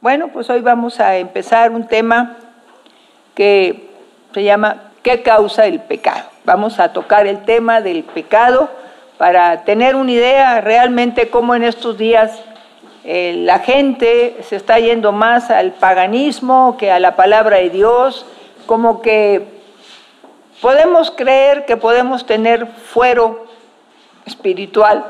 Bueno, 0.00 0.28
pues 0.28 0.48
hoy 0.48 0.60
vamos 0.60 1.00
a 1.00 1.16
empezar 1.16 1.72
un 1.72 1.88
tema 1.88 2.36
que 3.34 3.90
se 4.32 4.44
llama 4.44 4.92
¿Qué 5.02 5.22
causa 5.22 5.66
el 5.66 5.80
pecado? 5.80 6.22
Vamos 6.44 6.78
a 6.78 6.92
tocar 6.92 7.26
el 7.26 7.44
tema 7.44 7.80
del 7.80 8.04
pecado 8.04 8.70
para 9.16 9.64
tener 9.64 9.96
una 9.96 10.12
idea 10.12 10.60
realmente 10.60 11.30
cómo 11.30 11.56
en 11.56 11.64
estos 11.64 11.98
días 11.98 12.40
eh, 13.02 13.34
la 13.38 13.58
gente 13.58 14.36
se 14.42 14.54
está 14.54 14.78
yendo 14.78 15.10
más 15.10 15.50
al 15.50 15.72
paganismo 15.72 16.76
que 16.78 16.92
a 16.92 17.00
la 17.00 17.16
palabra 17.16 17.56
de 17.56 17.70
Dios, 17.70 18.24
como 18.66 19.02
que 19.02 19.46
podemos 20.60 21.10
creer 21.10 21.66
que 21.66 21.76
podemos 21.76 22.24
tener 22.24 22.68
fuero 22.68 23.46
espiritual, 24.26 25.04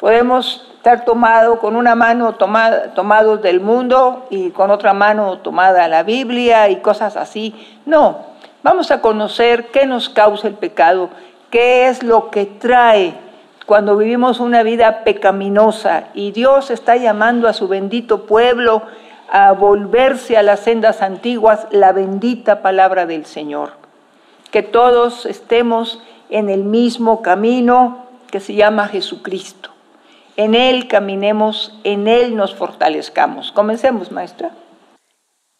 podemos 0.00 0.73
estar 0.84 1.06
tomado 1.06 1.60
con 1.60 1.76
una 1.76 1.94
mano 1.94 2.34
tomada, 2.34 2.92
tomados 2.92 3.40
del 3.40 3.58
mundo 3.58 4.26
y 4.28 4.50
con 4.50 4.70
otra 4.70 4.92
mano 4.92 5.38
tomada 5.38 5.88
la 5.88 6.02
Biblia 6.02 6.68
y 6.68 6.76
cosas 6.82 7.16
así. 7.16 7.54
No, 7.86 8.18
vamos 8.62 8.90
a 8.90 9.00
conocer 9.00 9.68
qué 9.68 9.86
nos 9.86 10.10
causa 10.10 10.46
el 10.46 10.56
pecado, 10.56 11.08
qué 11.48 11.88
es 11.88 12.02
lo 12.02 12.30
que 12.30 12.44
trae 12.44 13.14
cuando 13.64 13.96
vivimos 13.96 14.40
una 14.40 14.62
vida 14.62 15.04
pecaminosa 15.04 16.08
y 16.12 16.32
Dios 16.32 16.70
está 16.70 16.96
llamando 16.96 17.48
a 17.48 17.54
su 17.54 17.66
bendito 17.66 18.26
pueblo 18.26 18.82
a 19.32 19.52
volverse 19.52 20.36
a 20.36 20.42
las 20.42 20.60
sendas 20.60 21.00
antiguas, 21.00 21.66
la 21.70 21.92
bendita 21.92 22.60
palabra 22.60 23.06
del 23.06 23.24
Señor. 23.24 23.70
Que 24.50 24.62
todos 24.62 25.24
estemos 25.24 26.02
en 26.28 26.50
el 26.50 26.62
mismo 26.62 27.22
camino 27.22 28.04
que 28.30 28.40
se 28.40 28.52
llama 28.52 28.88
Jesucristo. 28.88 29.73
En 30.36 30.56
Él 30.56 30.88
caminemos, 30.88 31.78
en 31.84 32.08
Él 32.08 32.34
nos 32.34 32.54
fortalezcamos. 32.54 33.52
Comencemos, 33.52 34.10
maestra. 34.10 34.50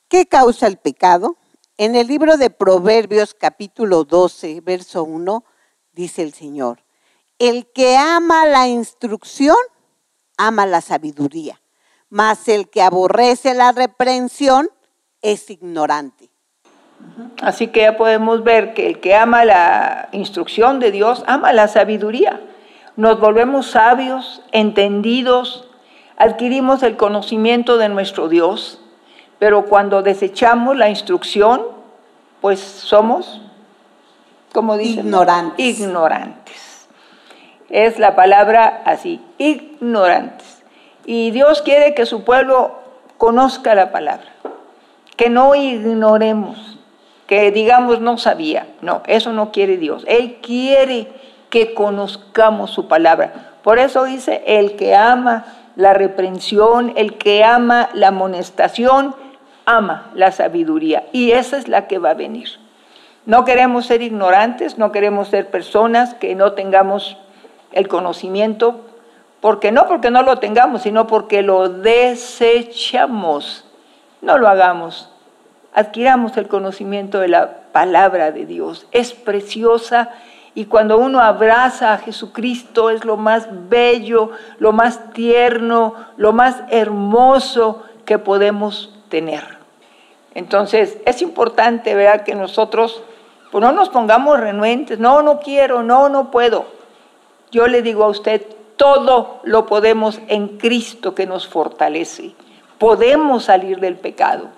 ¿Qué 0.08 0.26
causa 0.26 0.66
el 0.66 0.78
pecado? 0.78 1.36
En 1.76 1.94
el 1.94 2.08
libro 2.08 2.36
de 2.36 2.50
Proverbios 2.50 3.34
capítulo 3.34 4.04
12, 4.04 4.60
verso 4.62 5.04
1, 5.04 5.44
dice 5.92 6.22
el 6.22 6.32
Señor, 6.32 6.80
el 7.38 7.70
que 7.72 7.96
ama 7.96 8.46
la 8.46 8.66
instrucción, 8.66 9.56
ama 10.36 10.66
la 10.66 10.80
sabiduría, 10.80 11.60
mas 12.08 12.48
el 12.48 12.68
que 12.68 12.82
aborrece 12.82 13.54
la 13.54 13.70
reprensión 13.72 14.70
es 15.22 15.50
ignorante. 15.50 16.30
Así 17.42 17.68
que 17.68 17.82
ya 17.82 17.96
podemos 17.96 18.42
ver 18.42 18.74
que 18.74 18.86
el 18.86 19.00
que 19.00 19.14
ama 19.14 19.44
la 19.44 20.08
instrucción 20.12 20.80
de 20.80 20.90
Dios, 20.90 21.22
ama 21.26 21.52
la 21.52 21.68
sabiduría 21.68 22.40
nos 22.96 23.18
volvemos 23.18 23.66
sabios, 23.66 24.42
entendidos, 24.52 25.66
adquirimos 26.16 26.82
el 26.82 26.96
conocimiento 26.96 27.76
de 27.76 27.88
nuestro 27.88 28.28
Dios, 28.28 28.80
pero 29.38 29.64
cuando 29.64 30.02
desechamos 30.02 30.76
la 30.76 30.88
instrucción, 30.88 31.62
pues 32.40 32.60
somos, 32.60 33.40
como 34.52 34.76
dicen, 34.76 35.06
ignorantes. 35.06 35.80
ignorantes. 35.80 36.88
Es 37.68 37.98
la 37.98 38.14
palabra 38.14 38.82
así, 38.84 39.20
ignorantes. 39.38 40.62
Y 41.04 41.32
Dios 41.32 41.62
quiere 41.62 41.94
que 41.94 42.06
su 42.06 42.22
pueblo 42.24 42.78
conozca 43.18 43.74
la 43.74 43.90
palabra, 43.90 44.28
que 45.16 45.30
no 45.30 45.54
ignoremos, 45.54 46.78
que 47.26 47.50
digamos 47.50 48.00
no 48.00 48.18
sabía. 48.18 48.68
No, 48.80 49.02
eso 49.06 49.32
no 49.32 49.50
quiere 49.50 49.76
Dios. 49.76 50.04
Él 50.06 50.38
quiere 50.40 51.08
que 51.54 51.72
conozcamos 51.72 52.72
su 52.72 52.88
palabra. 52.88 53.52
Por 53.62 53.78
eso 53.78 54.02
dice, 54.02 54.42
el 54.44 54.74
que 54.74 54.96
ama 54.96 55.44
la 55.76 55.94
reprensión, 55.94 56.92
el 56.96 57.16
que 57.16 57.44
ama 57.44 57.90
la 57.94 58.08
amonestación, 58.08 59.14
ama 59.64 60.10
la 60.16 60.32
sabiduría. 60.32 61.04
Y 61.12 61.30
esa 61.30 61.56
es 61.56 61.68
la 61.68 61.86
que 61.86 62.00
va 62.00 62.10
a 62.10 62.14
venir. 62.14 62.48
No 63.24 63.44
queremos 63.44 63.86
ser 63.86 64.02
ignorantes, 64.02 64.78
no 64.78 64.90
queremos 64.90 65.28
ser 65.28 65.48
personas 65.48 66.14
que 66.14 66.34
no 66.34 66.54
tengamos 66.54 67.18
el 67.70 67.86
conocimiento, 67.86 68.80
porque 69.40 69.70
no 69.70 69.86
porque 69.86 70.10
no 70.10 70.24
lo 70.24 70.40
tengamos, 70.40 70.82
sino 70.82 71.06
porque 71.06 71.42
lo 71.42 71.68
desechamos. 71.68 73.64
No 74.22 74.38
lo 74.38 74.48
hagamos. 74.48 75.08
Adquiramos 75.72 76.36
el 76.36 76.48
conocimiento 76.48 77.20
de 77.20 77.28
la 77.28 77.58
palabra 77.70 78.32
de 78.32 78.44
Dios. 78.44 78.88
Es 78.90 79.12
preciosa 79.12 80.10
y 80.54 80.66
cuando 80.66 80.98
uno 80.98 81.20
abraza 81.20 81.92
a 81.92 81.98
Jesucristo 81.98 82.90
es 82.90 83.04
lo 83.04 83.16
más 83.16 83.48
bello, 83.68 84.30
lo 84.58 84.72
más 84.72 85.12
tierno, 85.12 85.94
lo 86.16 86.32
más 86.32 86.62
hermoso 86.70 87.82
que 88.04 88.18
podemos 88.18 88.94
tener. 89.08 89.58
Entonces 90.34 90.98
es 91.06 91.22
importante 91.22 91.94
ver 91.94 92.22
que 92.22 92.34
nosotros 92.34 93.02
pues 93.50 93.62
no 93.62 93.72
nos 93.72 93.88
pongamos 93.88 94.38
renuentes, 94.38 94.98
no, 94.98 95.22
no 95.22 95.40
quiero, 95.40 95.82
no, 95.82 96.08
no 96.08 96.30
puedo. 96.30 96.66
Yo 97.50 97.66
le 97.66 97.82
digo 97.82 98.04
a 98.04 98.08
usted, 98.08 98.44
todo 98.76 99.40
lo 99.44 99.66
podemos 99.66 100.20
en 100.28 100.58
Cristo 100.58 101.14
que 101.14 101.26
nos 101.26 101.46
fortalece. 101.48 102.32
Podemos 102.78 103.44
salir 103.44 103.78
del 103.78 103.96
pecado 103.96 104.48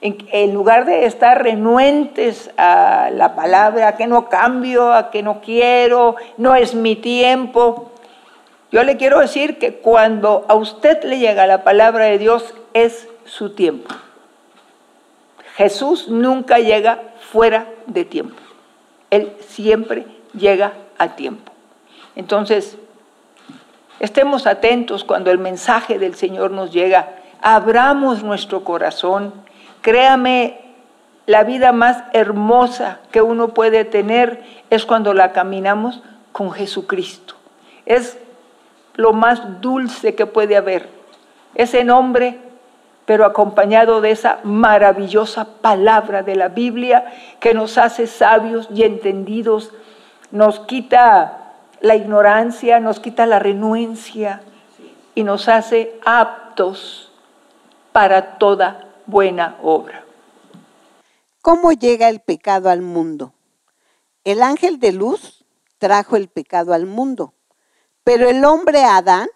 en, 0.00 0.54
lugar 0.54 0.84
de 0.84 1.06
estar 1.06 1.42
renuentes 1.42 2.50
a 2.56 3.10
la 3.12 3.34
palabra, 3.34 3.88
a 3.88 3.96
que 3.96 4.06
no 4.06 4.28
cambio, 4.28 4.92
a 4.92 5.10
que 5.10 5.22
no 5.22 5.40
quiero, 5.40 6.16
no 6.36 6.54
es 6.54 6.74
mi 6.74 6.96
tiempo, 6.96 7.92
yo 8.72 8.82
le 8.82 8.96
quiero 8.96 9.20
decir 9.20 9.58
que 9.58 9.76
cuando 9.76 10.44
a 10.48 10.54
usted 10.54 11.02
le 11.04 11.18
llega 11.18 11.46
la 11.46 11.62
palabra 11.62 12.06
de 12.06 12.18
Dios 12.18 12.52
es 12.74 13.08
su 13.24 13.54
tiempo. 13.54 13.94
Jesús 15.54 16.08
nunca 16.08 16.58
llega 16.58 17.00
fuera 17.30 17.66
de 17.86 18.04
tiempo. 18.04 18.36
Él 19.10 19.32
siempre 19.48 20.04
llega 20.34 20.74
a 20.98 21.16
tiempo. 21.16 21.52
Entonces, 22.16 22.76
estemos 24.00 24.46
atentos 24.46 25.04
cuando 25.04 25.30
el 25.30 25.38
mensaje 25.38 25.98
del 25.98 26.14
Señor 26.14 26.50
nos 26.50 26.72
llega. 26.72 27.08
Abramos 27.40 28.24
nuestro 28.24 28.64
corazón 28.64 29.32
Créame, 29.86 30.58
la 31.26 31.44
vida 31.44 31.70
más 31.70 32.02
hermosa 32.12 32.98
que 33.12 33.22
uno 33.22 33.54
puede 33.54 33.84
tener 33.84 34.42
es 34.68 34.84
cuando 34.84 35.14
la 35.14 35.30
caminamos 35.30 36.02
con 36.32 36.50
Jesucristo. 36.50 37.34
Es 37.84 38.18
lo 38.94 39.12
más 39.12 39.60
dulce 39.60 40.16
que 40.16 40.26
puede 40.26 40.56
haber. 40.56 40.88
Ese 41.54 41.84
nombre, 41.84 42.40
pero 43.04 43.24
acompañado 43.24 44.00
de 44.00 44.10
esa 44.10 44.40
maravillosa 44.42 45.46
palabra 45.60 46.24
de 46.24 46.34
la 46.34 46.48
Biblia 46.48 47.04
que 47.38 47.54
nos 47.54 47.78
hace 47.78 48.08
sabios 48.08 48.68
y 48.74 48.82
entendidos, 48.82 49.70
nos 50.32 50.58
quita 50.58 51.52
la 51.80 51.94
ignorancia, 51.94 52.80
nos 52.80 52.98
quita 52.98 53.24
la 53.24 53.38
renuencia 53.38 54.40
y 55.14 55.22
nos 55.22 55.48
hace 55.48 55.96
aptos 56.04 57.12
para 57.92 58.38
toda 58.38 58.85
buena 59.06 59.58
obra. 59.62 60.04
¿Cómo 61.42 61.72
llega 61.72 62.08
el 62.08 62.20
pecado 62.20 62.70
al 62.70 62.82
mundo? 62.82 63.32
El 64.24 64.42
ángel 64.42 64.80
de 64.80 64.92
luz 64.92 65.44
trajo 65.78 66.16
el 66.16 66.28
pecado 66.28 66.72
al 66.72 66.86
mundo, 66.86 67.34
pero 68.02 68.28
el 68.28 68.44
hombre 68.44 68.82
Adán 68.82 69.28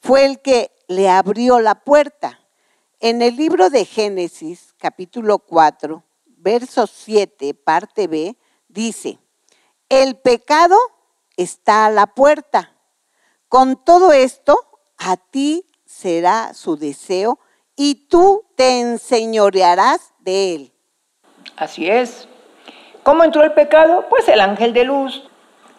fue 0.00 0.24
el 0.24 0.40
que 0.40 0.70
le 0.88 1.10
abrió 1.10 1.60
la 1.60 1.74
puerta. 1.76 2.40
En 3.00 3.20
el 3.20 3.36
libro 3.36 3.68
de 3.68 3.84
Génesis, 3.84 4.74
capítulo 4.78 5.38
4, 5.38 6.02
verso 6.38 6.86
7, 6.86 7.52
parte 7.54 8.06
B, 8.06 8.36
dice, 8.68 9.18
el 9.88 10.16
pecado 10.16 10.76
está 11.36 11.86
a 11.86 11.90
la 11.90 12.06
puerta. 12.06 12.72
Con 13.48 13.82
todo 13.84 14.12
esto, 14.12 14.56
a 14.96 15.16
ti 15.16 15.66
será 15.84 16.54
su 16.54 16.76
deseo 16.76 17.38
y 17.76 18.06
tú 18.08 18.44
te 18.56 18.80
enseñorearás 18.80 20.12
de 20.20 20.54
él. 20.54 20.72
Así 21.56 21.88
es. 21.88 22.28
¿Cómo 23.02 23.24
entró 23.24 23.42
el 23.42 23.52
pecado? 23.52 24.06
Pues 24.08 24.28
el 24.28 24.40
ángel 24.40 24.72
de 24.72 24.84
luz. 24.84 25.28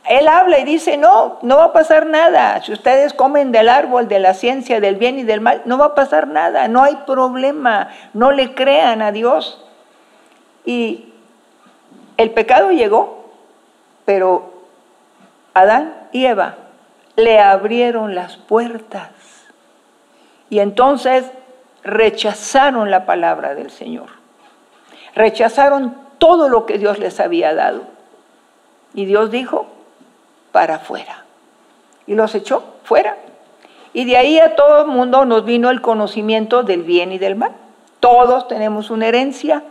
Él 0.08 0.28
habla 0.28 0.60
y 0.60 0.64
dice, 0.64 0.98
no, 0.98 1.40
no 1.42 1.58
va 1.58 1.66
a 1.66 1.74
pasar 1.74 2.06
nada. 2.06 2.62
Si 2.62 2.72
ustedes 2.72 3.14
comen 3.14 3.52
del 3.52 3.69
árbol 3.69 4.08
de 4.08 4.19
la 4.19 4.36
ciencia 4.36 4.80
del 4.80 4.98
bien 4.98 5.18
y 5.18 5.24
del 5.24 5.42
mal, 5.42 5.64
no 5.66 5.80
va 5.80 5.86
a 5.88 5.96
pasar 5.96 6.28
nada, 6.28 6.68
no 6.68 6.84
hay 6.84 6.96
problema, 7.08 7.90
no 8.14 8.31
le 8.31 8.54
crean 8.54 9.02
a 9.02 9.12
Dios. 9.12 9.66
Y 10.64 11.14
el 12.18 12.31
pecado 12.31 12.72
llegó, 12.72 13.31
pero 14.06 14.54
Adán 15.56 15.96
y 16.12 16.25
Eva 16.25 16.58
le 17.16 17.40
abrieron 17.40 18.14
las 18.14 18.38
puertas. 18.38 19.10
Y 20.52 20.60
entonces 20.60 21.25
rechazaron 21.86 22.92
la 22.92 23.06
palabra 23.06 23.56
del 23.56 23.70
Señor. 23.70 24.10
Rechazaron 25.14 25.96
todo 26.18 26.50
lo 26.50 26.66
que 26.66 26.78
Dios 26.78 27.00
les 27.00 27.20
había 27.20 27.54
dado. 27.54 27.84
Y 28.94 29.06
Dios 29.06 29.32
dijo, 29.32 29.68
para 30.52 30.76
afuera. 30.76 31.24
Y 32.08 32.16
los 32.16 32.34
echó 32.36 32.64
fuera. 32.84 33.18
Y 33.94 34.06
de 34.06 34.18
ahí 34.18 34.40
a 34.40 34.56
todo 34.56 34.82
el 34.82 34.88
mundo 34.88 35.26
nos 35.26 35.46
vino 35.46 35.70
el 35.70 35.82
conocimiento 35.82 36.64
del 36.64 36.84
bien 36.84 37.12
y 37.12 37.18
del 37.18 37.36
mal. 37.36 37.54
Todos 38.00 38.48
tenemos 38.48 38.90
una 38.90 39.08
herencia, 39.08 39.64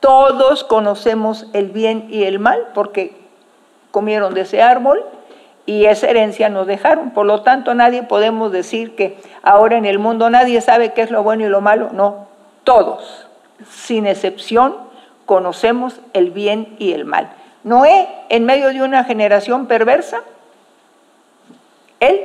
todos 0.00 0.62
conocemos 0.62 1.46
el 1.52 1.70
bien 1.70 2.06
y 2.10 2.24
el 2.24 2.38
mal 2.38 2.68
porque 2.74 3.16
comieron 3.90 4.34
de 4.34 4.42
ese 4.42 4.62
árbol 4.62 5.04
y 5.66 5.86
esa 5.86 6.08
herencia 6.08 6.48
nos 6.48 6.66
dejaron. 6.66 7.10
Por 7.10 7.26
lo 7.26 7.42
tanto, 7.42 7.74
nadie 7.74 8.04
podemos 8.04 8.52
decir 8.52 8.94
que 8.94 9.18
ahora 9.42 9.76
en 9.76 9.84
el 9.84 9.98
mundo 9.98 10.30
nadie 10.30 10.60
sabe 10.60 10.92
qué 10.92 11.02
es 11.02 11.10
lo 11.10 11.22
bueno 11.24 11.44
y 11.44 11.48
lo 11.48 11.60
malo. 11.60 11.90
No, 11.92 12.28
todos, 12.64 13.26
sin 13.68 14.06
excepción, 14.06 14.76
conocemos 15.26 16.00
el 16.12 16.30
bien 16.30 16.76
y 16.78 16.92
el 16.92 17.04
mal. 17.04 17.32
Noé, 17.64 18.08
en 18.28 18.44
medio 18.44 18.68
de 18.68 18.82
una 18.82 19.02
generación 19.02 19.66
perversa, 19.66 20.22
él 21.98 22.24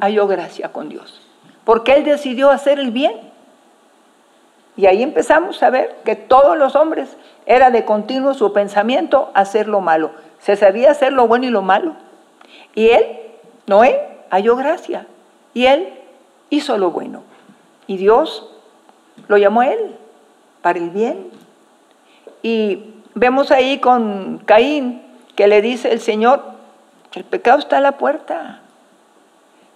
halló 0.00 0.26
gracia 0.26 0.70
con 0.70 0.88
Dios, 0.88 1.20
porque 1.64 1.94
él 1.94 2.04
decidió 2.04 2.50
hacer 2.50 2.80
el 2.80 2.90
bien. 2.90 3.30
Y 4.76 4.86
ahí 4.86 5.02
empezamos 5.02 5.62
a 5.62 5.70
ver 5.70 5.96
que 6.04 6.16
todos 6.16 6.56
los 6.56 6.74
hombres 6.74 7.16
era 7.46 7.70
de 7.70 7.84
continuo 7.84 8.34
su 8.34 8.52
pensamiento 8.52 9.30
hacer 9.34 9.68
lo 9.68 9.80
malo. 9.80 10.10
Se 10.40 10.56
sabía 10.56 10.90
hacer 10.90 11.12
lo 11.12 11.28
bueno 11.28 11.46
y 11.46 11.50
lo 11.50 11.62
malo. 11.62 11.94
Y 12.74 12.88
él, 12.88 13.04
Noé, 13.66 14.00
halló 14.30 14.56
gracia. 14.56 15.06
Y 15.54 15.66
él 15.66 15.92
hizo 16.50 16.78
lo 16.78 16.90
bueno. 16.90 17.22
Y 17.86 17.96
Dios 17.96 18.48
lo 19.28 19.36
llamó 19.36 19.62
a 19.62 19.68
él 19.68 19.96
para 20.62 20.78
el 20.78 20.90
bien. 20.90 21.30
Y 22.42 22.84
vemos 23.14 23.50
ahí 23.50 23.78
con 23.78 24.38
Caín 24.44 25.02
que 25.36 25.46
le 25.46 25.62
dice 25.62 25.92
el 25.92 26.00
Señor, 26.00 26.42
el 27.14 27.24
pecado 27.24 27.58
está 27.58 27.78
a 27.78 27.80
la 27.80 27.98
puerta. 27.98 28.60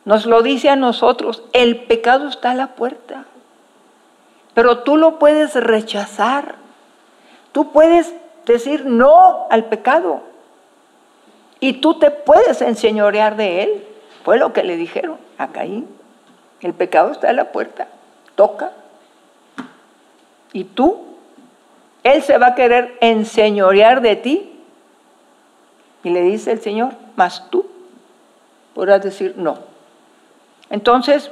Nos 0.04 0.26
lo 0.26 0.42
dice 0.42 0.68
a 0.68 0.76
nosotros, 0.76 1.42
el 1.52 1.84
pecado 1.84 2.28
está 2.28 2.50
a 2.50 2.54
la 2.54 2.74
puerta. 2.74 3.24
Pero 4.52 4.80
tú 4.80 4.96
lo 4.96 5.18
puedes 5.18 5.54
rechazar. 5.54 6.56
Tú 7.52 7.72
puedes 7.72 8.14
decir 8.46 8.84
no 8.84 9.46
al 9.50 9.64
pecado. 9.64 10.22
Y 11.64 11.72
tú 11.72 11.98
te 11.98 12.10
puedes 12.10 12.60
enseñorear 12.60 13.36
de 13.36 13.62
él. 13.62 13.86
Fue 14.22 14.36
lo 14.36 14.52
que 14.52 14.62
le 14.64 14.76
dijeron 14.76 15.16
a 15.38 15.48
Caín. 15.48 15.88
El 16.60 16.74
pecado 16.74 17.10
está 17.10 17.30
a 17.30 17.32
la 17.32 17.52
puerta. 17.52 17.88
Toca. 18.34 18.72
Y 20.52 20.64
tú, 20.64 21.16
él 22.02 22.22
se 22.22 22.36
va 22.36 22.48
a 22.48 22.54
querer 22.54 22.98
enseñorear 23.00 24.02
de 24.02 24.16
ti. 24.16 24.60
Y 26.02 26.10
le 26.10 26.20
dice 26.20 26.52
el 26.52 26.60
Señor, 26.60 26.92
mas 27.16 27.48
tú 27.48 27.64
podrás 28.74 29.02
decir 29.02 29.32
no. 29.38 29.56
Entonces, 30.68 31.30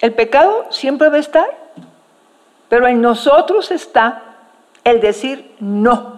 el 0.00 0.14
pecado 0.14 0.64
siempre 0.70 1.10
va 1.10 1.16
a 1.16 1.20
estar, 1.20 1.46
pero 2.70 2.86
en 2.86 3.02
nosotros 3.02 3.70
está 3.70 4.22
el 4.82 5.02
decir 5.02 5.54
no. 5.60 6.17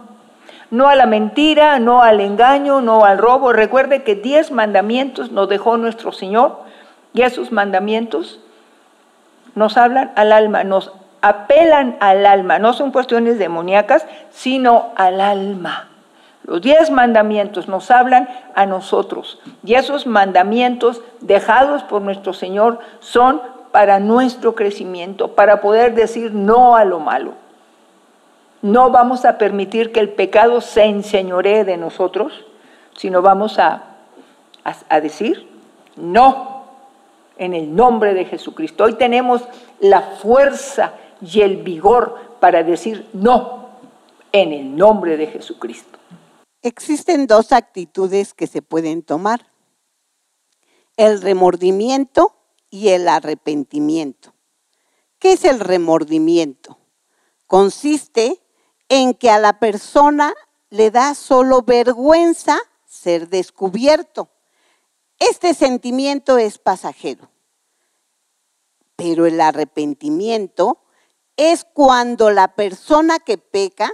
No 0.71 0.89
a 0.89 0.95
la 0.95 1.07
mentira, 1.07 1.79
no 1.81 2.03
al 2.03 2.21
engaño, 2.21 2.81
no 2.81 3.05
al 3.05 3.19
robo. 3.19 3.53
Recuerde 3.53 4.05
que 4.05 4.15
diez 4.15 4.53
mandamientos 4.53 5.33
nos 5.33 5.49
dejó 5.49 5.77
nuestro 5.77 6.13
Señor 6.13 6.61
y 7.13 7.23
esos 7.23 7.51
mandamientos 7.51 8.41
nos 9.55 9.77
hablan 9.77 10.13
al 10.15 10.33
alma, 10.33 10.63
nos 10.63 10.93
apelan 11.23 11.97
al 12.01 12.25
alma. 12.25 12.59
No 12.59 12.73
son 12.73 12.93
cuestiones 12.93 13.39
demoníacas, 13.39 14.07
sino 14.31 14.91
al 14.97 15.21
alma. 15.21 15.89
Los 16.45 16.63
diez 16.63 16.91
mandamientos 16.91 17.69
nos 17.69 17.91
hablan 17.91 18.29
a 18.55 18.65
nosotros 18.67 19.41
y 19.65 19.75
esos 19.75 20.07
mandamientos 20.07 21.03
dejados 21.21 21.83
por 21.83 22.03
nuestro 22.03 22.33
Señor 22.33 22.79
son 23.01 23.43
para 23.73 24.01
nuestro 24.01 24.55
crecimiento, 24.55 25.35
para 25.35 25.61
poder 25.61 25.95
decir 25.95 26.33
no 26.33 26.77
a 26.77 26.85
lo 26.85 26.99
malo. 26.99 27.35
No 28.63 28.91
vamos 28.91 29.25
a 29.25 29.39
permitir 29.39 29.91
que 29.91 30.01
el 30.01 30.13
pecado 30.13 30.61
se 30.61 30.85
enseñoree 30.85 31.65
de 31.65 31.79
nosotros, 31.79 32.45
sino 32.97 33.23
vamos 33.23 33.59
a, 33.59 33.97
a, 34.65 35.01
decir 35.01 35.49
no 35.97 36.67
en 37.39 37.55
el 37.55 37.75
nombre 37.75 38.13
de 38.13 38.27
Jesucristo. 38.27 38.85
Hoy 38.85 38.95
tenemos 38.95 39.43
la 39.81 40.03
fuerza 40.03 40.95
y 41.23 41.41
el 41.41 41.59
vigor 41.59 42.37
para 42.39 42.63
decir 42.63 43.09
no 43.15 43.71
en 44.33 44.53
el 44.53 44.77
nombre 44.77 45.17
de 45.17 45.29
Jesucristo. 45.29 45.99
Existen 46.63 47.27
dos 47.27 47.53
actitudes 47.53 48.35
que 48.35 48.47
se 48.47 48.61
pueden 48.61 49.03
tomar. 49.03 49.47
El 50.99 51.23
remordimiento 51.23 52.35
y 52.69 52.89
el 52.89 53.09
arrepentimiento. 53.09 54.35
¿Qué 55.19 55.33
es 55.33 55.47
el 55.47 55.61
remordimiento? 55.61 56.77
Consiste 57.47 58.39
en 58.91 59.15
que 59.15 59.31
a 59.31 59.39
la 59.39 59.59
persona 59.59 60.35
le 60.69 60.91
da 60.91 61.15
solo 61.15 61.63
vergüenza 61.63 62.59
ser 62.85 63.29
descubierto. 63.29 64.29
Este 65.19 65.55
sentimiento 65.55 66.37
es 66.37 66.59
pasajero. 66.59 67.31
Pero 68.97 69.27
el 69.27 69.41
arrepentimiento 69.41 70.79
es 71.37 71.65
cuando 71.65 72.31
la 72.31 72.55
persona 72.55 73.21
que 73.21 73.39
peca 73.39 73.93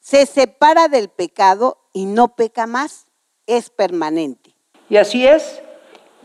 se 0.00 0.24
separa 0.24 0.88
del 0.88 1.10
pecado 1.10 1.78
y 1.92 2.06
no 2.06 2.34
peca 2.34 2.66
más, 2.66 3.06
es 3.46 3.68
permanente. 3.68 4.54
Y 4.88 4.96
así 4.96 5.26
es, 5.26 5.60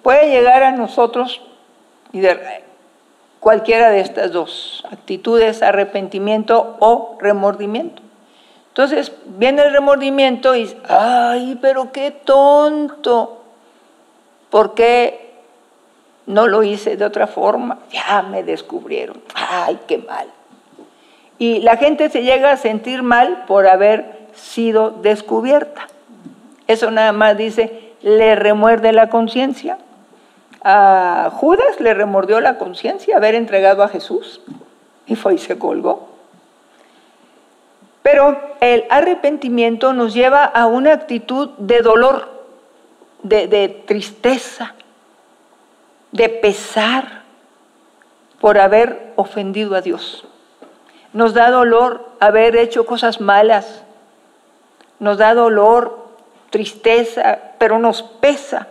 puede 0.02 0.30
llegar 0.30 0.64
a 0.64 0.72
nosotros 0.72 1.42
y 2.14 2.22
de 2.22 2.64
cualquiera 3.42 3.90
de 3.90 4.00
estas 4.00 4.32
dos 4.32 4.84
actitudes, 4.90 5.62
arrepentimiento 5.62 6.78
o 6.80 7.18
remordimiento. 7.20 8.02
Entonces 8.74 9.12
viene 9.38 9.62
el 9.62 9.72
remordimiento 9.72 10.56
y, 10.56 10.76
ay, 10.90 11.58
pero 11.62 11.92
qué 11.92 12.12
tonto, 12.12 13.44
¿por 14.50 14.74
qué 14.74 15.36
no 16.26 16.48
lo 16.48 16.64
hice 16.64 16.98
de 16.98 17.06
otra 17.06 17.28
forma? 17.28 17.80
Ya 17.92 18.24
me 18.24 18.44
descubrieron, 18.44 19.22
ay, 19.36 19.80
qué 19.88 20.00
mal. 20.00 20.28
Y 21.38 21.60
la 21.60 21.78
gente 21.78 22.10
se 22.10 22.24
llega 22.24 22.52
a 22.52 22.58
sentir 22.58 23.04
mal 23.04 23.46
por 23.48 23.68
haber 23.68 24.28
sido 24.34 24.90
descubierta. 24.90 25.88
Eso 26.68 26.90
nada 26.90 27.12
más 27.12 27.38
dice, 27.38 27.94
le 28.02 28.36
remuerde 28.36 28.92
la 28.92 29.10
conciencia 29.10 29.78
a 30.64 31.30
Judas 31.34 31.80
le 31.80 31.94
remordió 31.94 32.40
la 32.40 32.58
conciencia 32.58 33.18
haber 33.18 33.36
entregado 33.36 33.84
a 33.84 33.90
Jesús 33.90 34.42
y 35.06 35.16
fue 35.16 35.36
y 35.36 35.38
se 35.38 35.60
colgó. 35.60 36.13
Pero 38.04 38.40
el 38.60 38.86
arrepentimiento 38.90 39.94
nos 39.94 40.14
lleva 40.14 40.44
a 40.44 40.68
una 40.68 40.94
actitud 40.94 41.50
de 41.58 41.82
dolor, 41.82 42.30
de, 43.24 43.84
tristeza, 43.88 44.76
de 46.12 46.30
pesar 46.30 47.24
por 48.40 48.60
haber 48.60 49.14
ofendido 49.16 49.76
a 49.76 49.82
Dios. 49.82 50.28
Nos 51.14 51.34
da 51.34 51.50
dolor 51.50 52.10
haber 52.20 52.56
hecho 52.58 52.86
cosas 52.86 53.22
malas, 53.22 53.84
nos 55.00 55.18
da 55.18 55.34
dolor, 55.34 56.10
tristeza, 56.52 57.40
pero 57.58 57.80
nos 57.80 58.04
pesa 58.04 58.68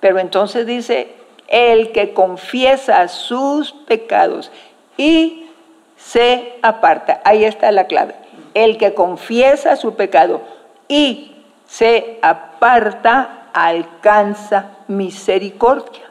pero 0.00 0.18
entonces 0.18 0.66
dice, 0.66 1.14
el 1.48 1.92
que 1.92 2.12
confiesa 2.12 3.08
sus 3.08 3.72
pecados 3.72 4.50
y 4.96 5.48
se 5.96 6.54
aparta. 6.62 7.20
Ahí 7.24 7.44
está 7.44 7.72
la 7.72 7.86
clave. 7.86 8.14
El 8.56 8.78
que 8.78 8.94
confiesa 8.94 9.76
su 9.76 9.96
pecado 9.96 10.40
y 10.88 11.36
se 11.66 12.18
aparta 12.22 13.48
alcanza 13.52 14.70
misericordia. 14.88 16.04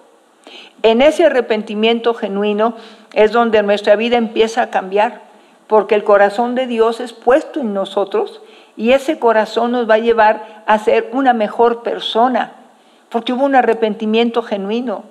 En 0.84 1.02
ese 1.02 1.26
arrepentimiento 1.26 2.14
genuino 2.14 2.76
es 3.14 3.32
donde 3.32 3.64
nuestra 3.64 3.96
vida 3.96 4.18
empieza 4.18 4.62
a 4.62 4.70
cambiar, 4.70 5.22
porque 5.66 5.96
el 5.96 6.04
corazón 6.04 6.54
de 6.54 6.68
Dios 6.68 7.00
es 7.00 7.14
puesto 7.14 7.62
en 7.62 7.74
nosotros 7.74 8.44
y 8.78 8.92
ese 8.92 9.18
corazón 9.18 9.72
nos 9.72 9.90
va 9.90 9.96
a 9.96 9.98
llevar 9.98 10.64
a 10.68 10.78
ser 10.78 11.10
una 11.14 11.34
mejor 11.34 11.82
persona 11.82 12.52
porque 13.10 13.34
hubo 13.34 13.46
un 13.46 13.56
arrepentimiento 13.56 14.44
genuino. 14.44 15.04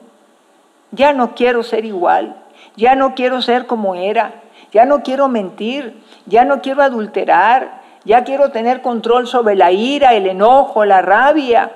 Ya 0.93 1.13
no 1.13 1.35
quiero 1.35 1.65
ser 1.65 1.85
igual, 1.85 2.37
ya 2.77 2.95
no 2.95 3.17
quiero 3.17 3.43
ser 3.43 3.67
como 3.67 3.97
era, 3.97 4.44
ya 4.75 4.85
no 4.85 5.05
quiero 5.05 5.29
mentir, 5.29 6.03
ya 6.27 6.45
no 6.45 6.61
quiero 6.61 6.83
adulterar, 6.83 7.81
ya 8.05 8.25
quiero 8.25 8.51
tener 8.51 8.83
control 8.83 9.29
sobre 9.29 9.55
la 9.55 9.71
ira, 9.71 10.15
el 10.15 10.27
enojo, 10.27 10.85
la 10.85 11.01
rabia, 11.01 11.71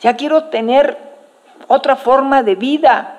ya 0.00 0.14
quiero 0.14 0.44
tener 0.44 0.98
otra 1.68 1.96
forma 1.96 2.42
de 2.42 2.54
vida, 2.54 3.16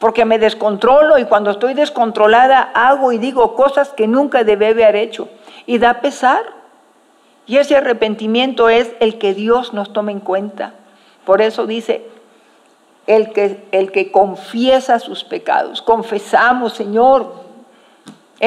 porque 0.00 0.24
me 0.24 0.40
descontrolo 0.40 1.16
y 1.18 1.26
cuando 1.26 1.52
estoy 1.52 1.74
descontrolada 1.74 2.72
hago 2.74 3.12
y 3.12 3.18
digo 3.18 3.54
cosas 3.54 3.90
que 3.90 4.08
nunca 4.08 4.42
debe 4.42 4.66
haber 4.66 4.96
hecho 4.96 5.28
y 5.64 5.78
da 5.78 6.00
pesar. 6.00 6.42
Y 7.46 7.58
ese 7.58 7.76
arrepentimiento 7.76 8.68
es 8.68 8.90
el 8.98 9.18
que 9.18 9.32
Dios 9.32 9.72
nos 9.72 9.92
toma 9.92 10.10
en 10.10 10.18
cuenta. 10.18 10.72
Por 11.24 11.40
eso 11.40 11.66
dice, 11.66 12.04
el 13.06 13.32
que, 13.32 13.64
el 13.70 13.92
que 13.92 14.10
confiesa 14.10 14.98
sus 14.98 15.22
pecados. 15.22 15.82
Confesamos, 15.82 16.72
Señor, 16.72 17.43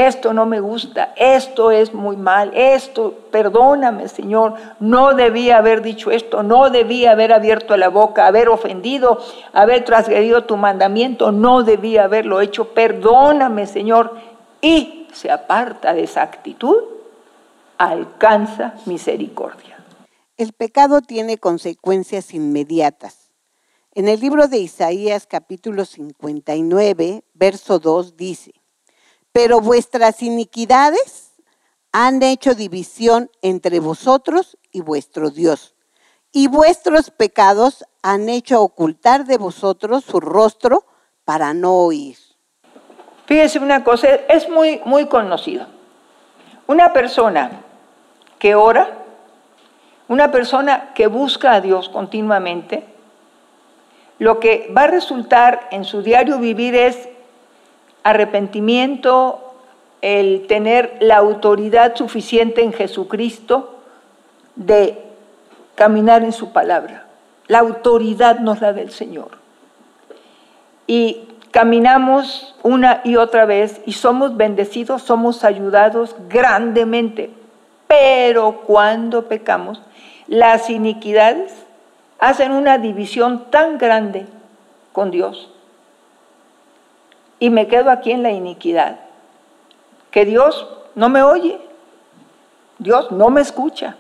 esto 0.06 0.34
no 0.34 0.46
me 0.46 0.60
gusta, 0.60 1.14
esto 1.16 1.72
es 1.72 1.94
muy 1.94 2.18
mal, 2.18 2.52
esto, 2.54 3.14
perdóname 3.32 4.08
Señor, 4.08 4.54
no 4.80 5.16
debía 5.16 5.58
haber 5.58 5.82
dicho 5.82 6.12
esto, 6.12 6.44
no 6.44 6.70
debía 6.70 7.12
haber 7.12 7.34
abierto 7.34 7.76
la 7.78 7.90
boca, 7.90 8.28
haber 8.28 8.50
ofendido, 8.50 9.20
haber 9.54 9.86
transgredido 9.86 10.44
tu 10.44 10.58
mandamiento, 10.58 11.32
no 11.32 11.64
debía 11.64 12.04
haberlo 12.04 12.42
hecho, 12.42 12.74
perdóname 12.74 13.66
Señor, 13.66 14.14
y 14.62 15.08
se 15.14 15.32
aparta 15.32 15.94
de 15.94 16.04
esa 16.04 16.22
actitud, 16.22 16.78
alcanza 17.78 18.76
misericordia. 18.86 19.84
El 20.38 20.54
pecado 20.54 21.02
tiene 21.02 21.38
consecuencias 21.38 22.34
inmediatas. 22.34 23.32
En 23.96 24.08
el 24.08 24.20
libro 24.20 24.48
de 24.48 24.60
Isaías 24.60 25.26
capítulo 25.26 25.84
59, 25.84 27.24
verso 27.34 27.80
2 27.80 28.16
dice, 28.16 28.54
pero 29.38 29.62
vuestras 29.62 30.24
iniquidades 30.24 31.32
han 31.92 32.24
hecho 32.24 32.56
división 32.56 33.30
entre 33.44 33.80
vosotros 33.80 34.58
y 34.72 34.82
vuestro 34.82 35.30
Dios, 35.30 35.76
y 36.32 36.48
vuestros 36.48 37.12
pecados 37.12 37.86
han 38.02 38.30
hecho 38.30 38.64
ocultar 38.64 39.26
de 39.26 39.38
vosotros 39.38 40.04
su 40.06 40.20
rostro 40.20 40.86
para 41.24 41.54
no 41.54 41.74
oír. 41.76 42.18
Fíjese 43.28 43.60
una 43.60 43.84
cosa, 43.84 44.08
es 44.28 44.50
muy, 44.50 44.82
muy 44.86 45.06
conocido. 45.06 45.68
Una 46.66 46.92
persona 46.92 47.62
que 48.40 48.56
ora, 48.56 49.06
una 50.08 50.32
persona 50.32 50.96
que 50.96 51.06
busca 51.06 51.54
a 51.54 51.62
Dios 51.62 51.90
continuamente, 51.90 52.88
lo 54.18 54.40
que 54.40 54.74
va 54.76 54.86
a 54.86 54.88
resultar 54.88 55.68
en 55.70 55.86
su 55.86 56.02
diario 56.02 56.40
vivir 56.40 56.74
es 56.74 57.08
arrepentimiento, 58.08 59.54
el 60.02 60.48
tener 60.48 60.96
la 61.02 61.18
autoridad 61.18 61.98
suficiente 61.98 62.64
en 62.64 62.72
Jesucristo 62.72 63.82
de 64.56 65.04
caminar 65.76 66.24
en 66.24 66.32
su 66.32 66.54
palabra. 66.54 67.06
La 67.48 67.60
autoridad 67.60 68.40
nos 68.40 68.62
la 68.62 68.72
da 68.72 68.80
el 68.80 68.92
Señor. 68.92 69.32
Y 70.88 71.28
caminamos 71.52 72.56
una 72.64 73.02
y 73.04 73.18
otra 73.18 73.46
vez 73.46 73.82
y 73.86 73.92
somos 73.92 74.38
bendecidos, 74.38 75.02
somos 75.02 75.44
ayudados 75.44 76.16
grandemente. 76.30 77.32
Pero 77.88 78.62
cuando 78.62 79.28
pecamos, 79.28 79.82
las 80.28 80.70
iniquidades 80.70 81.54
hacen 82.20 82.54
una 82.54 82.78
división 82.78 83.52
tan 83.52 83.78
grande 83.78 84.28
con 84.94 85.12
Dios 85.12 85.52
y 87.40 87.50
me 87.50 87.68
quedo 87.68 87.92
aquí 87.92 88.12
en 88.12 88.24
la 88.24 88.32
iniquidad. 88.32 89.00
Que 90.12 90.26
Dios 90.26 90.68
no 90.96 91.10
me 91.10 91.24
oye, 91.24 91.60
Dios 92.80 93.12
no 93.12 93.30
me 93.30 93.42
escucha. 93.42 93.96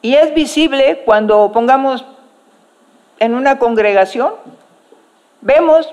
Y 0.00 0.14
es 0.14 0.34
visible 0.34 1.02
cuando 1.04 1.50
pongamos 1.52 2.04
en 3.18 3.34
una 3.34 3.58
congregación, 3.58 4.32
vemos 5.40 5.92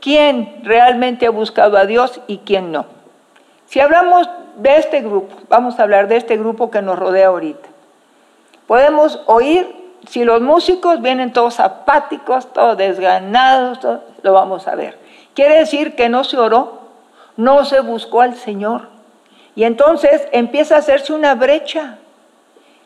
quién 0.00 0.60
realmente 0.64 1.26
ha 1.26 1.30
buscado 1.30 1.76
a 1.76 1.86
Dios 1.86 2.20
y 2.26 2.38
quién 2.38 2.72
no. 2.72 2.86
Si 3.66 3.80
hablamos 3.80 4.28
de 4.56 4.76
este 4.76 5.00
grupo, 5.00 5.34
vamos 5.48 5.78
a 5.78 5.84
hablar 5.84 6.08
de 6.08 6.16
este 6.16 6.36
grupo 6.36 6.70
que 6.70 6.82
nos 6.82 6.98
rodea 6.98 7.28
ahorita. 7.28 7.68
Podemos 8.66 9.20
oír 9.26 9.82
si 10.08 10.24
los 10.24 10.40
músicos 10.40 11.00
vienen 11.00 11.32
todos 11.32 11.60
apáticos, 11.60 12.52
todos 12.52 12.76
desganados, 12.76 13.78
lo 14.22 14.32
vamos 14.32 14.66
a 14.66 14.74
ver. 14.74 14.98
Quiere 15.34 15.58
decir 15.58 15.94
que 15.94 16.08
no 16.08 16.24
se 16.24 16.36
oró, 16.36 16.80
no 17.36 17.64
se 17.64 17.80
buscó 17.80 18.20
al 18.20 18.36
Señor. 18.36 18.88
Y 19.54 19.64
entonces 19.64 20.28
empieza 20.32 20.76
a 20.76 20.78
hacerse 20.78 21.12
una 21.12 21.34
brecha 21.34 21.98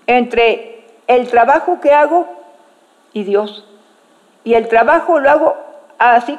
entre 0.06 0.84
el 1.06 1.28
trabajo 1.28 1.80
que 1.80 1.92
hago 1.92 2.26
y 3.12 3.24
Dios. 3.24 3.64
Y 4.44 4.54
el 4.54 4.68
trabajo 4.68 5.18
lo 5.18 5.30
hago 5.30 5.56
así, 5.98 6.38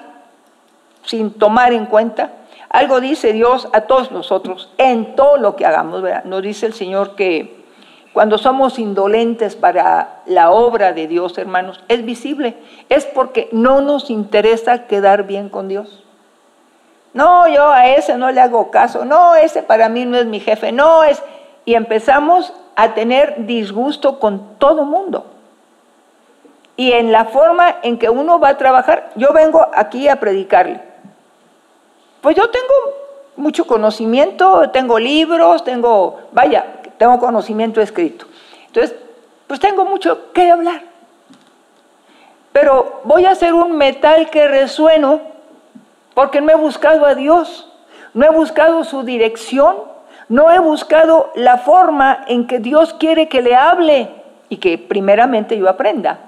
sin 1.03 1.31
tomar 1.31 1.73
en 1.73 1.85
cuenta. 1.85 2.31
Algo 2.69 2.99
dice 2.99 3.33
Dios 3.33 3.67
a 3.73 3.81
todos 3.81 4.11
nosotros, 4.11 4.69
en 4.77 5.15
todo 5.15 5.37
lo 5.37 5.55
que 5.55 5.65
hagamos. 5.65 6.03
Nos 6.25 6.41
dice 6.41 6.65
el 6.65 6.73
Señor 6.73 7.15
que 7.15 7.56
cuando 8.17 8.39
somos 8.39 8.79
indolentes 8.79 9.55
para 9.55 10.21
la 10.25 10.49
obra 10.49 10.91
de 10.91 11.05
Dios, 11.05 11.37
hermanos, 11.37 11.83
es 11.87 12.03
visible. 12.03 12.57
Es 12.89 13.05
porque 13.05 13.47
no 13.51 13.81
nos 13.81 14.09
interesa 14.09 14.87
quedar 14.87 15.27
bien 15.27 15.49
con 15.49 15.67
Dios. 15.67 16.03
No, 17.13 17.47
yo 17.47 17.69
a 17.69 17.89
ese 17.89 18.17
no 18.17 18.31
le 18.31 18.41
hago 18.41 18.71
caso. 18.71 19.05
No, 19.05 19.35
ese 19.35 19.61
para 19.61 19.87
mí 19.87 20.05
no 20.05 20.17
es 20.17 20.25
mi 20.25 20.39
jefe. 20.39 20.71
No 20.71 21.03
es... 21.03 21.21
Y 21.63 21.75
empezamos 21.75 22.51
a 22.75 22.95
tener 22.95 23.45
disgusto 23.45 24.17
con 24.17 24.55
todo 24.57 24.83
mundo. 24.83 25.27
Y 26.75 26.93
en 26.93 27.11
la 27.11 27.25
forma 27.25 27.75
en 27.83 27.99
que 27.99 28.09
uno 28.09 28.39
va 28.39 28.49
a 28.49 28.57
trabajar, 28.57 29.11
yo 29.13 29.31
vengo 29.31 29.63
aquí 29.75 30.07
a 30.07 30.15
predicarle. 30.15 30.81
Pues 32.21 32.35
yo 32.35 32.49
tengo 32.49 32.73
mucho 33.35 33.67
conocimiento, 33.67 34.71
tengo 34.71 34.97
libros, 34.97 35.63
tengo, 35.63 36.17
vaya, 36.31 36.76
tengo 36.97 37.19
conocimiento 37.19 37.81
escrito. 37.81 38.25
Entonces, 38.67 38.95
pues 39.47 39.59
tengo 39.59 39.85
mucho 39.85 40.31
que 40.33 40.51
hablar. 40.51 40.81
Pero 42.51 43.01
voy 43.03 43.25
a 43.25 43.31
hacer 43.31 43.53
un 43.53 43.77
metal 43.77 44.29
que 44.29 44.47
resueno 44.47 45.21
porque 46.13 46.41
no 46.41 46.51
he 46.51 46.55
buscado 46.55 47.05
a 47.05 47.13
Dios, 47.13 47.71
no 48.13 48.25
he 48.25 48.29
buscado 48.29 48.83
su 48.83 49.03
dirección, 49.03 49.75
no 50.29 50.51
he 50.51 50.59
buscado 50.59 51.31
la 51.35 51.57
forma 51.57 52.23
en 52.27 52.47
que 52.47 52.59
Dios 52.59 52.93
quiere 52.93 53.29
que 53.29 53.41
le 53.41 53.55
hable 53.55 54.09
y 54.49 54.57
que 54.57 54.77
primeramente 54.77 55.57
yo 55.57 55.69
aprenda. 55.69 56.19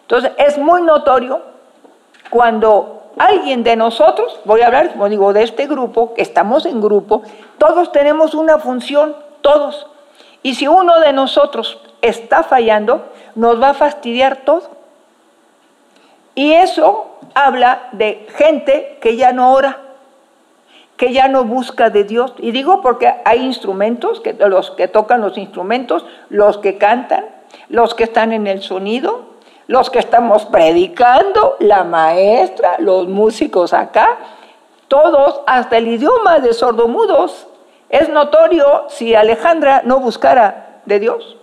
Entonces, 0.00 0.32
es 0.38 0.58
muy 0.58 0.82
notorio 0.82 1.42
cuando 2.30 3.12
alguien 3.18 3.62
de 3.62 3.76
nosotros, 3.76 4.40
voy 4.44 4.60
a 4.60 4.66
hablar, 4.66 4.92
como 4.92 5.08
digo, 5.08 5.32
de 5.32 5.42
este 5.42 5.66
grupo, 5.66 6.14
que 6.14 6.22
estamos 6.22 6.66
en 6.66 6.80
grupo, 6.80 7.22
todos 7.58 7.92
tenemos 7.92 8.34
una 8.34 8.58
función, 8.58 9.16
todos. 9.40 9.86
Y 10.46 10.54
si 10.54 10.68
uno 10.68 11.00
de 11.00 11.12
nosotros 11.12 11.80
está 12.02 12.44
fallando, 12.44 13.04
nos 13.34 13.60
va 13.60 13.70
a 13.70 13.74
fastidiar 13.74 14.44
todo. 14.44 14.70
Y 16.36 16.52
eso 16.52 17.18
habla 17.34 17.88
de 17.90 18.28
gente 18.36 18.98
que 19.00 19.16
ya 19.16 19.32
no 19.32 19.52
ora, 19.52 19.80
que 20.96 21.12
ya 21.12 21.26
no 21.26 21.42
busca 21.42 21.90
de 21.90 22.04
Dios. 22.04 22.32
Y 22.38 22.52
digo 22.52 22.80
porque 22.80 23.12
hay 23.24 23.40
instrumentos, 23.44 24.20
que, 24.20 24.34
los 24.34 24.70
que 24.70 24.86
tocan 24.86 25.20
los 25.20 25.36
instrumentos, 25.36 26.06
los 26.30 26.58
que 26.58 26.78
cantan, 26.78 27.24
los 27.68 27.96
que 27.96 28.04
están 28.04 28.32
en 28.32 28.46
el 28.46 28.62
sonido, 28.62 29.22
los 29.66 29.90
que 29.90 29.98
estamos 29.98 30.44
predicando, 30.44 31.56
la 31.58 31.82
maestra, 31.82 32.76
los 32.78 33.08
músicos 33.08 33.72
acá, 33.72 34.16
todos, 34.86 35.40
hasta 35.48 35.78
el 35.78 35.88
idioma 35.88 36.38
de 36.38 36.52
sordomudos, 36.52 37.48
es 37.88 38.08
notorio 38.08 38.86
si 38.88 39.14
Alejandra 39.14 39.82
no 39.84 40.00
buscara 40.00 40.80
de 40.84 40.98
Dios. 40.98 41.36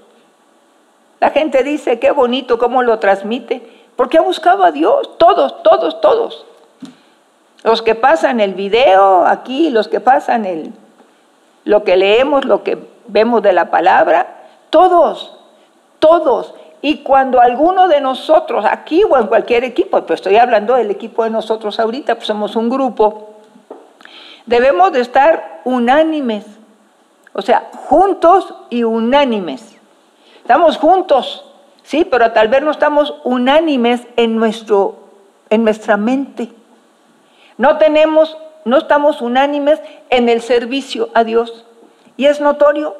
La 1.19 1.29
gente 1.29 1.63
dice, 1.63 1.99
qué 1.99 2.11
bonito 2.11 2.57
cómo 2.57 2.83
lo 2.83 2.99
transmite, 2.99 3.61
porque 3.95 4.17
ha 4.17 4.21
buscado 4.21 4.63
a 4.63 4.71
Dios, 4.71 5.17
todos, 5.17 5.63
todos, 5.63 6.01
todos. 6.01 6.45
Los 7.63 7.81
que 7.81 7.95
pasan 7.95 8.41
el 8.41 8.55
video 8.55 9.25
aquí, 9.25 9.69
los 9.69 9.87
que 9.87 10.01
pasan 10.01 10.45
el, 10.45 10.73
lo 11.63 11.83
que 11.85 11.95
leemos, 11.95 12.43
lo 12.43 12.63
que 12.63 12.77
vemos 13.07 13.41
de 13.41 13.53
la 13.53 13.71
palabra, 13.71 14.27
todos, 14.69 15.37
todos. 15.99 16.53
Y 16.81 16.97
cuando 17.03 17.39
alguno 17.39 17.87
de 17.87 18.01
nosotros, 18.01 18.65
aquí 18.69 19.03
o 19.09 19.17
en 19.17 19.27
cualquier 19.27 19.63
equipo, 19.63 20.01
pues 20.01 20.19
estoy 20.19 20.35
hablando 20.35 20.75
del 20.75 20.91
equipo 20.91 21.23
de 21.23 21.29
nosotros 21.29 21.79
ahorita, 21.79 22.15
pues 22.15 22.27
somos 22.27 22.57
un 22.57 22.69
grupo, 22.69 23.32
Debemos 24.45 24.91
de 24.91 25.01
estar 25.01 25.61
unánimes, 25.63 26.45
o 27.33 27.41
sea, 27.41 27.69
juntos 27.87 28.53
y 28.69 28.83
unánimes. 28.83 29.77
Estamos 30.37 30.77
juntos, 30.77 31.45
sí, 31.83 32.03
pero 32.03 32.31
tal 32.33 32.49
vez 32.49 32.61
no 32.61 32.71
estamos 32.71 33.15
unánimes 33.23 34.01
en, 34.17 34.35
nuestro, 34.35 34.97
en 35.49 35.63
nuestra 35.63 35.95
mente. 35.95 36.49
No 37.57 37.77
tenemos, 37.77 38.37
no 38.65 38.77
estamos 38.77 39.21
unánimes 39.21 39.79
en 40.09 40.27
el 40.27 40.41
servicio 40.41 41.09
a 41.13 41.23
Dios. 41.23 41.65
Y 42.17 42.25
es 42.25 42.41
notorio. 42.41 42.97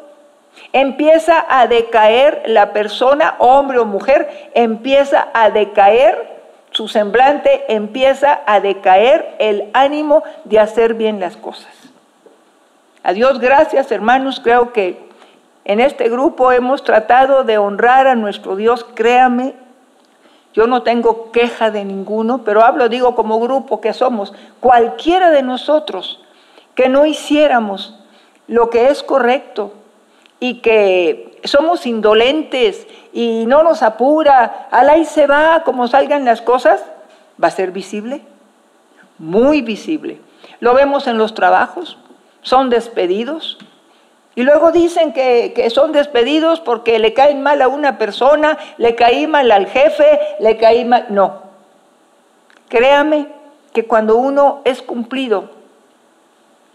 Empieza 0.72 1.46
a 1.50 1.68
decaer 1.68 2.44
la 2.46 2.74
persona, 2.74 3.36
hombre 3.40 3.80
o 3.80 3.86
mujer, 3.86 4.52
empieza 4.54 5.28
a 5.34 5.50
decaer 5.50 6.43
su 6.74 6.88
semblante 6.88 7.66
empieza 7.70 8.42
a 8.46 8.60
decaer 8.60 9.36
el 9.40 9.70
ánimo 9.74 10.24
de 10.44 10.60
hacer 10.60 10.96
bien 10.96 11.20
las 11.20 11.38
cosas. 11.38 11.72
A 13.04 13.14
Dios 13.14 13.40
gracias, 13.40 13.92
hermanos, 13.92 14.42
creo 14.44 14.74
que 14.74 15.08
en 15.66 15.80
este 15.80 16.10
grupo 16.10 16.52
hemos 16.52 16.84
tratado 16.84 17.44
de 17.44 17.58
honrar 17.58 18.08
a 18.08 18.16
nuestro 18.16 18.56
Dios, 18.56 18.86
créame, 18.96 19.56
Yo 20.54 20.68
no 20.68 20.84
tengo 20.84 21.32
queja 21.32 21.72
de 21.72 21.84
ninguno, 21.84 22.44
pero 22.44 22.64
hablo, 22.64 22.88
digo, 22.88 23.16
como 23.16 23.40
grupo 23.40 23.82
que 23.82 23.92
somos, 23.92 24.34
cualquiera 24.60 25.32
de 25.32 25.42
nosotros 25.42 26.22
que 26.76 26.90
no 26.90 27.08
hiciéramos 27.08 28.00
lo 28.48 28.70
que 28.70 28.90
es 28.90 29.02
correcto 29.02 29.74
y 30.44 30.56
que 30.56 31.40
somos 31.46 31.86
indolentes 31.86 32.86
y 33.14 33.46
no 33.46 33.64
nos 33.64 33.82
apura, 33.82 34.68
al 34.72 34.90
ahí 34.90 35.06
se 35.06 35.26
va, 35.26 35.64
como 35.64 35.88
salgan 35.88 36.26
las 36.26 36.42
cosas, 36.42 36.84
va 37.42 37.48
a 37.48 37.52
ser 37.52 37.72
visible, 37.72 38.20
muy 39.18 39.62
visible. 39.62 40.20
Lo 40.60 40.74
vemos 40.74 41.08
en 41.08 41.18
los 41.18 41.34
trabajos, 41.34 41.98
son 42.42 42.70
despedidos, 42.70 43.58
y 44.36 44.44
luego 44.44 44.74
dicen 44.74 45.14
que, 45.14 45.70
son 45.70 45.94
despedidos 45.94 46.60
porque 46.60 47.00
le 47.00 47.14
caen 47.14 47.42
mal 47.42 47.62
a 47.62 47.70
una 47.70 47.98
persona, 47.98 48.58
le 48.78 48.96
caí 48.96 49.28
mal 49.28 49.50
al 49.50 49.68
jefe, 49.68 50.20
le 50.42 50.58
caí 50.58 50.84
mal. 50.84 51.06
No. 51.08 51.44
Créame 52.68 53.28
que 53.72 53.86
cuando 53.86 54.18
uno 54.18 54.60
es 54.66 54.82
cumplido, 54.82 55.52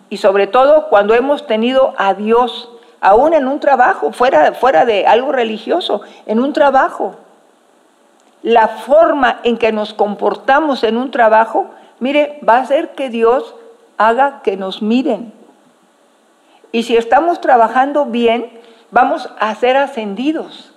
y 0.09 0.17
sobre 0.17 0.47
todo 0.47 0.89
cuando 0.89 1.13
hemos 1.13 1.47
tenido 1.47 1.93
a 1.99 2.15
Dios, 2.15 2.71
aún 3.01 3.35
en 3.35 3.49
un 3.49 3.61
trabajo, 3.61 4.13
fuera, 4.13 4.53
fuera 4.53 4.85
de 4.85 5.07
algo 5.07 5.33
religioso, 5.33 6.03
en 6.27 6.41
un 6.41 6.53
trabajo, 6.53 7.17
la 8.43 8.69
forma 8.69 9.41
en 9.45 9.57
que 9.59 9.73
nos 9.73 9.95
comportamos 9.95 10.85
en 10.85 10.97
un 10.97 11.11
trabajo, 11.11 11.67
mire, 12.01 12.41
va 12.49 12.57
a 12.57 12.61
hacer 12.61 12.91
que 12.91 13.11
Dios 13.11 13.55
haga 13.97 14.43
que 14.43 14.57
nos 14.57 14.81
miren 14.83 15.33
y 16.73 16.83
si 16.83 16.97
estamos 16.97 17.41
trabajando 17.41 18.07
bien, 18.07 18.51
vamos 18.91 19.29
a 19.39 19.55
ser 19.55 19.77
ascendidos. 19.77 20.73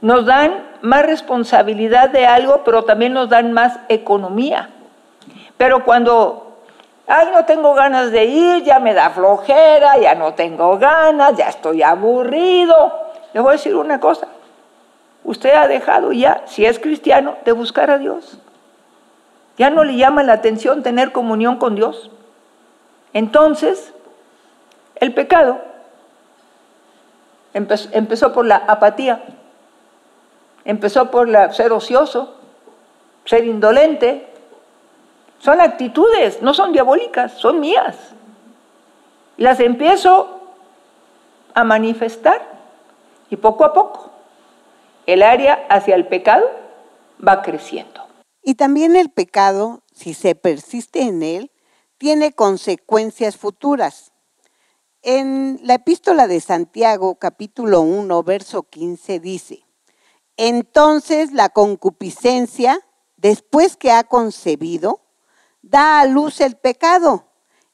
Nos 0.00 0.26
dan 0.26 0.64
más 0.82 1.04
responsabilidad 1.04 2.10
de 2.10 2.26
algo, 2.26 2.62
pero 2.64 2.84
también 2.84 3.12
nos 3.12 3.28
dan 3.28 3.52
más 3.52 3.78
economía. 3.88 4.70
Pero 5.56 5.84
cuando, 5.84 6.45
ay, 7.06 7.28
no 7.32 7.44
tengo 7.44 7.74
ganas 7.74 8.10
de 8.10 8.24
ir, 8.24 8.64
ya 8.64 8.80
me 8.80 8.94
da 8.94 9.10
flojera, 9.10 9.98
ya 9.98 10.14
no 10.14 10.34
tengo 10.34 10.78
ganas, 10.78 11.36
ya 11.36 11.48
estoy 11.48 11.82
aburrido, 11.82 12.92
le 13.32 13.40
voy 13.40 13.50
a 13.50 13.52
decir 13.52 13.76
una 13.76 14.00
cosa. 14.00 14.28
Usted 15.24 15.54
ha 15.54 15.66
dejado 15.66 16.12
ya, 16.12 16.42
si 16.46 16.64
es 16.64 16.78
cristiano, 16.78 17.36
de 17.44 17.52
buscar 17.52 17.90
a 17.90 17.98
Dios. 17.98 18.38
Ya 19.58 19.70
no 19.70 19.84
le 19.84 19.96
llama 19.96 20.22
la 20.22 20.34
atención 20.34 20.82
tener 20.82 21.12
comunión 21.12 21.56
con 21.56 21.74
Dios. 21.74 22.10
Entonces, 23.12 23.92
el 24.96 25.14
pecado 25.14 25.58
empezó, 27.54 28.32
por 28.32 28.44
la 28.44 28.56
apatía, 28.56 29.22
empezó 30.64 31.10
por 31.10 31.28
ser 31.52 31.72
ocioso, 31.72 32.34
ser 33.24 33.44
indolente. 33.44 34.28
Son 35.38 35.60
actitudes, 35.60 36.42
no 36.42 36.54
son 36.54 36.72
diabólicas, 36.72 37.32
son 37.32 37.60
mías. 37.60 37.96
Las 39.36 39.60
empiezo 39.60 40.40
a 41.54 41.64
manifestar 41.64 42.40
y 43.30 43.36
poco 43.36 43.64
a 43.64 43.72
poco 43.72 44.10
el 45.06 45.22
área 45.22 45.66
hacia 45.70 45.94
el 45.94 46.06
pecado 46.06 46.50
va 47.26 47.42
creciendo. 47.42 48.02
Y 48.42 48.54
también 48.54 48.96
el 48.96 49.10
pecado, 49.10 49.82
si 49.92 50.14
se 50.14 50.34
persiste 50.34 51.02
en 51.02 51.22
él, 51.22 51.52
tiene 51.98 52.32
consecuencias 52.32 53.36
futuras. 53.36 54.12
En 55.02 55.60
la 55.62 55.74
epístola 55.74 56.26
de 56.26 56.40
Santiago, 56.40 57.16
capítulo 57.16 57.80
1, 57.80 58.22
verso 58.22 58.64
15, 58.64 59.20
dice, 59.20 59.64
entonces 60.36 61.32
la 61.32 61.48
concupiscencia, 61.48 62.80
después 63.16 63.76
que 63.76 63.92
ha 63.92 64.04
concebido, 64.04 65.00
da 65.68 66.00
a 66.00 66.06
luz 66.06 66.40
el 66.40 66.56
pecado, 66.56 67.24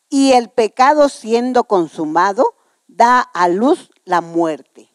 y 0.08 0.32
el 0.32 0.48
pecado 0.50 1.08
siendo 1.08 1.64
consumado, 1.64 2.44
da 2.86 3.20
a 3.20 3.48
luz 3.48 3.90
la 4.04 4.20
muerte. 4.20 4.88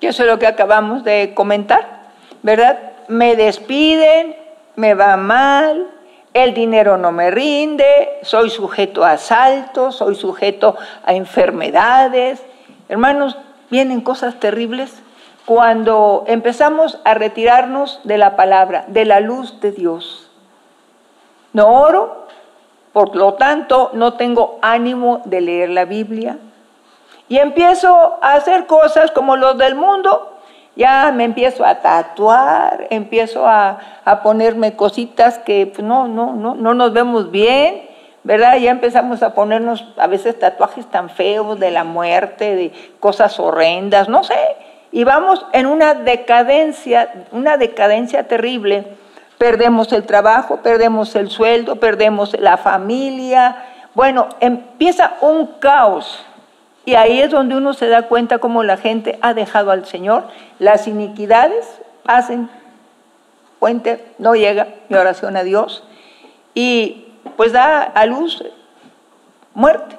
eso 0.00 0.22
es 0.22 0.28
lo 0.28 0.38
que 0.38 0.46
acabamos 0.46 1.04
de 1.04 1.32
comentar, 1.34 2.10
¿verdad? 2.42 2.78
Me 3.08 3.36
despiden, 3.36 4.34
me 4.76 4.94
va 4.94 5.16
mal, 5.16 5.90
el 6.32 6.54
dinero 6.54 6.96
no 6.96 7.12
me 7.12 7.30
rinde, 7.30 8.18
soy 8.22 8.48
sujeto 8.48 9.04
a 9.04 9.12
asaltos, 9.12 9.96
soy 9.96 10.14
sujeto 10.14 10.76
a 11.04 11.12
enfermedades. 11.12 12.42
Hermanos, 12.88 13.36
vienen 13.70 14.00
cosas 14.00 14.40
terribles 14.40 14.94
cuando 15.44 16.24
empezamos 16.26 16.98
a 17.04 17.14
retirarnos 17.14 18.00
de 18.04 18.16
la 18.16 18.36
palabra, 18.36 18.86
de 18.88 19.04
la 19.04 19.20
luz 19.20 19.60
de 19.60 19.72
Dios. 19.72 20.30
No 21.52 21.82
oro, 21.82 22.21
por 22.92 23.16
lo 23.16 23.34
tanto 23.34 23.90
no 23.94 24.14
tengo 24.14 24.58
ánimo 24.62 25.22
de 25.24 25.40
leer 25.40 25.70
la 25.70 25.84
Biblia. 25.84 26.38
Y 27.28 27.38
empiezo 27.38 28.18
a 28.20 28.34
hacer 28.34 28.66
cosas 28.66 29.10
como 29.10 29.36
los 29.36 29.56
del 29.56 29.74
mundo, 29.74 30.32
ya 30.76 31.12
me 31.14 31.24
empiezo 31.24 31.64
a 31.64 31.76
tatuar, 31.76 32.86
empiezo 32.90 33.46
a, 33.46 33.78
ponerme 34.22 34.74
cositas 34.74 35.38
que 35.38 35.66
pues, 35.66 35.82
no, 35.82 36.08
no, 36.08 36.34
no, 36.34 36.54
no 36.54 36.74
nos 36.74 36.92
vemos 36.92 37.30
bien, 37.30 37.82
¿verdad? 38.24 38.56
Ya 38.58 38.70
empezamos 38.70 39.22
a 39.22 39.34
ponernos 39.34 39.84
a 39.96 40.06
veces 40.06 40.38
tatuajes 40.38 40.86
tan 40.86 41.10
feos 41.10 41.58
de 41.58 41.70
la 41.70 41.84
muerte, 41.84 42.54
de 42.54 42.72
cosas 43.00 43.38
horrendas, 43.38 44.08
no 44.08 44.24
sé. 44.24 44.38
Y 44.92 45.04
vamos 45.04 45.44
en 45.52 45.66
una 45.66 45.94
decadencia, 45.94 47.26
una 47.32 47.56
decadencia 47.56 48.28
terrible. 48.28 48.86
Perdemos 49.42 49.92
el 49.92 50.04
trabajo, 50.04 50.58
perdemos 50.58 51.16
el 51.16 51.28
sueldo, 51.28 51.74
perdemos 51.80 52.38
la 52.38 52.58
familia. 52.58 53.56
Bueno, 53.92 54.28
empieza 54.38 55.14
un 55.20 55.48
caos 55.58 56.24
y 56.84 56.94
ahí 56.94 57.20
es 57.20 57.32
donde 57.32 57.56
uno 57.56 57.74
se 57.74 57.88
da 57.88 58.02
cuenta 58.02 58.38
cómo 58.38 58.62
la 58.62 58.76
gente 58.76 59.18
ha 59.20 59.34
dejado 59.34 59.72
al 59.72 59.84
Señor. 59.84 60.28
Las 60.60 60.86
iniquidades 60.86 61.66
hacen 62.06 62.48
puente, 63.58 64.06
no 64.18 64.36
llega 64.36 64.68
mi 64.88 64.96
oración 64.96 65.36
a 65.36 65.42
Dios. 65.42 65.82
Y 66.54 67.08
pues 67.36 67.50
da 67.50 67.82
a 67.82 68.06
luz 68.06 68.44
muerte. 69.54 69.96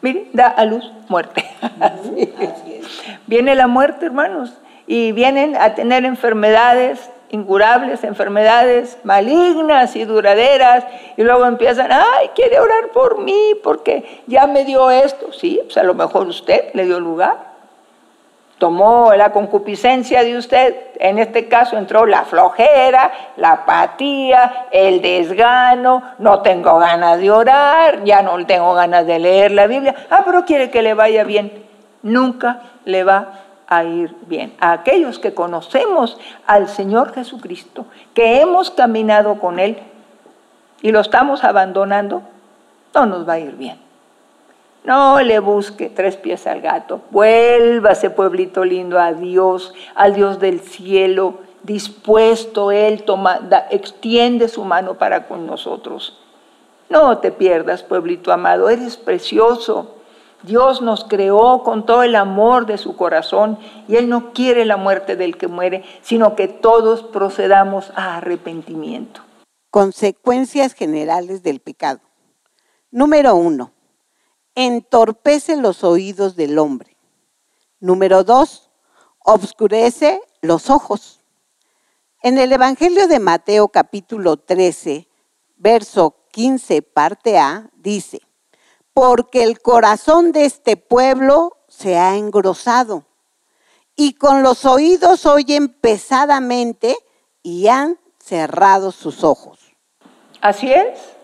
Miren, 0.00 0.30
da 0.32 0.48
a 0.48 0.64
luz 0.64 0.92
muerte. 1.06 1.48
Viene 3.28 3.54
la 3.54 3.68
muerte, 3.68 4.06
hermanos. 4.06 4.54
Y 4.88 5.12
vienen 5.12 5.54
a 5.54 5.76
tener 5.76 6.04
enfermedades 6.04 7.10
incurables, 7.30 8.04
enfermedades 8.04 8.98
malignas 9.04 9.96
y 9.96 10.04
duraderas, 10.04 10.84
y 11.16 11.22
luego 11.22 11.46
empiezan, 11.46 11.90
ay, 11.92 12.30
quiere 12.34 12.60
orar 12.60 12.88
por 12.92 13.18
mí 13.18 13.52
porque 13.62 14.22
ya 14.26 14.46
me 14.46 14.64
dio 14.64 14.90
esto. 14.90 15.32
Sí, 15.32 15.60
pues 15.64 15.76
a 15.76 15.82
lo 15.82 15.94
mejor 15.94 16.26
usted 16.26 16.72
le 16.74 16.84
dio 16.84 17.00
lugar. 17.00 17.56
Tomó 18.58 19.12
la 19.14 19.32
concupiscencia 19.32 20.22
de 20.22 20.38
usted, 20.38 20.74
en 20.98 21.18
este 21.18 21.46
caso 21.46 21.76
entró 21.76 22.06
la 22.06 22.22
flojera, 22.22 23.12
la 23.36 23.52
apatía, 23.52 24.68
el 24.70 25.02
desgano, 25.02 26.02
no 26.18 26.40
tengo 26.40 26.78
ganas 26.78 27.18
de 27.20 27.30
orar, 27.30 28.02
ya 28.04 28.22
no 28.22 28.46
tengo 28.46 28.72
ganas 28.72 29.06
de 29.06 29.18
leer 29.18 29.50
la 29.50 29.66
Biblia. 29.66 29.94
Ah, 30.08 30.22
pero 30.24 30.46
quiere 30.46 30.70
que 30.70 30.80
le 30.80 30.94
vaya 30.94 31.22
bien. 31.24 31.66
Nunca 32.02 32.60
le 32.86 33.04
va 33.04 33.45
a 33.66 33.84
ir 33.84 34.14
bien. 34.26 34.54
A 34.60 34.72
aquellos 34.72 35.18
que 35.18 35.34
conocemos 35.34 36.18
al 36.46 36.68
Señor 36.68 37.12
Jesucristo, 37.12 37.86
que 38.14 38.40
hemos 38.40 38.70
caminado 38.70 39.38
con 39.38 39.58
Él 39.58 39.78
y 40.82 40.92
lo 40.92 41.00
estamos 41.00 41.44
abandonando, 41.44 42.22
no 42.94 43.06
nos 43.06 43.28
va 43.28 43.34
a 43.34 43.38
ir 43.40 43.52
bien. 43.56 43.78
No 44.84 45.20
le 45.20 45.40
busque 45.40 45.90
tres 45.90 46.16
pies 46.16 46.46
al 46.46 46.60
gato. 46.60 47.00
Vuélvase, 47.10 48.08
pueblito 48.10 48.64
lindo, 48.64 49.00
a 49.00 49.12
Dios, 49.12 49.74
al 49.96 50.14
Dios 50.14 50.38
del 50.38 50.60
cielo, 50.60 51.40
dispuesto 51.64 52.70
Él, 52.70 53.02
toma, 53.02 53.40
extiende 53.70 54.46
su 54.46 54.64
mano 54.64 54.94
para 54.94 55.26
con 55.26 55.44
nosotros. 55.44 56.16
No 56.88 57.18
te 57.18 57.32
pierdas, 57.32 57.82
pueblito 57.82 58.32
amado, 58.32 58.68
eres 58.68 58.96
precioso. 58.96 59.95
Dios 60.42 60.82
nos 60.82 61.04
creó 61.04 61.62
con 61.62 61.86
todo 61.86 62.02
el 62.02 62.14
amor 62.14 62.66
de 62.66 62.78
su 62.78 62.96
corazón 62.96 63.58
y 63.88 63.96
Él 63.96 64.08
no 64.08 64.32
quiere 64.32 64.64
la 64.64 64.76
muerte 64.76 65.16
del 65.16 65.36
que 65.36 65.48
muere, 65.48 65.84
sino 66.02 66.36
que 66.36 66.48
todos 66.48 67.02
procedamos 67.02 67.90
a 67.96 68.16
arrepentimiento. 68.16 69.22
Consecuencias 69.70 70.72
generales 70.74 71.42
del 71.42 71.60
pecado. 71.60 72.00
Número 72.90 73.34
uno, 73.34 73.72
entorpece 74.54 75.56
los 75.56 75.84
oídos 75.84 76.36
del 76.36 76.58
hombre. 76.58 76.96
Número 77.80 78.24
dos, 78.24 78.70
obscurece 79.18 80.20
los 80.40 80.70
ojos. 80.70 81.20
En 82.22 82.38
el 82.38 82.52
Evangelio 82.52 83.06
de 83.08 83.20
Mateo 83.20 83.68
capítulo 83.68 84.36
13, 84.36 85.08
verso 85.56 86.16
15, 86.32 86.82
parte 86.82 87.38
A, 87.38 87.70
dice, 87.76 88.22
porque 88.96 89.42
el 89.42 89.60
corazón 89.60 90.32
de 90.32 90.46
este 90.46 90.78
pueblo 90.78 91.58
se 91.68 91.98
ha 91.98 92.16
engrosado 92.16 93.04
y 93.94 94.14
con 94.14 94.42
los 94.42 94.64
oídos 94.64 95.26
oyen 95.26 95.68
pesadamente 95.68 96.96
y 97.42 97.68
han 97.68 97.98
cerrado 98.18 98.92
sus 98.92 99.22
ojos. 99.22 99.58
Así 100.40 100.72
es. 100.72 101.14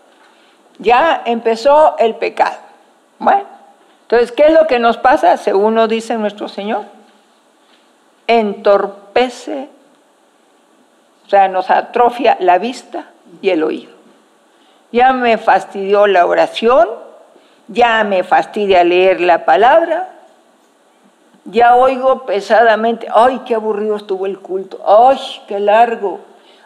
Ya 0.77 1.23
empezó 1.25 1.97
el 1.97 2.15
pecado. 2.17 2.57
Bueno, 3.17 3.47
entonces, 4.03 4.31
¿qué 4.31 4.43
es 4.43 4.53
lo 4.53 4.67
que 4.67 4.77
nos 4.77 4.97
pasa? 4.97 5.37
Según 5.37 5.73
nos 5.73 5.89
dice 5.89 6.15
nuestro 6.15 6.47
Señor. 6.47 6.85
Entorpece, 8.27 9.67
o 11.25 11.29
sea, 11.29 11.47
nos 11.47 11.71
atrofia 11.71 12.37
la 12.39 12.59
vista 12.59 13.09
y 13.41 13.49
el 13.49 13.63
oído. 13.63 13.93
Ya 14.91 15.11
me 15.11 15.39
fastidió 15.39 16.05
la 16.05 16.27
oración, 16.27 16.87
ya 17.67 18.03
me 18.03 18.23
fastidia 18.23 18.83
leer 18.83 19.21
la 19.21 19.45
palabra, 19.45 20.09
ya 21.45 21.75
oigo 21.75 22.25
pesadamente, 22.25 23.07
ay, 23.13 23.41
qué 23.45 23.55
aburrido 23.55 23.95
estuvo 23.95 24.25
el 24.25 24.39
culto, 24.39 24.79
ay, 24.85 25.17
qué 25.47 25.59
largo, 25.59 26.19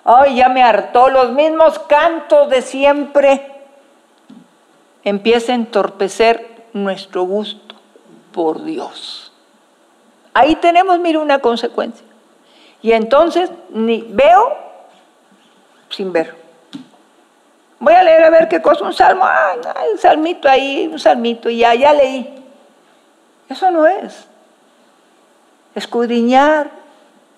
ay, 0.04 0.36
ya 0.36 0.50
me 0.50 0.64
hartó 0.64 1.10
los 1.10 1.32
mismos 1.32 1.80
cantos 1.80 2.50
de 2.50 2.62
siempre. 2.62 3.54
Empieza 5.04 5.54
a 5.54 5.56
entorpecer 5.56 6.66
nuestro 6.74 7.24
gusto 7.24 7.76
por 8.32 8.64
Dios. 8.64 9.32
Ahí 10.34 10.56
tenemos, 10.58 11.00
mire, 11.00 11.18
una 11.18 11.40
consecuencia. 11.40 12.06
Y 12.82 12.92
entonces 12.92 13.50
ni 13.70 14.02
veo 14.02 14.56
sin 15.90 16.14
ver. 16.14 16.47
Voy 17.80 17.94
a 17.94 18.04
leer 18.04 18.24
a 18.24 18.30
ver 18.30 18.48
qué 18.48 18.62
cosa, 18.62 18.84
un 18.84 18.94
salmo, 18.94 19.24
ah, 19.26 19.56
un 19.92 20.00
salmito 20.00 20.50
ahí, 20.50 20.90
un 20.92 21.00
salmito, 21.00 21.50
y 21.50 21.60
ya, 21.60 21.76
ya 21.76 21.94
leí. 21.94 22.34
Eso 23.50 23.70
no 23.72 23.86
es 23.86 24.28
escudriñar, 25.78 26.72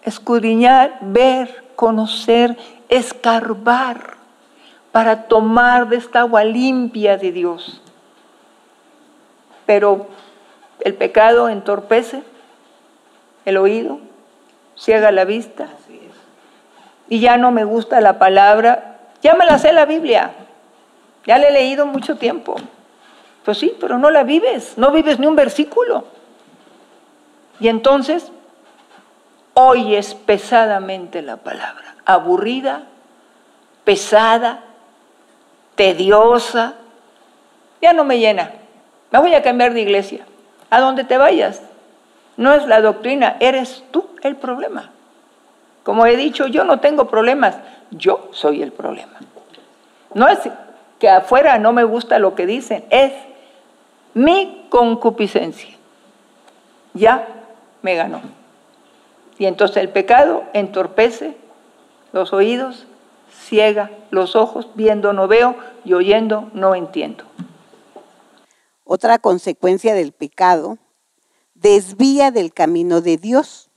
escudriñar, 0.02 0.98
ver, 1.02 1.66
conocer, 1.76 2.58
escarbar, 2.88 4.16
para 4.94 5.28
tomar 5.28 5.90
de 5.90 5.98
esta 5.98 6.22
agua 6.22 6.46
limpia 6.46 7.18
de 7.18 7.34
Dios. 7.34 7.82
Pero 9.66 10.08
el 10.80 10.96
pecado 10.96 11.50
entorpece 11.50 12.24
el 13.44 13.58
oído, 13.58 14.00
ciega 14.78 15.12
la 15.12 15.26
vista, 15.26 15.68
y 17.10 17.20
ya 17.20 17.36
no 17.38 17.52
me 17.52 17.66
gusta 17.66 18.00
la 18.00 18.20
palabra, 18.20 18.99
ya 19.22 19.34
me 19.36 19.46
la 19.46 19.58
sé 19.58 19.74
la 19.74 19.86
Biblia, 19.86 20.32
ya 21.26 21.38
la 21.38 21.48
he 21.48 21.52
leído 21.52 21.86
mucho 21.86 22.18
tiempo. 22.18 22.56
Pues 23.44 23.58
sí, 23.58 23.76
pero 23.80 23.98
no 23.98 24.10
la 24.12 24.24
vives, 24.24 24.78
no 24.78 24.92
vives 24.92 25.20
ni 25.20 25.28
un 25.28 25.36
versículo. 25.36 26.06
Y 27.60 27.68
entonces 27.68 28.32
oyes 29.54 30.14
pesadamente 30.14 31.22
la 31.22 31.38
palabra, 31.38 31.96
aburrida, 32.06 32.84
pesada, 33.84 34.62
tediosa, 35.76 36.76
ya 37.82 37.94
no 37.94 38.04
me 38.04 38.20
llena. 38.20 38.52
Me 39.12 39.20
voy 39.20 39.34
a 39.34 39.42
cambiar 39.42 39.74
de 39.74 39.82
iglesia. 39.82 40.26
A 40.70 40.80
donde 40.80 41.04
te 41.04 41.18
vayas. 41.18 41.62
No 42.38 42.54
es 42.54 42.66
la 42.68 42.82
doctrina, 42.82 43.38
eres 43.40 43.84
tú 43.92 44.10
el 44.22 44.36
problema. 44.36 44.92
Como 45.84 46.06
he 46.06 46.16
dicho, 46.18 46.48
yo 46.48 46.64
no 46.64 46.80
tengo 46.80 47.08
problemas, 47.08 47.58
yo 47.92 48.30
soy 48.32 48.62
el 48.62 48.72
problema. 48.72 49.20
No 50.14 50.28
es 50.28 50.40
que 51.00 51.10
afuera 51.10 51.58
no 51.60 51.74
me 51.74 51.84
gusta 51.84 52.20
lo 52.20 52.36
que 52.36 52.46
dicen, 52.46 52.86
es 52.90 53.14
mi 54.14 54.68
concupiscencia. 54.70 55.76
Ya 56.94 57.28
me 57.82 57.96
ganó. 57.96 58.22
Y 59.38 59.46
entonces 59.46 59.78
el 59.78 59.90
pecado 59.90 60.44
entorpece 60.54 61.38
los 62.12 62.34
oídos, 62.34 62.86
ciega 63.32 63.90
los 64.12 64.36
ojos, 64.36 64.68
viendo 64.76 65.14
no 65.14 65.28
veo 65.28 65.56
y 65.86 65.94
oyendo 65.94 66.50
no 66.54 66.76
entiendo. 66.76 67.24
Otra 68.84 69.20
consecuencia 69.20 69.94
del 69.94 70.12
pecado, 70.12 70.78
desvía 71.54 72.32
del 72.32 72.54
camino 72.54 73.02
de 73.02 73.18
Dios. 73.18 73.69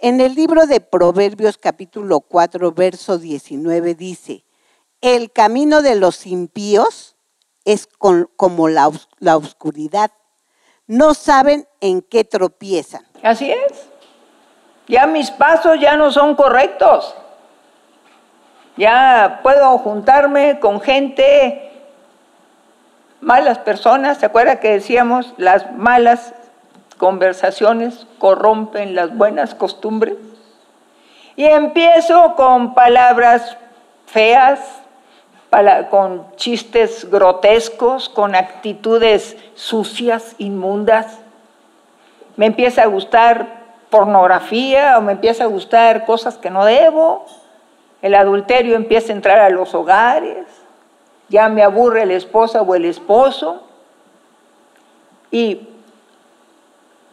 En 0.00 0.20
el 0.20 0.36
libro 0.36 0.66
de 0.66 0.80
Proverbios 0.80 1.58
capítulo 1.58 2.20
4, 2.20 2.70
verso 2.70 3.18
19 3.18 3.96
dice, 3.96 4.44
el 5.00 5.32
camino 5.32 5.82
de 5.82 5.96
los 5.96 6.24
impíos 6.24 7.16
es 7.64 7.88
como 7.96 8.68
la, 8.68 8.92
la 9.18 9.36
oscuridad, 9.36 10.12
no 10.86 11.14
saben 11.14 11.66
en 11.80 12.00
qué 12.00 12.22
tropiezan. 12.22 13.04
Así 13.24 13.50
es. 13.50 13.88
Ya 14.86 15.08
mis 15.08 15.32
pasos 15.32 15.80
ya 15.80 15.96
no 15.96 16.12
son 16.12 16.36
correctos. 16.36 17.16
Ya 18.76 19.40
puedo 19.42 19.78
juntarme 19.78 20.60
con 20.60 20.80
gente, 20.80 21.72
malas 23.20 23.58
personas. 23.58 24.18
¿Se 24.18 24.26
acuerda 24.26 24.60
que 24.60 24.74
decíamos 24.74 25.34
las 25.38 25.72
malas 25.72 26.34
conversaciones 26.98 28.06
corrompen 28.18 28.94
las 28.94 29.16
buenas 29.16 29.54
costumbres? 29.54 30.16
Y 31.36 31.44
empiezo 31.44 32.34
con 32.36 32.74
palabras 32.74 33.56
feas, 34.06 34.60
con 35.90 36.26
chistes 36.36 37.08
grotescos, 37.10 38.08
con 38.08 38.34
actitudes 38.34 39.36
sucias, 39.54 40.34
inmundas. 40.38 41.18
Me 42.36 42.46
empieza 42.46 42.82
a 42.82 42.86
gustar 42.86 43.46
pornografía 43.88 44.98
o 44.98 45.00
me 45.00 45.12
empieza 45.12 45.44
a 45.44 45.46
gustar 45.46 46.04
cosas 46.04 46.36
que 46.36 46.50
no 46.50 46.64
debo, 46.64 47.24
el 48.02 48.14
adulterio 48.14 48.76
empieza 48.76 49.12
a 49.12 49.16
entrar 49.16 49.38
a 49.40 49.50
los 49.50 49.74
hogares, 49.74 50.46
ya 51.28 51.48
me 51.48 51.62
aburre 51.62 52.06
la 52.06 52.14
esposa 52.14 52.62
o 52.62 52.74
el 52.74 52.84
esposo. 52.84 53.62
Y 55.30 55.68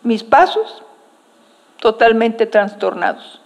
mis 0.06 0.24
pasos 0.24 0.84
totalmente 1.82 2.46
trastornados. 2.46 3.42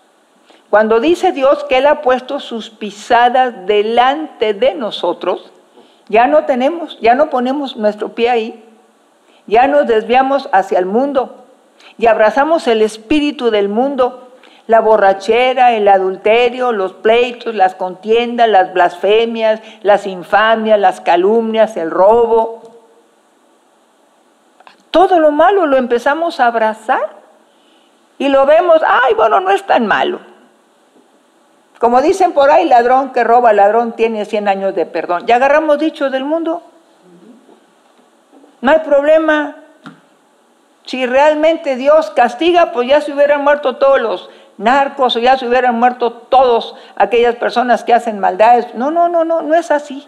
Cuando 0.69 0.99
dice 0.99 1.31
Dios 1.31 1.63
que 1.63 1.79
Él 1.79 1.87
ha 1.87 2.01
puesto 2.01 2.39
sus 2.39 2.69
pisadas 2.69 3.65
delante 3.65 4.53
de 4.53 4.75
nosotros, 4.75 5.51
ya 6.09 6.27
no 6.27 6.45
tenemos, 6.45 6.99
ya 6.99 7.15
no 7.15 7.29
ponemos 7.29 7.75
nuestro 7.75 8.09
pie 8.09 8.29
ahí, 8.29 8.65
ya 9.47 9.67
nos 9.67 9.87
desviamos 9.87 10.47
hacia 10.51 10.77
el 10.77 10.85
mundo, 10.85 11.45
y 11.97 12.05
abrazamos 12.05 12.67
el 12.67 12.81
espíritu 12.81 13.49
del 13.49 13.69
mundo, 13.69 14.29
la 14.67 14.81
borrachera, 14.81 15.73
el 15.73 15.87
adulterio, 15.87 16.71
los 16.71 16.93
pleitos, 16.93 17.55
las 17.55 17.73
contiendas, 17.73 18.47
las 18.47 18.71
blasfemias, 18.71 19.61
las 19.81 20.05
infamias, 20.05 20.79
las 20.79 21.01
calumnias, 21.01 21.75
el 21.75 21.89
robo. 21.89 22.58
Todo 24.91 25.19
lo 25.19 25.31
malo 25.31 25.65
lo 25.65 25.77
empezamos 25.77 26.39
a 26.39 26.47
abrazar 26.47 27.09
y 28.17 28.27
lo 28.29 28.45
vemos, 28.45 28.81
ay, 28.85 29.13
bueno, 29.15 29.39
no 29.39 29.51
es 29.51 29.63
tan 29.65 29.87
malo. 29.87 30.19
Como 31.79 32.01
dicen 32.01 32.33
por 32.33 32.51
ahí, 32.51 32.67
ladrón 32.67 33.11
que 33.13 33.23
roba, 33.23 33.53
ladrón 33.53 33.93
tiene 33.93 34.25
100 34.25 34.47
años 34.49 34.75
de 34.75 34.85
perdón. 34.85 35.25
Ya 35.25 35.37
agarramos 35.37 35.79
dicho 35.79 36.09
del 36.09 36.25
mundo. 36.25 36.61
No 38.61 38.71
hay 38.71 38.79
problema. 38.79 39.55
Si 40.85 41.05
realmente 41.05 41.77
Dios 41.77 42.11
castiga, 42.11 42.71
pues 42.73 42.89
ya 42.89 42.99
se 42.99 43.13
hubieran 43.13 43.43
muerto 43.43 43.77
todos 43.77 44.01
los 44.01 44.29
narcos 44.57 45.15
o 45.15 45.19
ya 45.19 45.37
se 45.37 45.47
hubieran 45.47 45.79
muerto 45.79 46.11
todas 46.11 46.73
aquellas 46.97 47.35
personas 47.35 47.85
que 47.85 47.93
hacen 47.93 48.19
maldades. 48.19 48.73
No, 48.75 48.91
no, 48.91 49.07
no, 49.07 49.23
no, 49.23 49.41
no 49.41 49.55
es 49.55 49.71
así. 49.71 50.05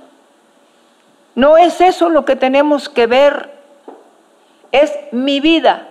No 1.35 1.57
es 1.57 1.79
eso 1.79 2.09
lo 2.09 2.25
que 2.25 2.35
tenemos 2.35 2.89
que 2.89 3.07
ver. 3.07 3.60
Es 4.71 4.91
mi 5.11 5.39
vida 5.39 5.87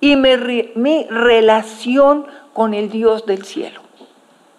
y 0.00 0.16
mi, 0.16 1.06
relación 1.08 2.26
con 2.52 2.74
el 2.74 2.90
Dios 2.90 3.26
del 3.26 3.44
cielo. 3.44 3.80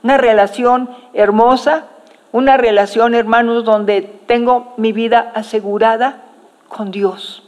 Una 0.04 0.18
relación 0.18 0.90
hermosa, 1.14 1.86
una 2.32 2.58
relación, 2.58 3.16
hermanos, 3.16 3.64
donde 3.64 4.02
tengo 4.02 4.74
mi 4.78 4.92
vida 4.92 5.32
asegurada 5.36 6.24
con 6.68 6.92
Dios. 6.92 7.44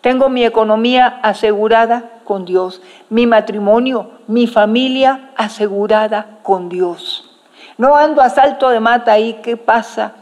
Tengo 0.00 0.28
mi 0.28 0.44
economía 0.44 1.20
asegurada 1.22 2.10
con 2.24 2.44
Dios, 2.44 2.82
mi 3.08 3.26
matrimonio, 3.26 4.10
mi 4.26 4.46
familia 4.46 5.30
asegurada 5.36 6.38
con 6.42 6.68
Dios. 6.68 7.30
No 7.78 7.96
ando 7.96 8.20
a 8.22 8.30
salto 8.30 8.68
de 8.68 8.80
mata 8.80 9.12
ahí, 9.12 9.40
¿qué 9.42 9.56
pasa? 9.56 10.12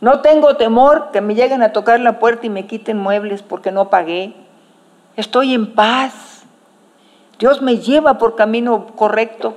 No 0.00 0.20
tengo 0.20 0.56
temor 0.56 1.10
que 1.10 1.20
me 1.20 1.34
lleguen 1.34 1.62
a 1.62 1.72
tocar 1.72 2.00
la 2.00 2.18
puerta 2.18 2.46
y 2.46 2.50
me 2.50 2.66
quiten 2.66 2.98
muebles 2.98 3.42
porque 3.42 3.72
no 3.72 3.88
pagué. 3.88 4.34
Estoy 5.16 5.54
en 5.54 5.74
paz. 5.74 6.44
Dios 7.38 7.62
me 7.62 7.78
lleva 7.78 8.18
por 8.18 8.36
camino 8.36 8.88
correcto, 8.94 9.56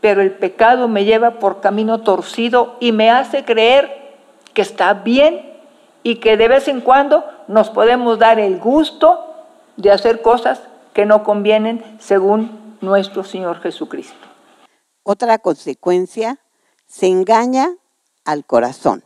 pero 0.00 0.20
el 0.20 0.32
pecado 0.32 0.88
me 0.88 1.04
lleva 1.04 1.32
por 1.32 1.60
camino 1.60 2.00
torcido 2.00 2.76
y 2.80 2.92
me 2.92 3.10
hace 3.10 3.44
creer 3.44 4.14
que 4.52 4.62
está 4.62 4.94
bien 4.94 5.52
y 6.02 6.16
que 6.16 6.36
de 6.36 6.48
vez 6.48 6.68
en 6.68 6.80
cuando 6.80 7.24
nos 7.48 7.70
podemos 7.70 8.18
dar 8.18 8.38
el 8.38 8.58
gusto 8.58 9.34
de 9.76 9.90
hacer 9.90 10.22
cosas 10.22 10.60
que 10.92 11.06
no 11.06 11.24
convienen 11.24 11.82
según 11.98 12.76
nuestro 12.80 13.24
Señor 13.24 13.60
Jesucristo. 13.60 14.14
Otra 15.02 15.38
consecuencia, 15.38 16.38
se 16.86 17.06
engaña 17.06 17.70
al 18.24 18.44
corazón. 18.44 19.04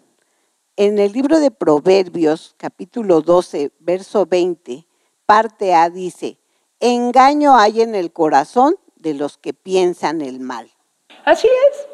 En 0.77 0.99
el 0.99 1.13
libro 1.13 1.41
de 1.41 1.51
Proverbios, 1.51 2.55
capítulo 2.57 3.21
12, 3.21 3.73
verso 3.81 4.27
20, 4.27 4.87
parte 5.27 5.75
A 5.75 5.91
dice, 5.91 6.39
engaño 6.81 7.57
hay 7.57 7.83
en 7.83 7.95
el 7.95 8.13
corazón 8.13 8.77
de 8.97 9.15
los 9.15 9.39
que 9.39 9.53
piensan 9.55 10.21
el 10.21 10.41
mal. 10.41 10.71
Así 11.25 11.49
es. 11.49 11.87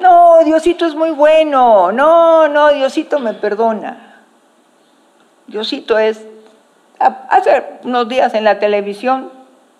No, 0.00 0.42
Diosito 0.44 0.84
es 0.84 0.94
muy 0.96 1.10
bueno. 1.10 1.92
No, 1.92 2.48
no, 2.48 2.72
Diosito 2.72 3.20
me 3.20 3.34
perdona. 3.34 4.24
Diosito 5.46 5.98
es... 5.98 6.20
Hace 6.98 7.80
unos 7.84 8.08
días 8.08 8.34
en 8.34 8.44
la 8.44 8.58
televisión 8.58 9.32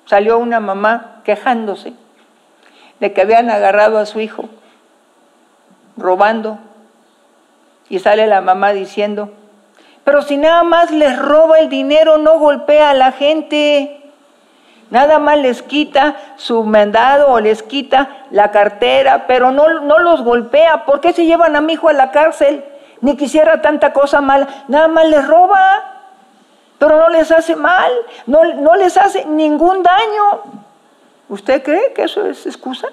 salió 0.07 0.39
una 0.39 0.61
mamá 0.61 1.23
quejándose 1.25 1.93
de 2.99 3.13
que 3.13 3.21
habían 3.21 3.51
agarrado 3.51 3.99
a 3.99 4.07
su 4.07 4.21
hijo 4.21 4.49
robando. 5.97 6.59
Y 7.89 7.99
sale 7.99 8.27
la 8.27 8.41
mamá 8.41 8.73
diciendo, 8.73 9.31
pero 10.05 10.23
si 10.23 10.37
nada 10.37 10.63
más 10.63 10.91
les 10.91 11.19
roba 11.19 11.59
el 11.59 11.69
dinero, 11.69 12.19
no 12.19 12.39
golpea 12.39 12.91
a 12.91 12.95
la 12.95 13.13
gente. 13.13 14.01
Nada 14.91 15.19
más 15.19 15.39
les 15.39 15.63
quita 15.63 16.17
su 16.37 16.65
mandado 16.65 17.29
o 17.29 17.41
les 17.41 17.63
quita 17.63 18.27
la 18.31 18.51
cartera, 18.51 19.27
pero 19.27 19.51
no, 19.51 19.81
no 19.81 19.99
los 19.99 20.23
golpea. 20.23 20.85
¿Por 20.85 21.01
qué 21.01 21.13
se 21.13 21.25
llevan 21.25 21.57
a 21.57 21.61
mi 21.61 21.75
hijo 21.75 21.89
a 21.89 21.93
la 21.93 22.11
cárcel? 22.11 22.65
Ni 23.01 23.17
quisiera 23.17 23.63
tanta 23.63 23.93
cosa 23.93 24.21
mala. 24.21 24.49
Nada 24.69 24.89
más 24.89 25.07
les 25.09 25.27
roba, 25.27 25.93
pero 26.79 26.99
no 26.99 27.09
les 27.09 27.31
hace 27.31 27.57
mal, 27.57 27.93
no, 28.27 28.43
no 28.45 28.75
les 28.75 28.97
hace 28.99 29.25
ningún 29.25 29.83
daño. 29.83 30.43
¿Usted 31.29 31.63
cree 31.63 31.93
que 31.95 32.03
eso 32.03 32.27
es 32.27 32.45
excusa? 32.45 32.89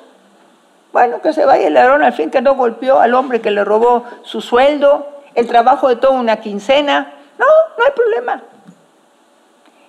Bueno, 0.92 1.22
que 1.22 1.34
se 1.34 1.46
vaya 1.46 1.68
el 1.68 1.76
ladrón 1.76 2.04
al 2.04 2.14
fin 2.14 2.32
que 2.32 2.42
no 2.42 2.56
golpeó 2.56 3.00
al 3.00 3.14
hombre 3.14 3.42
que 3.42 3.52
le 3.52 3.64
robó 3.64 4.04
su 4.24 4.42
sueldo, 4.42 5.08
el 5.36 5.48
trabajo 5.48 5.88
de 5.88 5.98
toda 5.98 6.14
una 6.14 6.38
quincena. 6.38 7.14
No, 7.38 7.46
no 7.78 7.86
hay 7.86 7.92
problema. 7.92 8.42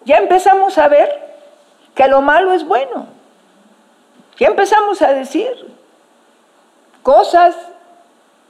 Ya 0.05 0.19
empezamos 0.19 0.77
a 0.79 0.89
ver 0.89 1.31
que 1.95 2.07
lo 2.07 2.21
malo 2.21 2.53
es 2.53 2.65
bueno. 2.65 3.07
Ya 4.39 4.49
empezamos 4.49 5.01
a 5.03 5.13
decir 5.13 5.51
cosas 7.03 7.57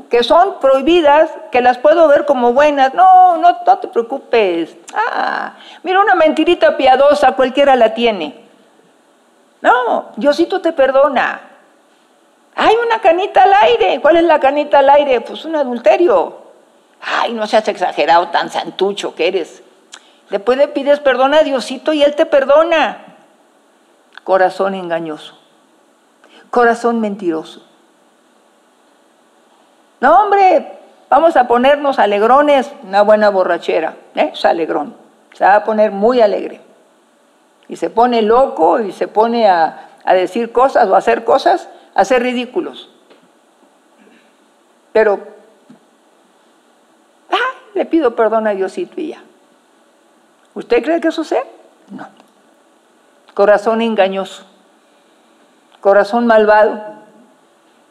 que 0.08 0.22
son 0.22 0.58
prohibidas, 0.60 1.30
que 1.52 1.60
las 1.60 1.78
puedo 1.78 2.08
ver 2.08 2.26
como 2.26 2.52
buenas. 2.52 2.94
No, 2.94 3.36
no, 3.36 3.58
no 3.64 3.78
te 3.78 3.88
preocupes. 3.88 4.76
Ah, 4.94 5.54
mira, 5.82 6.00
una 6.00 6.14
mentirita 6.14 6.76
piadosa, 6.76 7.32
cualquiera 7.32 7.76
la 7.76 7.94
tiene. 7.94 8.44
No, 9.60 10.08
Diosito 10.16 10.60
te 10.60 10.72
perdona. 10.72 11.49
Hay 12.62 12.76
una 12.76 12.98
canita 12.98 13.44
al 13.44 13.54
aire. 13.54 14.02
¿Cuál 14.02 14.18
es 14.18 14.24
la 14.24 14.38
canita 14.38 14.80
al 14.80 14.90
aire? 14.90 15.22
Pues 15.22 15.46
un 15.46 15.56
adulterio. 15.56 16.42
Ay, 17.00 17.32
no 17.32 17.46
seas 17.46 17.66
exagerado, 17.68 18.28
tan 18.28 18.50
santucho 18.50 19.14
que 19.14 19.28
eres. 19.28 19.62
Después 20.28 20.58
le 20.58 20.68
pides 20.68 21.00
perdón 21.00 21.32
a 21.32 21.42
Diosito 21.42 21.94
y 21.94 22.02
Él 22.02 22.14
te 22.14 22.26
perdona. 22.26 23.16
Corazón 24.24 24.74
engañoso. 24.74 25.38
Corazón 26.50 27.00
mentiroso. 27.00 27.62
No, 30.00 30.24
hombre, 30.24 30.80
vamos 31.08 31.38
a 31.38 31.48
ponernos 31.48 31.98
alegrones, 31.98 32.70
una 32.82 33.00
buena 33.00 33.30
borrachera. 33.30 33.94
¿eh? 34.14 34.32
Es 34.34 34.44
alegrón. 34.44 34.94
Se 35.32 35.46
va 35.46 35.54
a 35.54 35.64
poner 35.64 35.92
muy 35.92 36.20
alegre. 36.20 36.60
Y 37.68 37.76
se 37.76 37.88
pone 37.88 38.20
loco 38.20 38.80
y 38.80 38.92
se 38.92 39.08
pone 39.08 39.48
a, 39.48 39.92
a 40.04 40.12
decir 40.12 40.52
cosas 40.52 40.88
o 40.88 40.94
a 40.94 40.98
hacer 40.98 41.24
cosas 41.24 41.70
hacer 41.94 42.22
ridículos. 42.22 42.90
Pero, 44.92 45.20
ah, 47.30 47.54
le 47.74 47.86
pido 47.86 48.16
perdón 48.16 48.46
a 48.46 48.50
Diosito 48.50 49.00
y 49.00 49.08
ya. 49.08 49.22
¿Usted 50.54 50.82
cree 50.82 51.00
que 51.00 51.08
eso 51.08 51.24
sea? 51.24 51.44
No. 51.90 52.08
Corazón 53.34 53.80
engañoso, 53.80 54.44
corazón 55.80 56.26
malvado, 56.26 56.82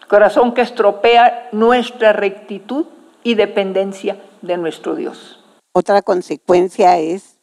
corazón 0.08 0.54
que 0.54 0.62
estropea 0.62 1.50
nuestra 1.52 2.12
rectitud 2.14 2.86
y 3.24 3.36
dependencia 3.36 4.22
de 4.42 4.58
nuestro 4.58 4.96
Dios. 4.96 5.44
Otra 5.72 6.02
consecuencia 6.02 6.98
es 6.98 7.38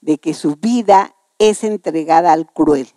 de 0.00 0.18
que 0.18 0.34
su 0.34 0.56
vida 0.56 1.14
es 1.38 1.64
entregada 1.64 2.32
al 2.32 2.46
cruel. 2.46 2.88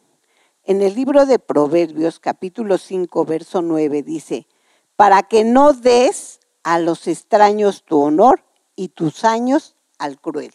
En 0.67 0.81
el 0.81 0.95
libro 0.95 1.27
de 1.27 1.37
Proverbios, 1.37 2.19
capítulo 2.19 2.79
5, 2.79 3.23
verso 3.25 3.61
9, 3.61 4.01
dice, 4.01 4.47
para 4.95 5.21
que 5.21 5.43
no 5.43 5.73
des 5.73 6.39
a 6.63 6.79
los 6.79 7.05
extraños 7.07 7.83
tu 7.83 8.01
honor 8.01 8.41
y 8.75 8.87
tus 8.87 9.25
años 9.25 9.75
al 9.99 10.17
cruel. 10.17 10.51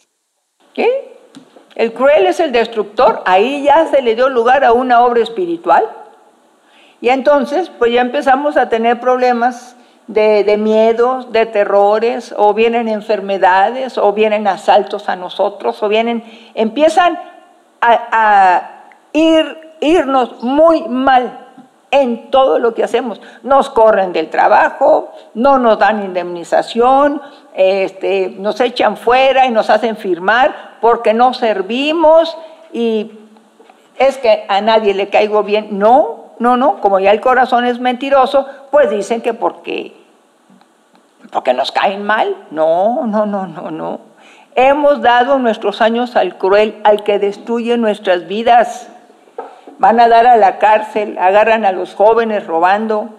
¿Qué? 0.73 1.17
El 1.75 1.93
cruel 1.93 2.25
es 2.25 2.41
el 2.41 2.51
destructor, 2.51 3.23
ahí 3.25 3.63
ya 3.63 3.89
se 3.89 4.01
le 4.01 4.15
dio 4.15 4.27
lugar 4.27 4.65
a 4.65 4.73
una 4.73 5.05
obra 5.05 5.23
espiritual. 5.23 5.89
Y 6.99 7.07
entonces, 7.07 7.71
pues 7.79 7.93
ya 7.93 8.01
empezamos 8.01 8.57
a 8.57 8.67
tener 8.67 8.99
problemas 8.99 9.77
de, 10.07 10.57
miedos, 10.57 11.31
de 11.31 11.45
terrores, 11.45 12.35
o 12.37 12.53
vienen 12.53 12.89
enfermedades, 12.89 13.97
o 13.97 14.11
vienen 14.11 14.45
asaltos 14.45 15.07
a 15.07 15.15
nosotros, 15.15 15.81
o 15.81 15.87
vienen, 15.87 16.25
empiezan 16.53 17.17
a 17.79 18.81
ir 19.13 19.60
irnos 19.81 20.41
muy 20.41 20.87
mal 20.87 21.47
en 21.91 22.31
todo 22.31 22.57
lo 22.57 22.73
que 22.73 22.83
hacemos. 22.83 23.19
Nos 23.43 23.69
corren 23.69 24.13
del 24.13 24.29
trabajo, 24.29 25.11
no 25.33 25.59
nos 25.59 25.77
dan 25.77 26.03
indemnización, 26.03 27.21
este, 27.53 28.29
nos 28.37 28.59
echan 28.61 28.95
fuera 28.95 29.45
y 29.45 29.51
nos 29.51 29.69
hacen 29.69 29.97
firmar 29.97 30.77
porque 30.79 31.13
no 31.13 31.33
servimos 31.33 32.37
y 32.71 33.11
es 33.97 34.17
que 34.17 34.45
a 34.47 34.61
nadie 34.61 34.93
le 34.93 35.09
caigo 35.09 35.43
bien. 35.43 35.77
No, 35.77 36.31
no, 36.39 36.55
no, 36.55 36.79
como 36.79 36.99
ya 36.99 37.11
el 37.11 37.19
corazón 37.19 37.65
es 37.65 37.79
mentiroso, 37.79 38.47
pues 38.71 38.89
dicen 38.89 39.21
que 39.21 39.33
porque, 39.33 39.93
porque 41.31 41.53
nos 41.53 41.71
caen 41.71 42.03
mal. 42.03 42.35
No, 42.51 43.05
no, 43.05 43.25
no, 43.25 43.47
no, 43.47 43.69
no. 43.69 43.99
Hemos 44.55 45.01
dado 45.01 45.39
nuestros 45.39 45.81
años 45.81 46.15
al 46.15 46.37
cruel, 46.37 46.81
al 46.83 47.03
que 47.03 47.19
destruye 47.19 47.77
nuestras 47.77 48.27
vidas 48.27 48.91
van 49.81 49.99
a 49.99 50.07
dar 50.07 50.27
a 50.27 50.37
la 50.37 50.59
cárcel, 50.59 51.17
agarran 51.17 51.65
a 51.65 51.71
los 51.71 51.95
jóvenes 51.95 52.45
robando, 52.45 53.09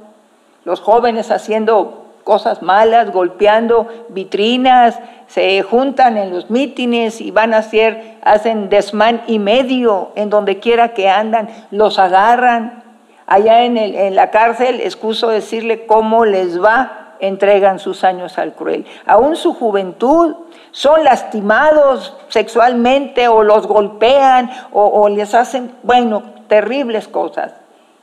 los 0.65 0.81
jóvenes 0.81 1.33
haciendo 1.33 2.05
cosas 2.23 2.63
malas, 2.63 3.11
golpeando 3.11 3.89
vitrinas, 4.11 4.97
se 5.27 5.61
juntan 5.63 6.17
en 6.17 6.31
los 6.31 6.51
mítines 6.51 7.21
y 7.21 7.33
van 7.33 7.53
a 7.53 7.59
hacer, 7.59 8.19
hacen 8.23 8.69
desmán 8.69 9.23
y 9.27 9.41
medio 9.41 10.13
en 10.15 10.31
donde 10.31 10.61
quiera 10.61 10.95
que 10.95 11.09
andan, 11.09 11.49
los 11.73 11.99
agarran. 11.99 12.85
Allá 13.27 13.65
en, 13.65 14.15
la 14.15 14.31
cárcel, 14.31 14.81
excuso 14.83 15.31
decirle 15.31 15.85
cómo 15.87 16.25
les 16.25 16.63
va, 16.63 17.17
entregan 17.19 17.81
sus 17.81 18.05
años 18.05 18.39
al 18.39 18.53
cruel. 18.53 18.87
Aún 19.05 19.35
su 19.35 19.53
juventud, 19.53 20.37
son 20.71 21.03
lastimados 21.03 22.17
sexualmente 22.29 23.27
o 23.27 23.43
los 23.43 23.67
golpean 23.67 24.51
o, 24.73 24.87
o 24.87 25.09
les 25.09 25.35
hacen, 25.35 25.73
bueno, 25.83 26.23
terribles 26.53 27.09
cosas, 27.09 27.55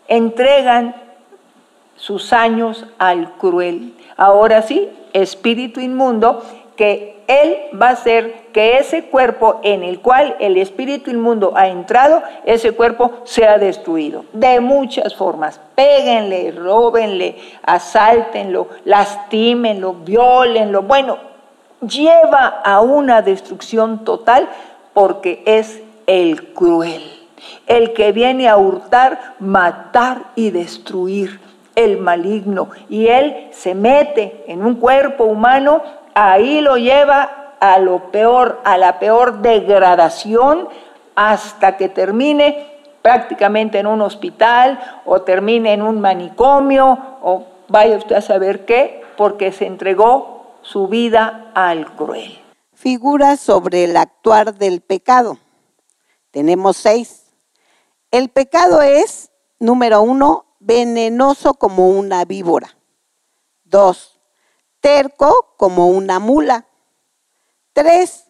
entregan 0.07 0.95
sus 1.95 2.33
años 2.33 2.83
al 2.97 3.33
cruel. 3.33 3.93
Ahora 4.17 4.63
sí, 4.63 4.89
espíritu 5.13 5.79
inmundo, 5.81 6.41
que 6.75 7.21
Él 7.27 7.57
va 7.79 7.89
a 7.89 7.91
hacer 7.91 8.47
que 8.51 8.79
ese 8.79 9.03
cuerpo 9.03 9.59
en 9.62 9.83
el 9.83 9.99
cual 9.99 10.35
el 10.39 10.57
espíritu 10.57 11.12
inmundo 11.12 11.53
ha 11.55 11.67
entrado, 11.67 12.23
ese 12.43 12.71
cuerpo 12.71 13.12
sea 13.23 13.59
destruido. 13.59 14.25
De 14.33 14.59
muchas 14.59 15.15
formas. 15.15 15.62
Péguenle, 15.75 16.49
róbenle, 16.49 17.35
asáltenlo, 17.62 18.67
lastímenlo, 18.83 19.93
violenlo. 19.93 20.81
Bueno, 20.81 21.19
lleva 21.81 22.47
a 22.47 22.81
una 22.81 23.21
destrucción 23.21 24.03
total 24.03 24.49
porque 24.95 25.43
es 25.45 25.83
el 26.07 26.51
cruel 26.55 27.18
el 27.67 27.93
que 27.93 28.12
viene 28.12 28.47
a 28.47 28.58
hurtar, 28.58 29.36
matar 29.39 30.32
y 30.36 30.52
destruir, 30.52 31.39
el 31.75 31.97
maligno. 31.97 32.69
Y 32.89 33.08
él 33.08 33.49
se 33.52 33.75
mete 33.75 34.43
en 34.47 34.65
un 34.65 34.75
cuerpo 34.75 35.23
humano, 35.25 35.82
ahí 36.13 36.62
lo 36.62 36.78
lleva 36.78 37.56
a 37.60 37.80
lo 37.80 38.12
peor, 38.12 38.60
a 38.63 38.78
la 38.78 38.99
peor 38.99 39.41
degradación, 39.41 40.67
hasta 41.15 41.78
que 41.78 41.89
termine 41.89 42.67
prácticamente 43.02 43.80
en 43.80 43.88
un 43.88 44.02
hospital 44.02 44.80
o 45.06 45.21
termine 45.21 45.73
en 45.73 45.82
un 45.82 45.99
manicomio 45.99 46.97
o 47.21 47.45
vaya 47.67 47.97
usted 47.97 48.15
a 48.15 48.21
saber 48.21 48.65
qué, 48.65 49.02
porque 49.17 49.52
se 49.52 49.65
entregó 49.65 50.58
su 50.62 50.88
vida 50.88 51.52
al 51.54 51.93
cruel. 51.95 52.39
Figura 52.73 53.36
sobre 53.36 53.84
el 53.84 53.97
actuar 53.97 54.54
del 54.56 54.82
pecado. 54.82 55.38
Tenemos 56.32 56.78
seis. 56.78 57.18
El 58.12 58.30
pecado 58.30 58.82
es, 58.82 59.32
número 59.60 60.02
uno, 60.02 60.45
venenoso 60.60 61.54
como 61.54 61.89
una 61.89 62.26
víbora. 62.26 62.76
Dos, 63.65 64.19
terco 64.80 65.54
como 65.58 65.89
una 65.89 66.17
mula. 66.17 66.65
Tres, 67.74 68.26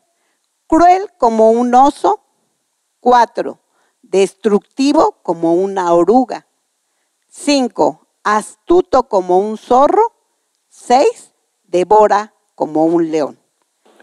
cruel 0.68 1.10
como 1.18 1.52
un 1.52 1.74
oso. 1.76 2.20
Cuatro, 3.00 3.60
destructivo 4.02 5.14
como 5.24 5.54
una 5.54 5.94
oruga. 5.94 6.46
Cinco, 7.30 8.08
astuto 8.26 9.08
como 9.08 9.40
un 9.40 9.58
zorro. 9.58 10.12
Seis, 10.68 11.34
devora 11.64 12.34
como 12.54 12.84
un 12.84 13.12
león. 13.12 13.40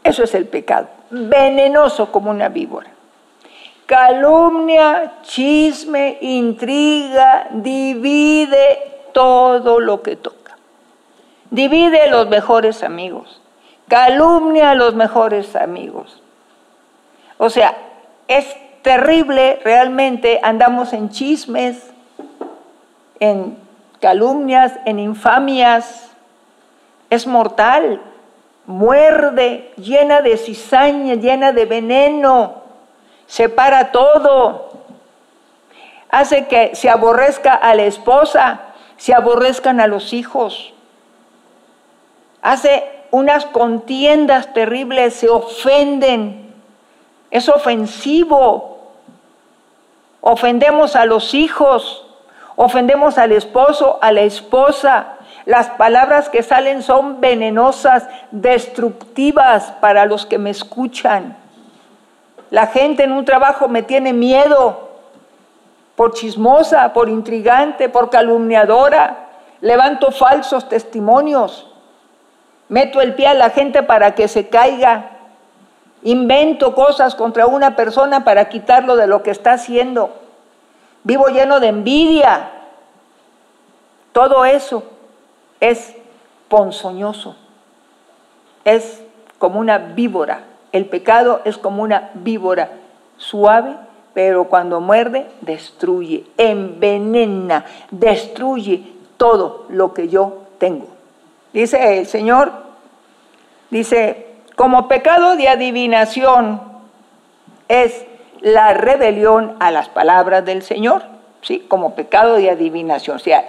Eso 0.05 0.23
es 0.23 0.35
el 0.35 0.49
pecado, 0.49 0.89
venenoso 1.11 2.11
como 2.11 2.31
una 2.31 2.49
víbora. 2.49 2.95
Calumnia, 3.87 5.14
chisme, 5.22 6.18
intriga, 6.20 7.49
divide 7.53 8.96
todo 9.12 9.79
lo 9.79 10.03
que 10.03 10.16
toca. 10.16 10.57
Divide 11.51 12.11
los 12.11 12.29
mejores 12.29 12.83
amigos, 12.83 13.40
calumnia 13.87 14.72
a 14.72 14.75
los 14.75 14.94
mejores 14.94 15.55
amigos. 15.55 16.20
O 17.38 17.49
sea, 17.49 17.77
es 18.27 18.57
terrible 18.83 19.61
realmente, 19.64 20.40
andamos 20.42 20.92
en 20.92 21.11
chismes, 21.11 21.90
en 23.20 23.57
calumnias, 24.01 24.72
en 24.85 24.99
infamias, 24.99 26.11
es 27.09 27.27
mortal, 27.27 28.01
muerde, 28.66 29.72
llena 29.77 30.20
de 30.20 30.37
cizaña, 30.37 31.14
llena 31.14 31.53
de 31.53 31.66
veneno, 31.66 32.65
separa 33.27 33.93
todo, 33.93 34.73
hace 36.11 36.47
que 36.47 36.75
se 36.75 36.89
aborrezca 36.89 37.55
a 37.55 37.75
la 37.75 37.85
esposa, 37.85 38.61
se 38.97 39.15
aborrezcan 39.15 39.81
a 39.81 39.87
los 39.87 40.12
hijos, 40.12 40.73
hace 42.43 42.85
unas 43.11 43.45
contiendas 43.47 44.53
terribles, 44.53 45.15
se 45.15 45.29
ofenden, 45.29 46.55
es 47.31 47.49
ofensivo, 47.49 48.93
ofendemos 50.21 50.97
a 50.97 51.05
los 51.07 51.35
hijos, 51.35 52.07
ofendemos 52.57 53.19
al 53.19 53.33
esposo, 53.33 53.99
a 54.01 54.12
la 54.12 54.23
esposa, 54.23 55.17
las 55.45 55.69
palabras 55.71 56.29
que 56.29 56.43
salen 56.43 56.83
son 56.83 57.21
venenosas, 57.21 58.09
destructivas 58.33 59.73
para 59.81 60.07
los 60.07 60.27
que 60.27 60.39
me 60.39 60.51
escuchan. 60.51 61.37
La 62.50 62.68
gente 62.68 63.04
en 63.04 63.12
un 63.12 63.24
trabajo 63.24 63.68
me 63.68 63.82
tiene 63.82 64.12
miedo 64.12 64.90
por 65.96 66.14
chismosa, 66.14 66.92
por 66.92 67.09
intrigante, 67.09 67.88
por 67.88 68.11
calumniadora. 68.11 69.28
Levanto 69.61 70.11
falsos 70.12 70.68
testimonios. 70.68 71.72
Meto 72.68 73.00
el 73.00 73.14
pie 73.14 73.28
a 73.28 73.35
la 73.35 73.50
gente 73.50 73.82
para 73.82 74.14
que 74.14 74.28
se 74.28 74.48
caiga. 74.48 75.11
Invento 76.02 76.74
cosas 76.74 77.14
contra 77.14 77.46
una 77.46 77.74
persona 77.74 78.24
para 78.24 78.48
quitarlo 78.48 78.96
de 78.96 79.06
lo 79.06 79.22
que 79.22 79.30
está 79.30 79.52
haciendo. 79.52 80.14
Vivo 81.02 81.26
lleno 81.28 81.59
de 81.61 81.68
envidia. 81.68 82.50
Todo 84.12 84.44
eso 84.44 84.82
es 85.61 85.94
ponzoñoso, 86.48 87.37
es 88.64 89.02
como 89.38 89.61
una 89.61 89.78
víbora. 89.78 90.40
El 90.72 90.87
pecado 90.87 91.40
es 91.44 91.59
como 91.59 91.83
una 91.83 92.11
víbora 92.14 92.70
suave, 93.16 93.74
pero 94.14 94.44
cuando 94.44 94.81
muerde, 94.81 95.26
destruye, 95.40 96.24
envenena, 96.38 97.64
destruye 97.90 98.92
todo 99.16 99.66
lo 99.68 99.92
que 99.94 100.09
yo 100.09 100.42
tengo. 100.59 100.87
Dice 101.52 101.98
el 101.98 102.07
Señor, 102.07 102.52
dice, 103.70 104.26
como 104.57 104.88
pecado 104.88 105.37
de 105.37 105.48
adivinación 105.48 106.61
es 107.68 108.07
la 108.40 108.74
rebelión 108.74 109.57
a 109.61 109.70
las 109.70 109.88
palabras 109.88 110.44
del 110.44 110.62
Señor, 110.62 111.02
¿sí? 111.42 111.61
Como 111.68 111.94
pecado 111.94 112.37
de 112.37 112.50
adivinación. 112.50 113.16
O 113.16 113.18
sea, 113.18 113.44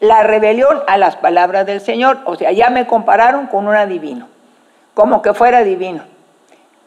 la 0.00 0.22
rebelión 0.22 0.82
a 0.86 0.98
las 0.98 1.16
palabras 1.16 1.66
del 1.66 1.80
Señor. 1.80 2.18
O 2.26 2.36
sea, 2.36 2.52
ya 2.52 2.70
me 2.70 2.86
compararon 2.86 3.46
con 3.46 3.66
un 3.68 3.74
adivino, 3.74 4.28
como 4.94 5.22
que 5.22 5.34
fuera 5.34 5.62
divino. 5.62 6.02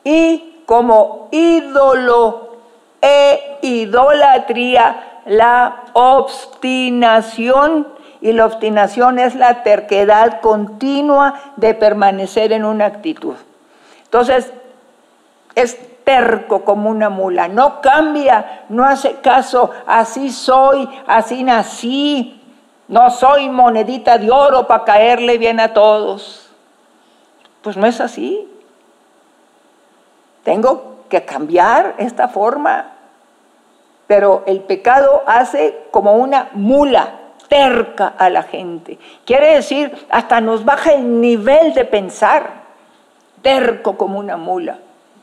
Y 0.03 0.63
como 0.65 1.29
ídolo 1.31 2.57
e 3.01 3.57
idolatría, 3.61 5.21
la 5.25 5.83
obstinación. 5.93 7.87
Y 8.21 8.33
la 8.33 8.45
obstinación 8.45 9.17
es 9.17 9.35
la 9.35 9.63
terquedad 9.63 10.41
continua 10.41 11.53
de 11.55 11.73
permanecer 11.73 12.51
en 12.51 12.65
una 12.65 12.85
actitud. 12.85 13.35
Entonces, 14.03 14.51
es 15.55 16.03
terco 16.03 16.65
como 16.65 16.89
una 16.89 17.09
mula, 17.09 17.47
no 17.47 17.81
cambia, 17.81 18.63
no 18.69 18.83
hace 18.83 19.17
caso, 19.17 19.69
así 19.85 20.31
soy, 20.31 20.89
así 21.05 21.43
nací, 21.43 22.41
no 22.87 23.11
soy 23.11 23.47
monedita 23.47 24.17
de 24.17 24.31
oro 24.31 24.65
para 24.65 24.83
caerle 24.83 25.37
bien 25.37 25.59
a 25.59 25.71
todos. 25.71 26.49
Pues 27.61 27.77
no 27.77 27.85
es 27.85 28.01
así. 28.01 28.47
Tengo 30.49 31.05
que 31.09 31.25
cambiar 31.25 31.93
esta 31.99 32.27
forma. 32.27 32.93
Pero 34.07 34.41
el 34.47 34.61
pecado 34.61 35.21
hace 35.27 35.83
como 35.91 36.15
una 36.15 36.49
mula 36.53 37.11
terca 37.47 38.15
a 38.17 38.31
la 38.31 38.41
gente. 38.41 38.97
Quiere 39.25 39.53
decir, 39.53 40.07
hasta 40.09 40.41
nos 40.41 40.65
baja 40.65 40.93
el 40.93 41.21
nivel 41.21 41.75
de 41.75 41.85
pensar. 41.85 42.49
Terco 43.43 43.95
como 43.95 44.17
una 44.17 44.37
mula. 44.37 44.79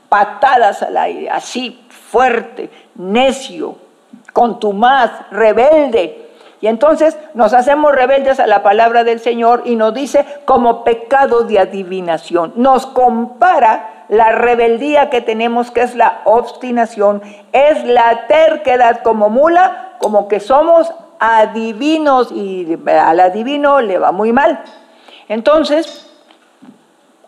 Patadas 0.09 0.85
al 0.85 0.97
aire, 0.97 1.29
así, 1.29 1.85
fuerte, 1.91 2.71
necio, 2.95 3.75
contumaz, 4.33 5.11
rebelde 5.33 6.26
y 6.61 6.69
entonces 6.69 7.19
nos 7.35 7.53
hacemos 7.53 7.95
rebeldes 7.95 8.41
a 8.41 8.47
la 8.47 8.63
palabra 8.63 9.05
del 9.05 9.21
Señor 9.21 9.63
y 9.67 9.77
nos 9.77 9.93
dice 9.93 10.25
como 10.45 10.85
pecado 10.85 11.43
de 11.43 11.59
adivinación. 11.59 12.53
Nos 12.57 12.87
compara 12.87 14.05
la 14.09 14.33
rebeldía 14.33 15.11
que 15.11 15.21
tenemos, 15.21 15.71
que 15.71 15.83
es 15.83 15.95
la 15.95 16.23
obstinación, 16.25 17.23
es 17.53 17.85
la 17.85 18.27
terquedad 18.27 19.03
como 19.03 19.29
mula, 19.29 19.97
como 19.99 20.29
que 20.29 20.41
somos 20.41 20.93
adivinos 21.19 22.31
y 22.33 22.79
al 22.87 23.21
adivino 23.21 23.81
le 23.81 23.99
va 23.99 24.13
muy 24.13 24.33
mal. 24.33 24.63
Entonces, 25.29 26.11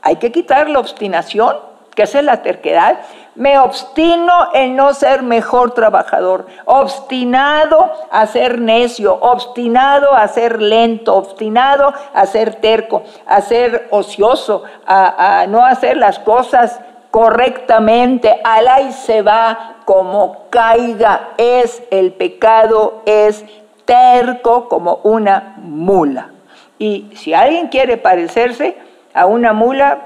hay 0.02 0.16
que 0.16 0.32
quitar 0.32 0.70
la 0.70 0.78
obstinación, 0.78 1.56
que 1.94 2.04
es 2.04 2.14
la 2.14 2.42
terquedad, 2.42 3.00
me 3.38 3.56
obstino 3.56 4.48
en 4.52 4.74
no 4.74 4.92
ser 4.92 5.22
mejor 5.22 5.70
trabajador, 5.70 6.46
obstinado 6.64 7.88
a 8.10 8.26
ser 8.26 8.60
necio, 8.60 9.14
obstinado 9.14 10.12
a 10.12 10.26
ser 10.26 10.60
lento, 10.60 11.14
obstinado 11.14 11.94
a 12.12 12.26
ser 12.26 12.56
terco, 12.56 13.04
a 13.26 13.40
ser 13.40 13.86
ocioso, 13.90 14.64
a, 14.84 15.46
no 15.48 15.64
hacer 15.64 15.96
las 15.96 16.18
cosas 16.18 16.80
correctamente, 17.12 18.40
alá 18.42 18.80
y 18.80 18.92
se 18.92 19.22
va 19.22 19.76
como 19.84 20.48
caiga, 20.50 21.30
es 21.38 21.80
el 21.92 22.12
pecado, 22.14 23.02
es 23.06 23.44
terco 23.84 24.68
como 24.68 24.98
una 25.04 25.54
mula. 25.58 26.30
Y 26.76 27.12
si 27.14 27.34
alguien 27.34 27.68
quiere 27.68 27.98
parecerse 27.98 28.76
a 29.14 29.26
una 29.26 29.52
mula, 29.52 29.98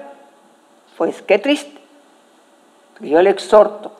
pues 0.98 1.22
qué 1.22 1.38
triste 1.38 1.71
yo 3.10 3.22
le 3.22 3.30
exhorto 3.30 3.92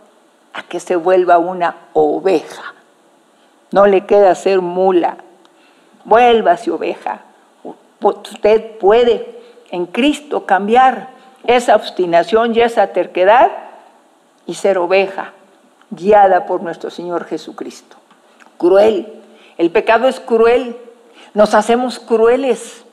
a 0.53 0.63
que 0.63 0.81
se 0.81 0.97
vuelva 0.97 1.39
una 1.39 1.77
oveja. 1.93 2.75
No 3.71 3.87
le 3.87 4.07
queda 4.07 4.35
ser 4.35 4.61
mula. 4.61 5.17
Vuélvase 6.05 6.71
oveja. 6.71 7.23
Usted 8.01 8.79
puede 8.79 9.41
en 9.71 9.87
Cristo 9.87 10.45
cambiar 10.47 11.09
esa 11.45 11.75
obstinación 11.75 12.55
y 12.55 12.61
esa 12.61 12.89
terquedad 12.89 13.51
y 14.47 14.55
ser 14.55 14.79
oveja, 14.79 15.33
guiada 15.91 16.47
por 16.47 16.63
nuestro 16.63 16.91
Señor 16.91 17.25
Jesucristo. 17.25 17.97
Cruel. 18.59 19.21
El 19.59 19.71
pecado 19.71 20.09
es 20.09 20.21
cruel. 20.21 20.77
Nos 21.35 21.55
hacemos 21.55 21.99
crueles. 21.99 22.85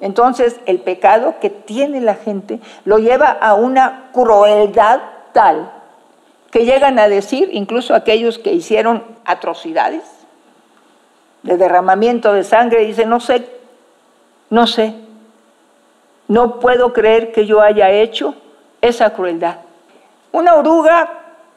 Entonces 0.00 0.60
el 0.66 0.80
pecado 0.80 1.36
que 1.40 1.48
tiene 1.48 2.00
la 2.00 2.16
gente 2.16 2.60
lo 2.84 2.98
lleva 2.98 3.30
a 3.30 3.54
una 3.54 4.10
crueldad 4.12 5.00
tal 5.32 5.72
que 6.50 6.64
llegan 6.64 6.98
a 6.98 7.08
decir, 7.08 7.48
incluso 7.52 7.94
aquellos 7.94 8.38
que 8.38 8.52
hicieron 8.52 9.04
atrocidades 9.24 10.02
de 11.42 11.56
derramamiento 11.56 12.32
de 12.32 12.44
sangre, 12.44 12.84
dicen, 12.84 13.08
no 13.08 13.20
sé, 13.20 13.48
no 14.50 14.66
sé, 14.66 14.94
no 16.28 16.60
puedo 16.60 16.92
creer 16.92 17.32
que 17.32 17.46
yo 17.46 17.60
haya 17.60 17.90
hecho 17.90 18.34
esa 18.80 19.10
crueldad. 19.10 19.56
Una 20.30 20.54
oruga, 20.54 21.08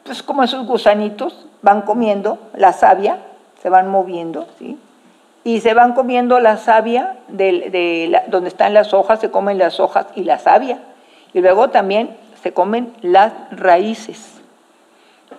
pues 0.03 0.23
como 0.23 0.43
esos 0.43 0.65
gusanitos, 0.65 1.45
van 1.61 1.81
comiendo 1.81 2.39
la 2.53 2.73
savia, 2.73 3.19
se 3.61 3.69
van 3.69 3.89
moviendo, 3.89 4.47
¿sí? 4.57 4.77
y 5.45 5.61
se 5.61 5.75
van 5.75 5.93
comiendo 5.93 6.39
la 6.39 6.57
savia 6.57 7.17
de, 7.27 8.19
donde 8.27 8.49
están 8.49 8.73
las 8.73 8.95
hojas, 8.95 9.19
se 9.19 9.29
comen 9.29 9.59
las 9.59 9.79
hojas 9.79 10.07
y 10.15 10.23
la 10.23 10.39
savia. 10.39 10.79
Y 11.33 11.39
luego 11.39 11.69
también 11.69 12.17
se 12.45 12.53
comen 12.53 12.93
las 13.01 13.33
raíces. 13.49 14.39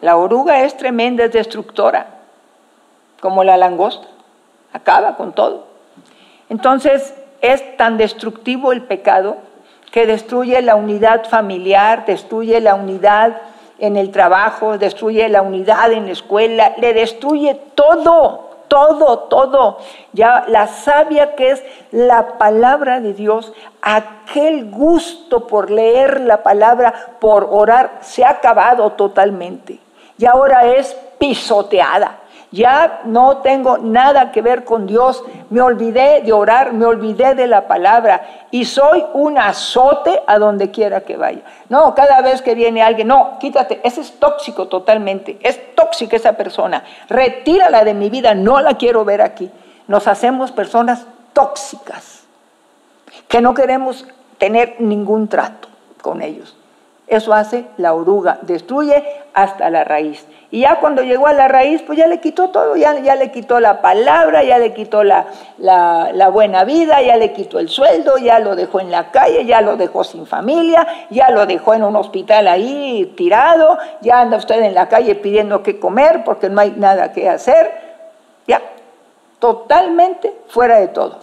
La 0.01 0.17
oruga 0.17 0.65
es 0.65 0.77
tremenda, 0.77 1.27
es 1.27 1.33
destructora, 1.33 2.05
como 3.21 3.45
la 3.45 3.57
langosta, 3.57 4.09
acaba 4.73 5.15
con 5.15 5.33
todo. 5.33 5.69
Entonces 6.49 7.15
es 7.43 7.77
tan 7.77 7.97
destructivo 7.97 8.73
el 8.73 8.83
pecado 8.83 9.37
que 9.93 10.05
destruye 10.05 10.61
la 10.63 10.75
unidad 10.75 11.29
familiar, 11.29 12.07
destruye 12.07 12.61
la 12.61 12.75
unidad 12.75 13.37
en 13.79 13.97
el 13.97 14.11
trabajo, 14.11 14.77
destruye 14.77 15.29
la 15.29 15.43
unidad 15.43 15.93
en 15.93 16.07
la 16.07 16.13
escuela, 16.13 16.75
le 16.77 16.93
destruye 16.93 17.55
todo, 17.77 18.46
todo, 18.69 19.21
todo. 19.21 19.79
Ya 20.13 20.45
la 20.49 20.67
sabia 20.67 21.35
que 21.35 21.51
es 21.51 21.63
la 21.91 22.39
palabra 22.39 23.01
de 23.01 23.13
Dios, 23.13 23.53
aquel 23.83 24.71
gusto 24.71 25.47
por 25.47 25.71
leer 25.71 26.21
la 26.21 26.43
palabra, 26.43 27.17
por 27.21 27.49
orar, 27.51 27.99
se 28.01 28.25
ha 28.25 28.31
acabado 28.31 28.93
totalmente. 28.93 29.79
Y 30.19 30.27
ahora 30.27 30.67
es 30.67 30.97
pisoteada 31.19 32.21
ya 32.51 33.03
no 33.05 33.39
tengo 33.39 33.79
nada 33.79 34.33
que 34.33 34.43
ver 34.43 34.65
con 34.65 34.87
Dios, 34.87 35.25
me 35.51 35.61
olvidé 35.61 36.23
de 36.23 36.33
orar, 36.33 36.73
me 36.73 36.87
olvidé 36.87 37.35
de 37.35 37.47
la 37.47 37.67
palabra 37.67 38.47
y 38.51 38.65
soy 38.65 39.05
un 39.15 39.39
azote 39.39 40.23
a 40.27 40.39
donde 40.39 40.71
quiera 40.71 41.01
que 41.01 41.17
vaya. 41.17 41.43
No, 41.69 41.95
cada 41.95 42.21
vez 42.23 42.43
que 42.43 42.55
viene 42.55 42.83
alguien, 42.83 43.09
no, 43.09 43.39
quítate, 43.39 43.81
ese 43.85 44.01
es 44.01 44.19
tóxico 44.19 44.69
totalmente, 44.69 45.39
es 45.43 45.75
tóxica 45.75 46.17
esa 46.17 46.35
persona, 46.35 46.85
retírala 47.09 47.85
de 47.85 47.95
mi 47.95 48.11
vida, 48.11 48.35
no 48.35 48.61
la 48.61 48.75
quiero 48.75 49.05
ver 49.05 49.23
aquí. 49.23 49.51
Nos 49.89 50.09
hacemos 50.09 50.53
personas 50.53 51.07
tóxicas, 51.33 52.25
que 53.29 53.41
no 53.41 53.55
queremos 53.55 54.07
tener 54.39 54.77
ningún 54.79 55.29
trato 55.29 55.69
con 56.01 56.23
ellos. 56.23 56.57
Eso 57.07 57.33
hace 57.33 57.67
la 57.77 57.95
oruga, 57.95 58.39
destruye 58.43 59.05
hasta 59.33 59.71
la 59.71 59.85
raíz. 59.85 60.27
Y 60.51 60.61
ya 60.61 60.81
cuando 60.81 61.03
llegó 61.03 61.29
a 61.29 61.33
la 61.33 61.47
raíz, 61.47 61.83
pues 61.83 61.99
ya 61.99 62.09
le 62.09 62.21
quitó 62.21 62.51
todo, 62.51 62.75
ya, 62.75 62.99
ya 62.99 63.15
le 63.15 63.31
quitó 63.31 63.61
la 63.61 63.81
palabra, 63.81 64.43
ya 64.43 64.59
le 64.59 64.75
quitó 64.75 65.05
la, 65.05 65.27
la, 65.59 66.29
buena 66.31 66.65
vida, 66.65 67.01
ya 67.03 67.17
le 67.17 67.33
quitó 67.33 67.61
el 67.61 67.69
sueldo, 67.69 68.17
ya 68.19 68.41
lo 68.41 68.57
dejó 68.57 68.81
en 68.81 68.91
la 68.91 69.13
calle, 69.13 69.45
ya 69.45 69.61
lo 69.61 69.77
dejó 69.77 70.03
sin 70.03 70.27
familia, 70.27 70.87
ya 71.11 71.31
lo 71.31 71.47
dejó 71.47 71.75
en 71.75 71.85
un 71.85 71.95
hospital 71.95 72.49
ahí 72.49 73.13
tirado, 73.17 73.79
ya 74.01 74.21
anda 74.21 74.37
usted 74.37 74.61
en 74.63 74.75
la 74.75 74.89
calle 74.89 75.15
pidiendo 75.15 75.63
qué 75.63 75.79
comer 75.79 76.25
porque 76.25 76.49
no 76.49 76.61
hay 76.61 76.73
nada 76.77 77.13
que 77.13 77.29
hacer. 77.29 77.71
Ya, 78.49 78.63
totalmente 79.39 80.33
fuera 80.49 80.81
de 80.81 80.89
todo. 80.89 81.21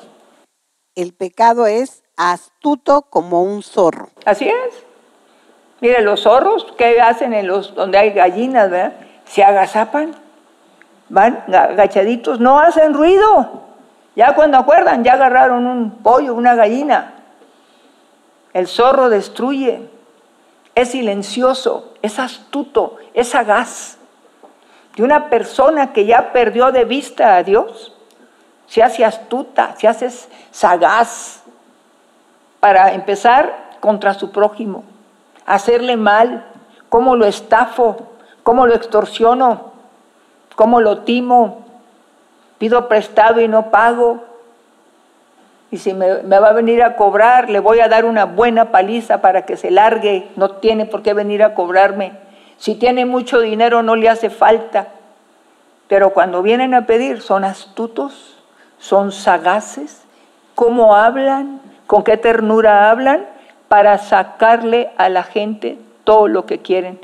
El 0.95 1.13
pecado 1.13 1.65
es 1.65 2.03
astuto 2.15 3.01
como 3.09 3.43
un 3.43 3.63
zorro. 3.63 4.09
Así 4.25 4.47
es. 4.47 4.92
Mire, 5.83 6.01
los 6.01 6.21
zorros, 6.21 6.65
¿qué 6.77 7.01
hacen 7.01 7.33
en 7.33 7.45
los 7.45 7.75
donde 7.75 7.97
hay 7.97 8.11
gallinas, 8.11 8.71
se 9.25 9.43
agazapan, 9.43 10.15
van 11.09 11.43
agachaditos, 11.53 12.39
no 12.39 12.57
hacen 12.57 12.93
ruido. 12.93 13.63
Ya 14.15 14.33
cuando 14.33 14.57
acuerdan, 14.57 15.03
ya 15.03 15.15
agarraron 15.15 15.67
un 15.67 15.91
pollo, 15.91 16.35
una 16.35 16.55
gallina. 16.55 17.15
El 18.53 18.67
zorro 18.67 19.09
destruye, 19.09 19.89
es 20.73 20.91
silencioso, 20.91 21.95
es 22.01 22.17
astuto, 22.17 22.95
es 23.13 23.27
sagaz. 23.27 23.97
Y 24.95 25.01
una 25.01 25.29
persona 25.29 25.91
que 25.91 26.05
ya 26.05 26.31
perdió 26.31 26.71
de 26.71 26.85
vista 26.85 27.35
a 27.35 27.43
Dios, 27.43 27.93
se 28.67 28.81
hace 28.81 29.03
astuta, 29.03 29.75
se 29.77 29.89
hace 29.89 30.09
sagaz 30.49 31.43
para 32.61 32.93
empezar 32.93 33.71
contra 33.81 34.13
su 34.13 34.31
prójimo, 34.31 34.85
hacerle 35.45 35.97
mal, 35.97 36.45
cómo 36.89 37.15
lo 37.15 37.25
estafo, 37.25 38.13
¿Cómo 38.43 38.67
lo 38.67 38.75
extorsiono? 38.75 39.71
¿Cómo 40.55 40.81
lo 40.81 40.99
timo? 40.99 41.65
Pido 42.57 42.87
prestado 42.89 43.41
y 43.41 43.47
no 43.47 43.71
pago. 43.71 44.21
Y 45.71 45.77
si 45.77 45.93
me, 45.93 46.21
va 46.21 46.49
a 46.49 46.53
venir 46.53 46.83
a 46.83 46.95
cobrar, 46.95 47.49
le 47.49 47.59
voy 47.59 47.79
a 47.79 47.87
dar 47.87 48.05
una 48.05 48.25
buena 48.25 48.71
paliza 48.71 49.21
para 49.21 49.45
que 49.45 49.57
se 49.57 49.71
largue. 49.71 50.29
No 50.35 50.51
tiene 50.51 50.85
por 50.85 51.01
qué 51.01 51.13
venir 51.13 51.41
a 51.41 51.55
cobrarme. 51.55 52.11
Si 52.57 52.75
tiene 52.75 53.05
mucho 53.05 53.39
dinero, 53.39 53.81
no 53.81 53.95
le 53.95 54.09
hace 54.09 54.29
falta. 54.29 54.89
Pero 55.87 56.11
cuando 56.11 56.43
vienen 56.43 56.73
a 56.73 56.85
pedir, 56.85 57.21
son 57.21 57.45
astutos, 57.45 58.37
son 58.77 59.11
sagaces. 59.11 60.03
¿Cómo 60.53 60.95
hablan? 60.95 61.61
¿Con 61.87 62.03
qué 62.03 62.17
ternura 62.17 62.91
hablan? 62.91 63.25
Para 63.73 63.97
sacarle 63.97 64.91
a 64.97 65.09
la 65.09 65.23
gente 65.23 65.79
todo 66.03 66.27
lo 66.27 66.45
que 66.45 66.61
quieren. 66.61 67.01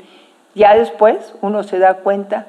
Ya 0.54 0.76
después 0.76 1.34
uno 1.40 1.64
se 1.64 1.80
da 1.80 1.94
cuenta 1.94 2.46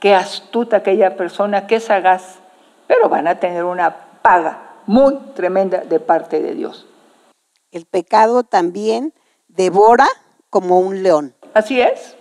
qué 0.00 0.14
astuta 0.14 0.76
aquella 0.76 1.16
persona, 1.16 1.66
qué 1.66 1.80
sagaz, 1.80 2.40
pero 2.86 3.08
van 3.08 3.26
a 3.26 3.36
tener 3.36 3.64
una 3.64 3.96
paga 4.20 4.58
muy 4.84 5.16
tremenda 5.34 5.78
de 5.78 5.98
parte 5.98 6.42
de 6.42 6.54
Dios. 6.54 6.86
El 7.72 7.86
pecado 7.86 8.42
también 8.42 9.14
devora 9.48 10.08
como 10.50 10.80
un 10.80 11.02
león. 11.02 11.34
Así 11.54 11.80
es, 11.80 12.18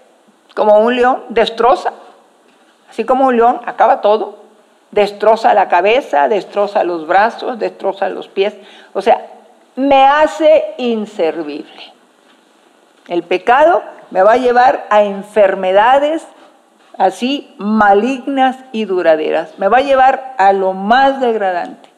como 0.55 0.79
un 0.79 0.95
león, 0.95 1.25
destroza. 1.27 1.91
Así 2.89 3.03
como 3.03 3.27
un 3.27 3.35
león 3.35 3.59
acaba 3.65 3.99
todo, 3.99 4.37
destroza 4.91 5.53
la 5.53 5.67
cabeza, 5.67 6.29
destroza 6.29 6.85
los 6.85 7.05
brazos, 7.05 7.59
destroza 7.59 8.07
los 8.07 8.29
pies. 8.29 8.53
O 8.93 9.01
sea, 9.01 9.33
me 9.77 10.05
hace 10.05 10.73
inservible. 10.79 11.93
El 13.07 13.23
pecado 13.23 13.83
me 14.09 14.23
va 14.23 14.33
a 14.33 14.37
llevar 14.37 14.87
a 14.89 15.03
enfermedades 15.03 16.27
así 16.97 17.53
malignas 17.57 18.57
y 18.71 18.85
duraderas. 18.85 19.57
Me 19.59 19.67
va 19.67 19.77
a 19.77 19.81
llevar 19.81 20.33
a 20.39 20.51
lo 20.51 20.73
más 20.73 21.21
degradante. 21.21 21.89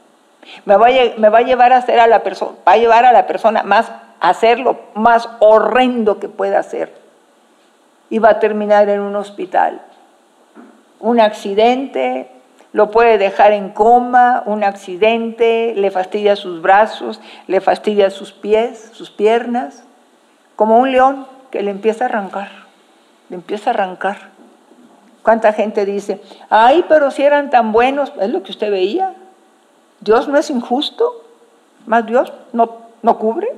Me 0.65 0.75
va 0.75 0.87
a, 0.87 1.41
llevar 1.41 1.73
a 1.73 1.77
hacer 1.77 1.99
a 1.99 2.07
la 2.07 2.21
persona, 2.21 2.57
va 2.67 2.73
a 2.73 2.77
llevar 2.77 3.05
a 3.05 3.13
la 3.13 3.27
persona 3.27 3.63
más 3.63 3.89
a 4.19 4.29
hacer 4.29 4.59
lo 4.59 4.79
más 4.95 5.29
horrendo 5.39 6.19
que 6.19 6.27
pueda 6.27 6.59
hacer. 6.59 6.93
Y 8.09 8.19
va 8.19 8.31
a 8.31 8.39
terminar 8.39 8.89
en 8.89 8.99
un 8.99 9.15
hospital. 9.15 9.81
Un 10.99 11.21
accidente 11.21 12.29
lo 12.71 12.91
puede 12.91 13.17
dejar 13.17 13.51
en 13.51 13.69
coma, 13.69 14.43
un 14.45 14.63
accidente 14.63 15.73
le 15.75 15.89
fastidia 15.89 16.35
sus 16.35 16.61
brazos, 16.61 17.19
le 17.47 17.61
fastidia 17.61 18.09
sus 18.11 18.31
pies, 18.31 18.91
sus 18.93 19.09
piernas, 19.09 19.83
como 20.55 20.77
un 20.77 20.91
león 20.91 21.25
que 21.49 21.63
le 21.63 21.71
empieza 21.71 22.05
a 22.05 22.07
arrancar, 22.09 22.49
le 23.29 23.37
empieza 23.37 23.71
a 23.71 23.73
arrancar. 23.73 24.29
¿Cuánta 25.23 25.51
gente 25.53 25.85
dice, 25.85 26.21
ay, 26.49 26.85
pero 26.87 27.11
si 27.11 27.23
eran 27.23 27.49
tan 27.49 27.71
buenos? 27.71 28.13
Es 28.19 28.29
lo 28.29 28.43
que 28.43 28.51
usted 28.51 28.71
veía. 28.71 29.13
Dios 29.99 30.27
no 30.27 30.37
es 30.37 30.49
injusto, 30.49 31.25
más 31.85 32.05
Dios 32.05 32.31
no, 32.53 32.77
no 33.01 33.17
cubre. 33.17 33.49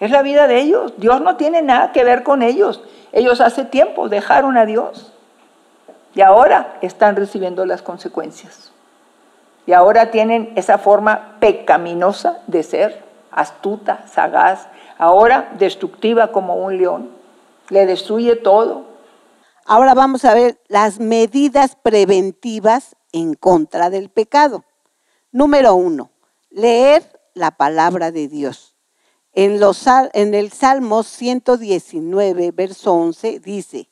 Es 0.00 0.10
la 0.10 0.22
vida 0.22 0.46
de 0.46 0.60
ellos. 0.60 0.94
Dios 0.96 1.20
no 1.20 1.36
tiene 1.36 1.62
nada 1.62 1.92
que 1.92 2.04
ver 2.04 2.22
con 2.22 2.42
ellos. 2.42 2.82
Ellos 3.12 3.40
hace 3.40 3.64
tiempo 3.64 4.08
dejaron 4.08 4.56
a 4.56 4.66
Dios 4.66 5.12
y 6.16 6.22
ahora 6.22 6.78
están 6.80 7.14
recibiendo 7.14 7.66
las 7.66 7.82
consecuencias. 7.82 8.72
Y 9.66 9.74
ahora 9.74 10.10
tienen 10.10 10.54
esa 10.56 10.78
forma 10.78 11.36
pecaminosa 11.40 12.38
de 12.46 12.62
ser, 12.62 13.04
astuta, 13.30 14.06
sagaz, 14.08 14.66
ahora 14.96 15.52
destructiva 15.58 16.32
como 16.32 16.56
un 16.56 16.78
león. 16.78 17.10
Le 17.68 17.84
destruye 17.84 18.34
todo. 18.34 18.86
Ahora 19.66 19.92
vamos 19.92 20.24
a 20.24 20.32
ver 20.32 20.58
las 20.68 21.00
medidas 21.00 21.76
preventivas 21.76 22.96
en 23.12 23.34
contra 23.34 23.90
del 23.90 24.08
pecado. 24.08 24.64
Número 25.32 25.74
uno, 25.74 26.12
leer 26.48 27.20
la 27.34 27.50
palabra 27.50 28.10
de 28.10 28.26
Dios. 28.28 28.74
En, 29.34 29.60
los, 29.60 29.84
en 30.14 30.32
el 30.32 30.50
Salmo 30.50 31.02
119, 31.02 32.52
verso 32.52 32.94
11, 32.94 33.38
dice, 33.40 33.90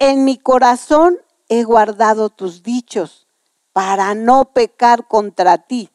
en 0.00 0.24
mi 0.24 0.36
corazón 0.36 1.18
he 1.48 1.64
guardado 1.64 2.30
tus 2.30 2.62
dichos 2.62 3.26
para 3.72 4.14
no 4.14 4.46
pecar 4.46 5.06
contra 5.06 5.58
ti. 5.58 5.90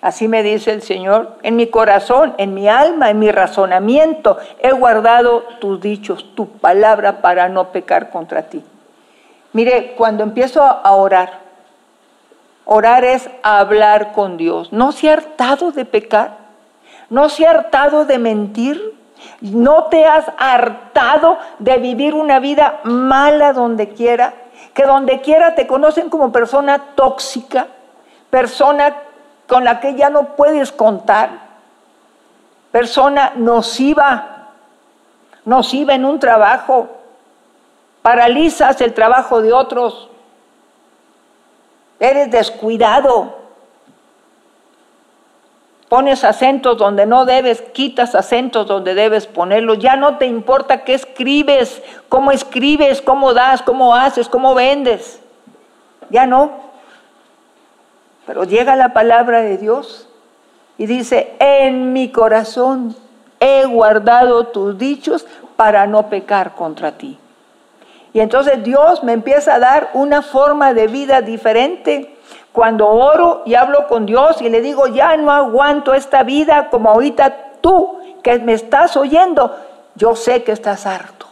Así 0.00 0.26
me 0.26 0.42
dice 0.42 0.72
el 0.72 0.82
Señor, 0.82 1.38
en 1.44 1.54
mi 1.54 1.68
corazón, 1.68 2.34
en 2.38 2.54
mi 2.54 2.68
alma, 2.68 3.10
en 3.10 3.20
mi 3.20 3.30
razonamiento, 3.30 4.36
he 4.58 4.72
guardado 4.72 5.44
tus 5.60 5.80
dichos, 5.80 6.34
tu 6.34 6.48
palabra 6.58 7.22
para 7.22 7.48
no 7.48 7.70
pecar 7.70 8.10
contra 8.10 8.48
ti. 8.48 8.64
Mire, 9.52 9.94
cuando 9.96 10.24
empiezo 10.24 10.62
a 10.62 10.90
orar, 10.92 11.40
orar 12.64 13.04
es 13.04 13.30
hablar 13.44 14.12
con 14.12 14.36
Dios. 14.36 14.72
¿No 14.72 14.90
se 14.90 15.08
ha 15.08 15.12
hartado 15.12 15.70
de 15.70 15.84
pecar? 15.84 16.38
¿No 17.08 17.28
se 17.28 17.46
ha 17.46 17.50
hartado 17.50 18.04
de 18.04 18.18
mentir? 18.18 19.01
¿No 19.40 19.84
te 19.84 20.04
has 20.04 20.26
hartado 20.38 21.38
de 21.58 21.78
vivir 21.78 22.14
una 22.14 22.38
vida 22.38 22.80
mala 22.84 23.52
donde 23.52 23.88
quiera? 23.90 24.34
Que 24.74 24.84
donde 24.84 25.20
quiera 25.20 25.54
te 25.54 25.66
conocen 25.66 26.08
como 26.08 26.32
persona 26.32 26.78
tóxica 26.94 27.66
persona 28.32 28.96
con 29.46 29.62
la 29.62 29.78
que 29.78 29.94
ya 29.94 30.08
no 30.08 30.36
puedes 30.36 30.72
contar, 30.72 31.28
persona 32.70 33.34
nociva, 33.36 34.48
nociva 35.44 35.92
en 35.94 36.06
un 36.06 36.18
trabajo, 36.18 36.88
paralizas 38.00 38.80
el 38.80 38.94
trabajo 38.94 39.42
de 39.42 39.52
otros, 39.52 40.08
eres 42.00 42.30
descuidado, 42.30 43.41
pones 45.92 46.24
acentos 46.24 46.78
donde 46.78 47.04
no 47.04 47.26
debes, 47.26 47.60
quitas 47.60 48.14
acentos 48.14 48.66
donde 48.66 48.94
debes 48.94 49.26
ponerlos, 49.26 49.78
ya 49.78 49.94
no 49.94 50.16
te 50.16 50.24
importa 50.24 50.84
qué 50.84 50.94
escribes, 50.94 51.82
cómo 52.08 52.32
escribes, 52.32 53.02
cómo 53.02 53.34
das, 53.34 53.60
cómo 53.60 53.94
haces, 53.94 54.26
cómo 54.26 54.54
vendes, 54.54 55.20
ya 56.08 56.24
no. 56.24 56.50
Pero 58.26 58.44
llega 58.44 58.74
la 58.74 58.94
palabra 58.94 59.42
de 59.42 59.58
Dios 59.58 60.08
y 60.78 60.86
dice, 60.86 61.34
en 61.38 61.92
mi 61.92 62.10
corazón 62.10 62.96
he 63.38 63.66
guardado 63.66 64.46
tus 64.46 64.78
dichos 64.78 65.26
para 65.56 65.86
no 65.86 66.08
pecar 66.08 66.54
contra 66.54 66.92
ti. 66.92 67.18
Y 68.14 68.20
entonces 68.20 68.64
Dios 68.64 69.04
me 69.04 69.12
empieza 69.12 69.56
a 69.56 69.58
dar 69.58 69.90
una 69.92 70.22
forma 70.22 70.72
de 70.72 70.86
vida 70.86 71.20
diferente. 71.20 72.11
Cuando 72.52 72.88
oro 72.88 73.42
y 73.46 73.54
hablo 73.54 73.86
con 73.88 74.04
Dios 74.04 74.42
y 74.42 74.50
le 74.50 74.60
digo, 74.60 74.86
ya 74.86 75.16
no 75.16 75.32
aguanto 75.32 75.94
esta 75.94 76.22
vida 76.22 76.68
como 76.70 76.90
ahorita 76.90 77.34
tú 77.60 77.98
que 78.22 78.38
me 78.38 78.52
estás 78.52 78.96
oyendo, 78.96 79.56
yo 79.94 80.14
sé 80.16 80.44
que 80.44 80.52
estás 80.52 80.86
harto. 80.86 81.26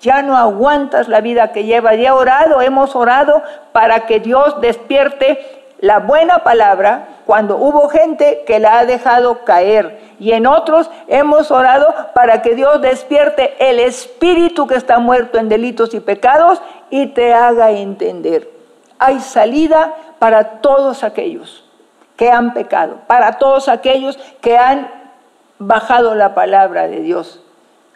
Ya 0.00 0.22
no 0.22 0.36
aguantas 0.36 1.08
la 1.08 1.20
vida 1.20 1.52
que 1.52 1.64
llevas. 1.64 1.96
Ya 1.96 2.08
he 2.08 2.10
orado, 2.12 2.60
hemos 2.60 2.94
orado 2.94 3.42
para 3.72 4.06
que 4.06 4.20
Dios 4.20 4.60
despierte 4.60 5.64
la 5.80 5.98
buena 5.98 6.38
palabra 6.38 7.08
cuando 7.26 7.56
hubo 7.56 7.88
gente 7.88 8.44
que 8.46 8.60
la 8.60 8.78
ha 8.78 8.86
dejado 8.86 9.44
caer. 9.44 9.98
Y 10.20 10.32
en 10.32 10.46
otros 10.46 10.90
hemos 11.08 11.50
orado 11.50 11.92
para 12.14 12.42
que 12.42 12.54
Dios 12.54 12.80
despierte 12.80 13.54
el 13.58 13.80
espíritu 13.80 14.66
que 14.66 14.76
está 14.76 14.98
muerto 14.98 15.38
en 15.38 15.48
delitos 15.48 15.92
y 15.94 16.00
pecados 16.00 16.62
y 16.90 17.08
te 17.08 17.34
haga 17.34 17.72
entender. 17.72 18.55
Hay 18.98 19.20
salida 19.20 19.94
para 20.18 20.60
todos 20.60 21.04
aquellos 21.04 21.64
que 22.16 22.30
han 22.30 22.54
pecado, 22.54 22.98
para 23.06 23.38
todos 23.38 23.68
aquellos 23.68 24.18
que 24.40 24.56
han 24.56 24.90
bajado 25.58 26.14
la 26.14 26.34
palabra 26.34 26.88
de 26.88 27.00
Dios, 27.00 27.40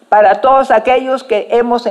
para 0.09 0.41
todos 0.41 0.71
aquellos 0.71 1.25
que, 1.25 1.49
hemos, 1.51 1.89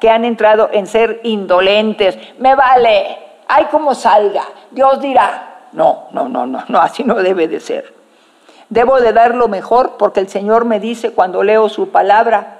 que 0.00 0.10
han 0.10 0.24
entrado 0.24 0.70
en 0.72 0.86
ser 0.86 1.20
indolentes. 1.24 2.18
Me 2.38 2.54
vale, 2.54 3.18
hay 3.48 3.64
como 3.66 3.94
salga, 3.94 4.44
Dios 4.70 5.00
dirá. 5.00 5.48
No, 5.72 6.04
no, 6.12 6.28
no, 6.28 6.46
no, 6.46 6.64
no, 6.68 6.80
así 6.80 7.02
no 7.02 7.14
debe 7.16 7.48
de 7.48 7.60
ser. 7.60 7.94
Debo 8.68 9.00
de 9.00 9.12
dar 9.12 9.34
lo 9.34 9.48
mejor 9.48 9.96
porque 9.98 10.20
el 10.20 10.28
Señor 10.28 10.64
me 10.64 10.80
dice 10.80 11.12
cuando 11.12 11.42
leo 11.42 11.68
su 11.68 11.90
palabra, 11.90 12.58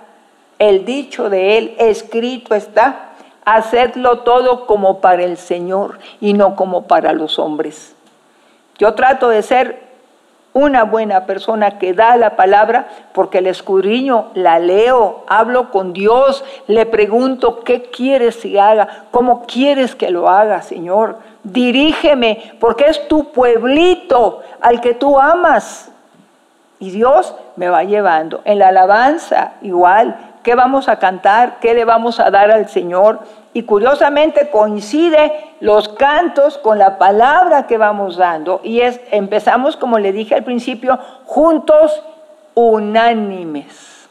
el 0.59 0.85
dicho 0.85 1.31
de 1.31 1.59
Él 1.59 1.75
escrito 1.79 2.55
está, 2.55 3.12
hacedlo 3.45 4.21
todo 4.21 4.67
como 4.67 5.01
para 5.01 5.23
el 5.25 5.37
Señor 5.37 5.99
y 6.21 6.33
no 6.33 6.57
como 6.57 6.83
para 6.83 7.13
los 7.13 7.39
hombres. 7.39 7.95
Yo 8.79 8.95
trato 8.95 9.29
de 9.29 9.43
ser 9.43 9.93
una 10.55 10.85
buena 10.85 11.25
persona 11.25 11.79
que 11.79 11.95
da 11.95 12.17
la 12.17 12.37
palabra 12.37 12.89
porque 13.15 13.41
la 13.41 13.51
escudriño, 13.51 14.27
la 14.35 14.59
leo, 14.59 15.25
hablo 15.27 15.71
con 15.71 15.93
Dios, 15.93 16.45
le 16.67 16.85
pregunto 16.85 17.61
qué 17.61 17.83
quieres 17.83 18.37
que 18.37 18.61
haga, 18.61 19.05
cómo 19.11 19.47
quieres 19.47 19.95
que 19.95 20.11
lo 20.11 20.29
haga, 20.29 20.63
Señor. 20.63 21.19
Dirígeme 21.43 22.55
porque 22.61 22.87
es 22.87 23.09
tu 23.09 23.33
pueblito 23.33 24.41
al 24.61 24.81
que 24.81 24.95
tú 24.95 25.19
amas. 25.19 25.91
Y 26.79 26.91
Dios 26.91 27.35
me 27.57 27.69
va 27.69 27.85
llevando. 27.85 28.43
En 28.45 28.59
la 28.59 28.69
alabanza 28.69 29.53
igual, 29.63 30.17
¿qué 30.43 30.55
vamos 30.55 30.89
a 30.89 30.99
cantar? 30.99 31.59
¿Qué 31.61 31.75
le 31.75 31.85
vamos 31.85 32.21
a 32.21 32.31
dar 32.31 32.51
al 32.51 32.69
Señor? 32.69 33.21
Y 33.53 33.65
curiosamente 33.65 34.51
coincide 34.51 35.55
los 35.61 35.89
cantos 35.89 36.59
con 36.59 36.79
la 36.79 36.99
palabra 36.99 37.67
que 37.67 37.79
vamos 37.79 38.17
dando. 38.17 38.61
Y 38.65 38.81
es, 38.81 39.01
empezamos, 39.11 39.77
como 39.77 39.99
le 39.99 40.13
dije 40.13 40.35
al 40.35 40.45
principio, 40.45 40.99
juntos, 41.25 42.03
unánimes. 42.55 44.09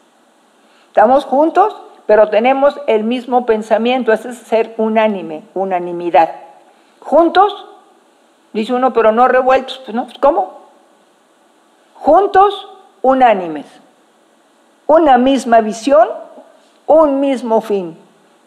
Estamos 0.88 1.26
juntos, 1.26 1.76
pero 2.06 2.30
tenemos 2.30 2.80
el 2.88 3.04
mismo 3.04 3.46
pensamiento. 3.46 4.14
Ese 4.14 4.30
es 4.30 4.38
ser 4.38 4.76
unánime, 4.78 5.44
unanimidad. 5.54 6.30
Juntos, 7.00 7.66
dice 8.54 8.74
uno, 8.74 8.94
pero 8.94 9.12
no 9.12 9.28
revueltos. 9.28 9.80
Pues 9.80 9.96
no, 9.96 10.08
¿cómo? 10.20 10.62
Juntos, 11.96 12.68
unánimes. 13.02 13.81
Una 14.94 15.18
misma 15.18 15.62
visión, 15.62 16.06
un 16.86 17.22
mismo 17.22 17.62
fin 17.62 17.98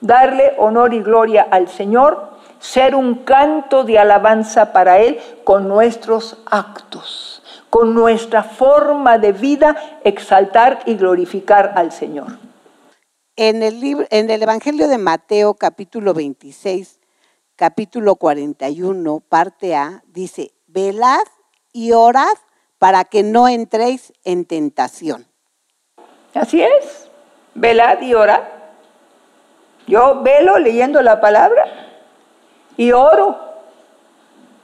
darle 0.03 0.53
honor 0.59 0.93
y 0.93 1.01
gloria 1.01 1.49
al 1.51 1.71
Señor, 1.71 2.35
ser 2.59 2.95
un 2.95 3.25
canto 3.25 3.83
de 3.83 3.99
alabanza 3.99 4.71
para 4.75 4.99
Él 4.99 5.19
con 5.43 5.69
nuestros 5.69 6.37
actos, 6.51 7.43
con 7.71 7.95
nuestra 7.95 8.43
forma 8.43 9.17
de 9.17 9.33
vida, 9.33 10.01
exaltar 10.05 10.83
y 10.85 10.97
glorificar 10.97 11.73
al 11.77 11.93
Señor. 11.93 12.39
En 13.37 13.63
el, 13.63 13.81
libro, 13.81 14.07
en 14.11 14.29
el 14.29 14.43
Evangelio 14.43 14.87
de 14.87 14.99
Mateo 14.99 15.55
capítulo 15.55 16.13
26, 16.13 17.01
capítulo 17.57 18.17
41, 18.17 19.21
parte 19.21 19.75
A, 19.75 20.05
dice, 20.09 20.53
velad 20.67 21.25
y 21.73 21.93
orad 21.93 22.37
para 22.79 23.05
que 23.05 23.23
no 23.23 23.49
entréis 23.49 24.13
en 24.25 24.45
tentación. 24.45 25.27
Así 26.35 26.63
es, 26.63 27.09
velad 27.55 28.01
y 28.01 28.15
orad 28.15 28.43
yo 29.87 30.23
velo 30.23 30.59
leyendo 30.59 31.03
la 31.03 31.21
palabra 31.21 31.65
y 32.77 32.93
oro 32.93 33.39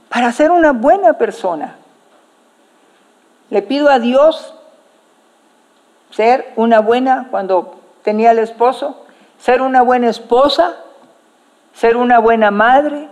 para 0.09 0.33
ser 0.33 0.51
una 0.51 0.73
buena 0.73 1.15
persona. 1.15 1.77
Le 3.51 3.63
pido 3.63 3.89
a 3.89 3.99
Dios 3.99 4.55
ser 6.11 6.53
una 6.57 6.81
buena, 6.81 7.29
cuando 7.31 7.77
tenía 8.03 8.31
el 8.31 8.39
esposo, 8.39 9.05
ser 9.39 9.63
una 9.63 9.83
buena 9.83 10.09
esposa, 10.09 10.77
ser 11.75 11.97
una 11.97 12.19
buena 12.19 12.51
madre, 12.51 13.09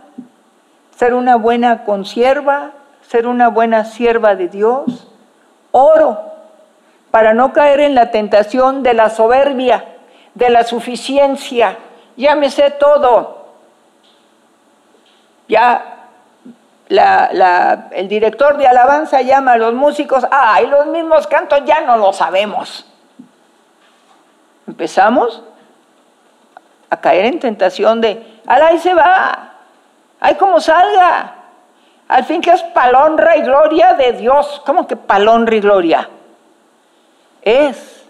ser 0.96 1.14
una 1.14 1.36
buena 1.36 1.84
consierva, 1.84 2.72
ser 3.02 3.26
una 3.26 3.48
buena 3.48 3.84
sierva 3.84 4.34
de 4.34 4.48
Dios. 4.48 5.09
Oro 5.70 6.18
para 7.11 7.34
no 7.34 7.52
caer 7.52 7.80
en 7.80 7.94
la 7.94 8.11
tentación 8.11 8.82
de 8.82 8.94
la 8.94 9.11
soberbia, 9.11 9.84
de 10.34 10.50
la 10.50 10.64
suficiencia, 10.64 11.78
sé 12.50 12.70
todo. 12.72 13.38
Ya 15.48 15.94
el 16.88 18.09
director 18.09 18.56
de 18.56 18.66
alabanza 18.66 19.20
llama 19.22 19.52
a 19.52 19.59
los 19.59 19.74
músicos, 19.74 20.26
ah, 20.30 20.61
y 20.62 20.66
los 20.66 20.86
mismos 20.86 21.26
cantos 21.26 21.62
ya 21.64 21.80
no 21.82 21.96
lo 21.96 22.12
sabemos. 22.12 22.86
Empezamos 24.66 25.42
a 26.90 27.00
caer 27.00 27.26
en 27.26 27.38
tentación 27.38 28.00
de, 28.00 28.40
al 28.46 28.62
ahí 28.62 28.78
se 28.78 28.94
va, 28.94 29.52
ahí 30.20 30.34
como 30.34 30.61
salga. 30.61 31.34
Al 32.09 32.24
fin 32.24 32.40
que 32.40 32.50
es 32.50 32.62
palonra 32.62 33.36
y 33.36 33.42
gloria 33.42 33.92
de 33.92 34.12
Dios. 34.12 34.62
¿Cómo 34.64 34.86
que 34.86 34.96
palonra 34.96 35.54
y 35.54 35.61
gloria? 35.61 36.09
Es 37.49 38.05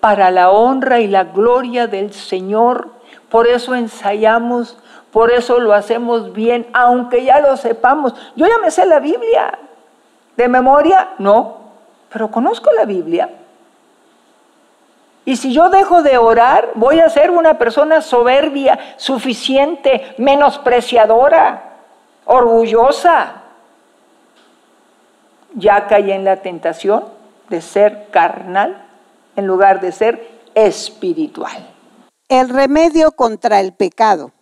para 0.00 0.30
la 0.30 0.50
honra 0.50 1.00
y 1.00 1.06
la 1.06 1.24
gloria 1.24 1.86
del 1.86 2.14
Señor. 2.14 2.88
Por 3.28 3.46
eso 3.46 3.74
ensayamos, 3.74 4.78
por 5.10 5.30
eso 5.30 5.60
lo 5.60 5.74
hacemos 5.74 6.32
bien, 6.32 6.66
aunque 6.72 7.24
ya 7.24 7.40
lo 7.40 7.58
sepamos. 7.58 8.14
Yo 8.34 8.46
ya 8.46 8.56
me 8.56 8.70
sé 8.70 8.86
la 8.86 9.00
Biblia. 9.00 9.58
¿De 10.34 10.48
memoria? 10.48 11.10
No, 11.18 11.58
pero 12.10 12.30
conozco 12.30 12.70
la 12.72 12.86
Biblia. 12.86 13.28
Y 15.26 15.36
si 15.36 15.52
yo 15.52 15.68
dejo 15.68 16.02
de 16.02 16.16
orar, 16.16 16.70
voy 16.74 17.00
a 17.00 17.10
ser 17.10 17.30
una 17.30 17.58
persona 17.58 18.00
soberbia, 18.00 18.78
suficiente, 18.96 20.14
menospreciadora, 20.16 21.64
orgullosa. 22.24 23.42
Ya 25.52 25.86
caí 25.86 26.10
en 26.12 26.24
la 26.24 26.36
tentación 26.36 27.20
de 27.48 27.60
ser 27.60 28.08
carnal 28.10 28.88
en 29.36 29.46
lugar 29.46 29.80
de 29.80 29.92
ser 29.92 30.40
espiritual. 30.54 31.74
El 32.28 32.48
remedio 32.48 33.12
contra 33.12 33.60
el 33.60 33.72
pecado. 33.74 34.32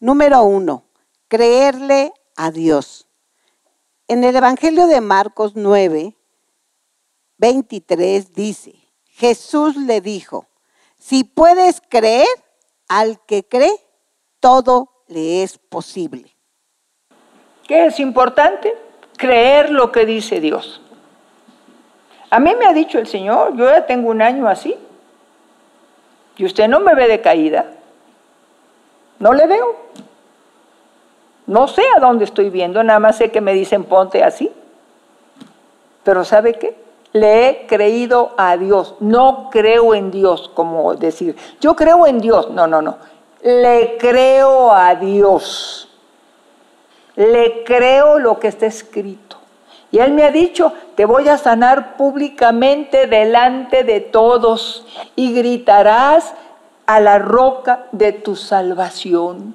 Número 0.00 0.42
uno, 0.42 0.84
creerle 1.28 2.12
a 2.36 2.50
Dios. 2.50 3.06
En 4.06 4.24
el 4.24 4.36
Evangelio 4.36 4.86
de 4.86 5.00
Marcos 5.00 5.52
9, 5.54 6.16
23 7.38 8.32
dice, 8.32 8.74
Jesús 9.10 9.76
le 9.76 10.00
dijo, 10.00 10.46
si 10.98 11.24
puedes 11.24 11.82
creer, 11.88 12.26
al 12.88 13.20
que 13.26 13.44
cree, 13.44 13.78
todo 14.40 15.04
le 15.08 15.42
es 15.42 15.58
posible. 15.58 16.34
¿Qué 17.66 17.86
es 17.86 18.00
importante? 18.00 18.74
Creer 19.16 19.70
lo 19.70 19.92
que 19.92 20.06
dice 20.06 20.40
Dios. 20.40 20.80
A 22.30 22.40
mí 22.40 22.54
me 22.54 22.66
ha 22.66 22.72
dicho 22.72 22.98
el 22.98 23.06
Señor, 23.06 23.56
yo 23.56 23.64
ya 23.70 23.86
tengo 23.86 24.10
un 24.10 24.20
año 24.20 24.48
así, 24.48 24.76
y 26.36 26.44
usted 26.44 26.68
no 26.68 26.80
me 26.80 26.94
ve 26.94 27.08
de 27.08 27.20
caída, 27.20 27.66
no 29.18 29.32
le 29.32 29.46
veo. 29.46 29.76
No 31.46 31.66
sé 31.66 31.82
a 31.96 32.00
dónde 32.00 32.24
estoy 32.24 32.50
viendo, 32.50 32.82
nada 32.82 32.98
más 32.98 33.16
sé 33.16 33.30
que 33.30 33.40
me 33.40 33.54
dicen 33.54 33.84
ponte 33.84 34.22
así. 34.22 34.52
Pero 36.04 36.24
¿sabe 36.24 36.54
qué? 36.54 36.76
Le 37.12 37.48
he 37.48 37.66
creído 37.66 38.34
a 38.36 38.56
Dios, 38.58 38.96
no 39.00 39.48
creo 39.50 39.94
en 39.94 40.10
Dios, 40.10 40.50
como 40.54 40.94
decir, 40.94 41.36
yo 41.58 41.74
creo 41.74 42.06
en 42.06 42.20
Dios, 42.20 42.50
no, 42.50 42.66
no, 42.66 42.82
no, 42.82 42.98
le 43.42 43.96
creo 43.98 44.72
a 44.72 44.94
Dios, 44.94 45.88
le 47.16 47.64
creo 47.64 48.18
lo 48.18 48.38
que 48.38 48.48
está 48.48 48.66
escrito. 48.66 49.37
Y 49.90 49.98
Él 49.98 50.12
me 50.12 50.24
ha 50.24 50.30
dicho, 50.30 50.72
te 50.96 51.06
voy 51.06 51.28
a 51.28 51.38
sanar 51.38 51.96
públicamente 51.96 53.06
delante 53.06 53.84
de 53.84 54.00
todos 54.00 54.86
y 55.16 55.32
gritarás 55.32 56.34
a 56.86 57.00
la 57.00 57.18
roca 57.18 57.86
de 57.92 58.12
tu 58.12 58.36
salvación, 58.36 59.54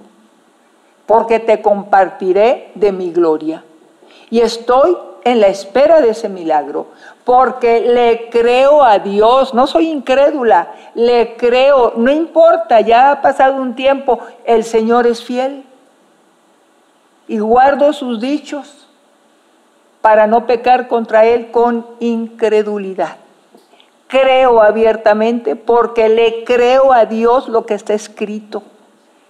porque 1.06 1.40
te 1.40 1.62
compartiré 1.62 2.72
de 2.76 2.92
mi 2.92 3.12
gloria. 3.12 3.64
Y 4.30 4.40
estoy 4.40 4.98
en 5.24 5.40
la 5.40 5.48
espera 5.48 6.02
de 6.02 6.10
ese 6.10 6.30
milagro, 6.30 6.88
porque 7.24 7.82
le 7.82 8.30
creo 8.30 8.84
a 8.84 9.00
Dios, 9.00 9.54
no 9.54 9.68
soy 9.68 9.90
incrédula, 9.90 10.74
le 10.96 11.36
creo, 11.38 11.94
no 11.96 12.12
importa, 12.12 12.82
ya 12.82 13.12
ha 13.12 13.22
pasado 13.22 13.62
un 13.62 13.76
tiempo, 13.76 14.20
el 14.46 14.64
Señor 14.64 15.06
es 15.06 15.24
fiel. 15.24 15.64
Y 17.28 17.40
guardo 17.40 17.94
sus 17.94 18.20
dichos 18.20 18.84
para 20.04 20.28
no 20.28 20.46
pecar 20.46 20.90
contra 20.90 21.24
Él 21.24 21.50
con 21.50 21.88
incredulidad. 22.02 23.16
Creo 24.08 24.62
abiertamente 24.62 25.56
porque 25.56 26.10
le 26.10 26.44
creo 26.44 26.92
a 26.92 27.06
Dios 27.06 27.48
lo 27.48 27.66
que 27.66 27.74
está 27.74 27.94
escrito. 27.94 28.64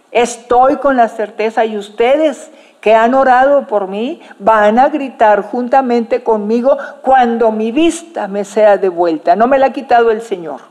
Estoy 0.10 0.78
con 0.78 0.98
la 0.98 1.10
certeza 1.10 1.64
y 1.64 1.78
ustedes 1.78 2.50
que 2.82 2.96
han 2.96 3.14
orado 3.14 3.68
por 3.68 3.88
mí 3.88 4.20
van 4.40 4.80
a 4.80 4.90
gritar 4.90 5.44
juntamente 5.44 6.24
conmigo 6.24 6.76
cuando 7.04 7.52
mi 7.52 7.72
vista 7.72 8.28
me 8.28 8.44
sea 8.44 8.78
devuelta. 8.78 9.36
No 9.36 9.46
me 9.46 9.60
la 9.60 9.68
ha 9.68 9.74
quitado 9.74 10.10
el 10.10 10.24
Señor. 10.24 10.62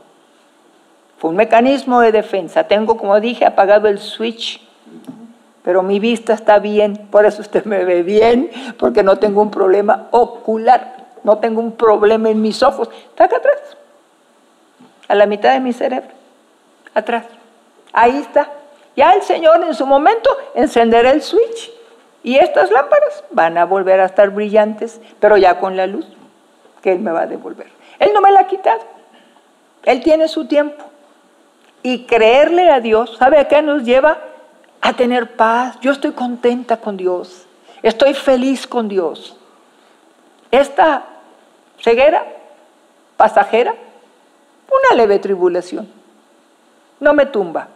Fue 1.17 1.29
un 1.29 1.37
mecanismo 1.37 2.01
de 2.01 2.11
defensa. 2.11 2.65
Tengo, 2.65 2.97
como 2.97 3.17
dije, 3.21 3.45
apagado 3.45 3.87
el 3.87 3.99
switch, 3.99 4.62
pero 5.63 5.81
mi 5.81 5.99
vista 5.99 6.33
está 6.33 6.59
bien. 6.59 7.07
Por 7.09 7.25
eso 7.25 7.41
usted 7.41 7.65
me 7.65 7.83
ve 7.85 8.03
bien, 8.03 8.51
porque 8.77 9.03
no 9.03 9.17
tengo 9.17 9.41
un 9.41 9.51
problema 9.51 10.07
ocular, 10.11 11.05
no 11.23 11.37
tengo 11.39 11.61
un 11.61 11.71
problema 11.73 12.29
en 12.29 12.41
mis 12.41 12.61
ojos. 12.61 12.89
Está 13.09 13.25
acá 13.25 13.37
atrás, 13.37 13.77
a 15.07 15.15
la 15.15 15.25
mitad 15.25 15.53
de 15.53 15.59
mi 15.59 15.73
cerebro, 15.73 16.11
atrás. 16.93 17.25
Ahí 17.93 18.17
está. 18.17 18.49
Ya 18.95 19.13
el 19.13 19.23
Señor 19.23 19.63
en 19.63 19.73
su 19.73 19.85
momento 19.85 20.29
encenderá 20.53 21.11
el 21.11 21.21
switch 21.21 21.71
y 22.21 22.37
estas 22.37 22.69
lámparas 22.69 23.23
van 23.31 23.57
a 23.57 23.65
volver 23.65 23.99
a 23.99 24.05
estar 24.05 24.29
brillantes, 24.29 25.01
pero 25.19 25.37
ya 25.37 25.59
con 25.59 25.75
la 25.75 25.87
luz 25.87 26.05
que 26.81 26.91
Él 26.91 26.99
me 26.99 27.11
va 27.11 27.21
a 27.21 27.27
devolver. 27.27 27.67
Él 27.99 28.11
no 28.13 28.21
me 28.21 28.31
la 28.31 28.41
ha 28.41 28.47
quitado. 28.47 28.81
Él 29.83 30.03
tiene 30.03 30.27
su 30.27 30.45
tiempo. 30.45 30.83
Y 31.81 32.05
creerle 32.05 32.69
a 32.69 32.79
Dios, 32.79 33.17
¿sabe 33.17 33.39
a 33.39 33.47
qué 33.47 33.61
nos 33.61 33.83
lleva? 33.83 34.17
A 34.83 34.93
tener 34.93 35.35
paz. 35.35 35.79
Yo 35.81 35.91
estoy 35.91 36.11
contenta 36.11 36.77
con 36.77 36.95
Dios. 36.95 37.47
Estoy 37.81 38.13
feliz 38.13 38.67
con 38.67 38.87
Dios. 38.87 39.35
Esta 40.51 41.05
ceguera 41.79 42.23
pasajera, 43.17 43.73
una 44.67 44.95
leve 44.95 45.17
tribulación, 45.17 45.87
no 46.99 47.13
me 47.13 47.25
tumba, 47.25 47.69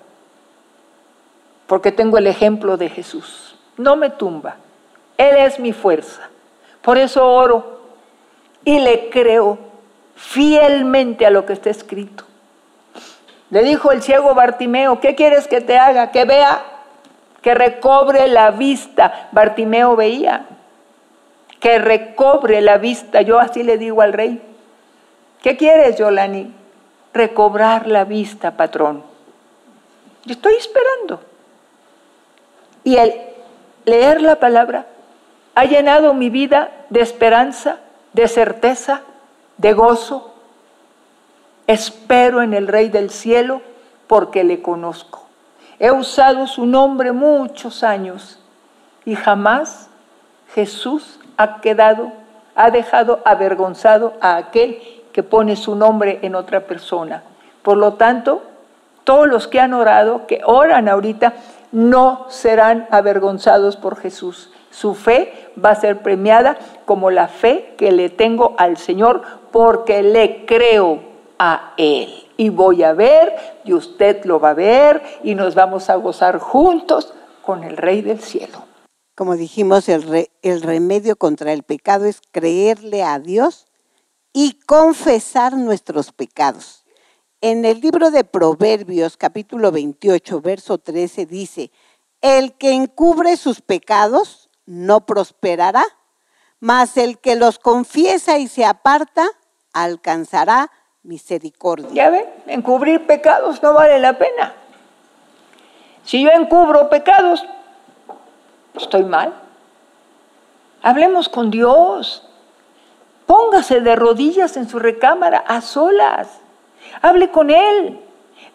porque 1.65 1.91
tengo 1.91 2.17
el 2.17 2.27
ejemplo 2.27 2.77
de 2.77 2.89
Jesús 2.89 3.47
no 3.77 3.95
me 3.95 4.09
tumba. 4.09 4.57
Él 5.17 5.37
es 5.37 5.59
mi 5.59 5.71
fuerza. 5.71 6.29
Por 6.81 6.97
eso 6.97 7.25
oro 7.25 7.81
y 8.65 8.79
le 8.79 9.09
creo 9.09 9.57
fielmente 10.15 11.25
a 11.25 11.29
lo 11.29 11.45
que 11.45 11.53
está 11.53 11.69
escrito. 11.69 12.25
Le 13.49 13.63
dijo 13.63 13.91
el 13.91 14.01
ciego 14.01 14.33
Bartimeo, 14.35 14.99
¿qué 14.99 15.15
quieres 15.15 15.47
que 15.47 15.61
te 15.61 15.77
haga? 15.77 16.11
Que 16.11 16.25
vea, 16.25 16.63
que 17.47 17.55
recobre 17.55 18.27
la 18.27 18.51
vista. 18.51 19.29
Bartimeo 19.31 19.95
veía, 19.95 20.47
que 21.61 21.79
recobre 21.79 22.59
la 22.59 22.77
vista. 22.77 23.21
Yo 23.21 23.39
así 23.39 23.63
le 23.63 23.77
digo 23.77 24.01
al 24.01 24.11
rey. 24.11 24.41
¿Qué 25.41 25.55
quieres, 25.55 25.95
Yolani? 25.95 26.53
Recobrar 27.13 27.87
la 27.87 28.03
vista, 28.03 28.57
patrón. 28.57 29.01
Yo 30.25 30.33
estoy 30.33 30.55
esperando. 30.55 31.21
Y 32.83 32.97
el 32.97 33.13
leer 33.85 34.21
la 34.21 34.41
palabra 34.41 34.85
ha 35.55 35.63
llenado 35.63 36.13
mi 36.13 36.29
vida 36.29 36.71
de 36.89 36.99
esperanza, 36.99 37.77
de 38.11 38.27
certeza, 38.27 39.03
de 39.55 39.71
gozo. 39.71 40.33
Espero 41.65 42.41
en 42.41 42.53
el 42.53 42.67
Rey 42.67 42.89
del 42.89 43.09
Cielo 43.09 43.61
porque 44.07 44.43
le 44.43 44.61
conozco. 44.61 45.26
He 45.79 45.91
usado 45.91 46.47
su 46.47 46.65
nombre 46.65 47.11
muchos 47.11 47.83
años 47.83 48.39
y 49.05 49.15
jamás 49.15 49.89
Jesús 50.53 51.19
ha 51.37 51.61
quedado, 51.61 52.11
ha 52.55 52.71
dejado 52.71 53.21
avergonzado 53.25 54.13
a 54.21 54.37
aquel 54.37 54.81
que 55.13 55.23
pone 55.23 55.55
su 55.55 55.75
nombre 55.75 56.19
en 56.23 56.35
otra 56.35 56.61
persona. 56.61 57.23
Por 57.61 57.77
lo 57.77 57.93
tanto, 57.93 58.41
todos 59.03 59.27
los 59.27 59.47
que 59.47 59.59
han 59.59 59.73
orado, 59.73 60.27
que 60.27 60.41
oran 60.45 60.89
ahorita, 60.89 61.33
no 61.71 62.25
serán 62.29 62.87
avergonzados 62.91 63.77
por 63.77 63.97
Jesús. 63.97 64.51
Su 64.71 64.95
fe 64.95 65.51
va 65.63 65.71
a 65.71 65.75
ser 65.75 65.99
premiada 65.99 66.57
como 66.85 67.09
la 67.09 67.27
fe 67.27 67.73
que 67.77 67.91
le 67.91 68.09
tengo 68.09 68.55
al 68.57 68.77
Señor 68.77 69.21
porque 69.51 70.03
le 70.03 70.45
creo 70.45 70.99
a 71.39 71.73
Él. 71.77 72.26
Y 72.37 72.49
voy 72.49 72.83
a 72.83 72.93
ver, 72.93 73.35
y 73.65 73.73
usted 73.73 74.23
lo 74.25 74.39
va 74.39 74.51
a 74.51 74.53
ver, 74.53 75.01
y 75.23 75.35
nos 75.35 75.55
vamos 75.55 75.89
a 75.89 75.95
gozar 75.95 76.37
juntos 76.37 77.13
con 77.41 77.63
el 77.63 77.75
Rey 77.75 78.01
del 78.01 78.21
Cielo. 78.21 78.65
Como 79.15 79.35
dijimos, 79.35 79.89
el, 79.89 80.29
el 80.43 80.61
remedio 80.61 81.15
contra 81.15 81.51
el 81.51 81.63
pecado 81.63 82.05
es 82.05 82.21
creerle 82.31 83.03
a 83.03 83.17
Dios 83.19 83.65
y 84.31 84.59
confesar 84.67 85.57
nuestros 85.57 86.11
pecados. 86.11 86.85
En 87.41 87.65
el 87.65 87.81
libro 87.81 88.11
de 88.11 88.23
Proverbios, 88.23 89.17
capítulo 89.17 89.71
28, 89.71 90.41
verso 90.41 90.77
13, 90.77 91.25
dice, 91.25 91.71
el 92.21 92.53
que 92.53 92.71
encubre 92.71 93.37
sus 93.37 93.61
pecados 93.61 94.49
no 94.65 95.05
prosperará, 95.05 95.85
mas 96.59 96.97
el 96.97 97.19
que 97.19 97.35
los 97.35 97.59
confiesa 97.59 98.37
y 98.37 98.47
se 98.47 98.65
aparta 98.65 99.27
alcanzará 99.73 100.71
misericordia. 101.03 101.87
Ya 101.91 102.09
ve, 102.09 102.27
encubrir 102.47 103.05
pecados 103.05 103.61
no 103.63 103.73
vale 103.73 103.99
la 103.99 104.17
pena. 104.17 104.53
Si 106.03 106.21
yo 106.21 106.29
encubro 106.29 106.89
pecados, 106.89 107.45
estoy 108.75 109.03
mal. 109.03 109.33
Hablemos 110.81 111.27
con 111.27 111.51
Dios. 111.51 112.23
Póngase 113.25 113.81
de 113.81 113.95
rodillas 113.95 114.55
en 114.55 114.69
su 114.69 114.79
recámara, 114.79 115.39
a 115.39 115.59
solas. 115.61 116.29
Hable 117.01 117.29
con 117.29 117.49
Él. 117.49 117.99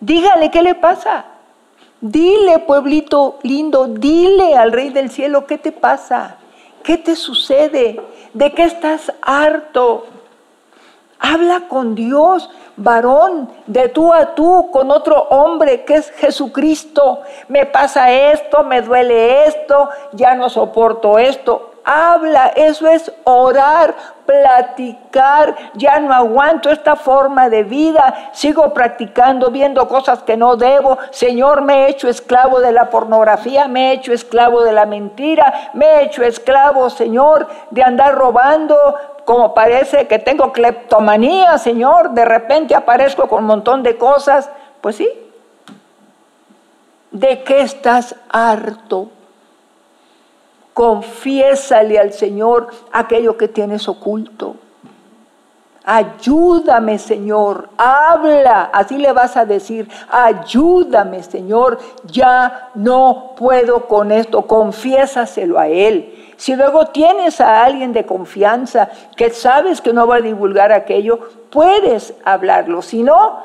Dígale 0.00 0.50
qué 0.50 0.62
le 0.62 0.74
pasa. 0.74 1.26
Dile, 2.00 2.58
pueblito 2.60 3.38
lindo, 3.42 3.86
dile 3.86 4.56
al 4.56 4.72
Rey 4.72 4.90
del 4.90 5.08
Cielo 5.08 5.46
qué 5.46 5.56
te 5.56 5.70
pasa, 5.70 6.36
qué 6.82 6.98
te 6.98 7.14
sucede, 7.14 8.00
de 8.32 8.52
qué 8.54 8.64
estás 8.64 9.12
harto. 9.22 10.06
Habla 11.24 11.68
con 11.68 11.94
Dios, 11.94 12.50
varón, 12.76 13.48
de 13.68 13.88
tú 13.88 14.12
a 14.12 14.34
tú, 14.34 14.70
con 14.72 14.90
otro 14.90 15.28
hombre 15.30 15.84
que 15.84 15.94
es 15.94 16.10
Jesucristo. 16.10 17.20
Me 17.46 17.64
pasa 17.64 18.10
esto, 18.10 18.64
me 18.64 18.82
duele 18.82 19.46
esto, 19.46 19.88
ya 20.10 20.34
no 20.34 20.50
soporto 20.50 21.20
esto. 21.20 21.70
Habla, 21.84 22.48
eso 22.56 22.88
es 22.88 23.12
orar, 23.22 23.94
platicar, 24.26 25.56
ya 25.74 25.98
no 26.00 26.12
aguanto 26.12 26.70
esta 26.70 26.96
forma 26.96 27.48
de 27.48 27.64
vida, 27.64 28.30
sigo 28.32 28.72
practicando, 28.72 29.50
viendo 29.50 29.88
cosas 29.88 30.22
que 30.22 30.36
no 30.36 30.56
debo, 30.56 30.98
Señor, 31.10 31.62
me 31.62 31.84
he 31.86 31.90
hecho 31.90 32.08
esclavo 32.08 32.60
de 32.60 32.72
la 32.72 32.88
pornografía, 32.88 33.66
me 33.66 33.90
he 33.90 33.94
hecho 33.94 34.12
esclavo 34.12 34.62
de 34.62 34.72
la 34.72 34.86
mentira, 34.86 35.70
me 35.74 35.86
he 35.86 36.04
hecho 36.04 36.22
esclavo, 36.22 36.88
Señor, 36.88 37.48
de 37.70 37.82
andar 37.82 38.14
robando, 38.14 38.76
como 39.24 39.54
parece 39.54 40.06
que 40.08 40.18
tengo 40.18 40.52
cleptomanía, 40.52 41.58
Señor, 41.58 42.10
de 42.10 42.24
repente 42.24 42.74
aparezco 42.74 43.28
con 43.28 43.40
un 43.40 43.46
montón 43.46 43.82
de 43.82 43.96
cosas, 43.96 44.50
pues 44.80 44.96
sí. 44.96 45.08
¿De 47.10 47.42
qué 47.42 47.60
estás 47.60 48.16
harto? 48.28 49.10
Confiésale 50.72 51.98
al 51.98 52.12
Señor 52.12 52.68
aquello 52.90 53.36
que 53.36 53.48
tienes 53.48 53.88
oculto. 53.88 54.56
Ayúdame, 55.84 56.98
Señor, 56.98 57.68
habla, 57.76 58.70
así 58.72 58.98
le 58.98 59.12
vas 59.12 59.36
a 59.36 59.44
decir, 59.44 59.88
ayúdame, 60.08 61.24
Señor, 61.24 61.80
ya 62.04 62.70
no 62.74 63.32
puedo 63.36 63.88
con 63.88 64.12
esto, 64.12 64.42
confiésaselo 64.42 65.58
a 65.58 65.66
Él. 65.66 66.21
Si 66.42 66.56
luego 66.56 66.86
tienes 66.86 67.40
a 67.40 67.62
alguien 67.62 67.92
de 67.92 68.04
confianza 68.04 68.90
que 69.16 69.30
sabes 69.30 69.80
que 69.80 69.92
no 69.92 70.08
va 70.08 70.16
a 70.16 70.20
divulgar 70.20 70.72
aquello, 70.72 71.20
puedes 71.50 72.14
hablarlo, 72.24 72.82
si 72.82 73.04
no, 73.04 73.44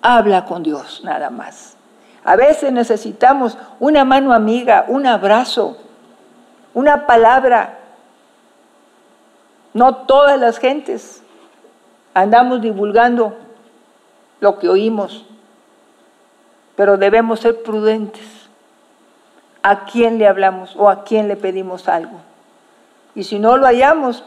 habla 0.00 0.44
con 0.44 0.64
Dios 0.64 1.02
nada 1.04 1.30
más. 1.30 1.76
A 2.24 2.34
veces 2.34 2.72
necesitamos 2.72 3.56
una 3.78 4.04
mano 4.04 4.32
amiga, 4.32 4.84
un 4.88 5.06
abrazo, 5.06 5.76
una 6.74 7.06
palabra. 7.06 7.78
No 9.72 9.98
todas 9.98 10.40
las 10.40 10.58
gentes 10.58 11.22
andamos 12.14 12.60
divulgando 12.60 13.36
lo 14.40 14.58
que 14.58 14.68
oímos, 14.68 15.24
pero 16.74 16.96
debemos 16.96 17.38
ser 17.38 17.62
prudentes. 17.62 18.41
¿A 19.62 19.84
quién 19.84 20.18
le 20.18 20.26
hablamos 20.26 20.74
o 20.76 20.88
a 20.88 21.04
quién 21.04 21.28
le 21.28 21.36
pedimos 21.36 21.88
algo? 21.88 22.20
Y 23.14 23.24
si 23.24 23.38
no 23.38 23.56
lo 23.56 23.66
hallamos, 23.66 24.24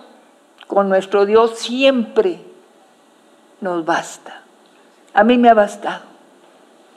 con 0.67 0.89
nuestro 0.89 1.25
Dios 1.25 1.59
siempre 1.59 2.39
nos 3.61 3.85
basta. 3.85 4.41
A 5.13 5.23
mí 5.23 5.37
me 5.37 5.49
ha 5.49 5.53
bastado. 5.53 6.03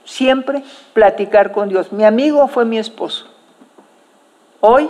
Siempre 0.05 0.63
platicar 0.93 1.51
con 1.51 1.69
Dios. 1.69 1.91
Mi 1.91 2.03
amigo 2.03 2.47
fue 2.47 2.65
mi 2.65 2.77
esposo. 2.77 3.27
Hoy, 4.61 4.89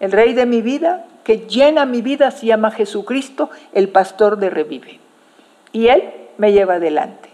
el 0.00 0.12
rey 0.12 0.34
de 0.34 0.46
mi 0.46 0.62
vida 0.62 1.06
que 1.28 1.46
llena 1.46 1.84
mi 1.84 2.00
vida 2.00 2.30
se 2.30 2.46
llama 2.46 2.70
Jesucristo, 2.70 3.50
el 3.72 3.90
pastor 3.90 4.38
de 4.38 4.48
Revive. 4.48 4.98
Y 5.72 5.88
Él 5.88 6.10
me 6.38 6.52
lleva 6.52 6.76
adelante. 6.76 7.28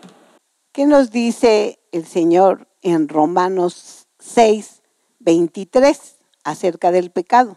¿Qué 0.73 0.87
nos 0.87 1.13
dice 1.13 1.79
el 1.93 2.05
Señor 2.05 2.67
en 2.83 3.09
Romanos 3.09 4.09
6, 4.19 4.83
23 5.25 6.17
acerca 6.45 6.93
del 6.93 7.11
pecado? 7.11 7.57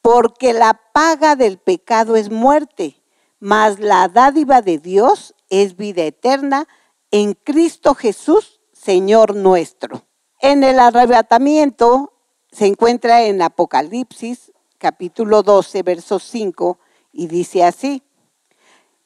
Porque 0.00 0.52
la 0.52 0.80
paga 0.92 1.36
del 1.36 1.58
pecado 1.58 2.16
es 2.16 2.30
muerte, 2.30 3.02
mas 3.38 3.78
la 3.78 4.08
dádiva 4.08 4.62
de 4.62 4.78
Dios 4.78 5.34
es 5.50 5.76
vida 5.76 6.02
eterna 6.02 6.66
en 7.10 7.34
Cristo 7.34 7.94
Jesús, 7.94 8.60
Señor 8.72 9.34
nuestro. 9.34 10.06
En 10.40 10.64
el 10.64 10.78
arrebatamiento 10.78 12.12
se 12.50 12.66
encuentra 12.66 13.22
en 13.24 13.42
Apocalipsis 13.42 14.52
capítulo 14.84 15.42
12, 15.42 15.82
verso 15.82 16.18
5, 16.18 16.78
y 17.10 17.26
dice 17.26 17.64
así, 17.64 18.02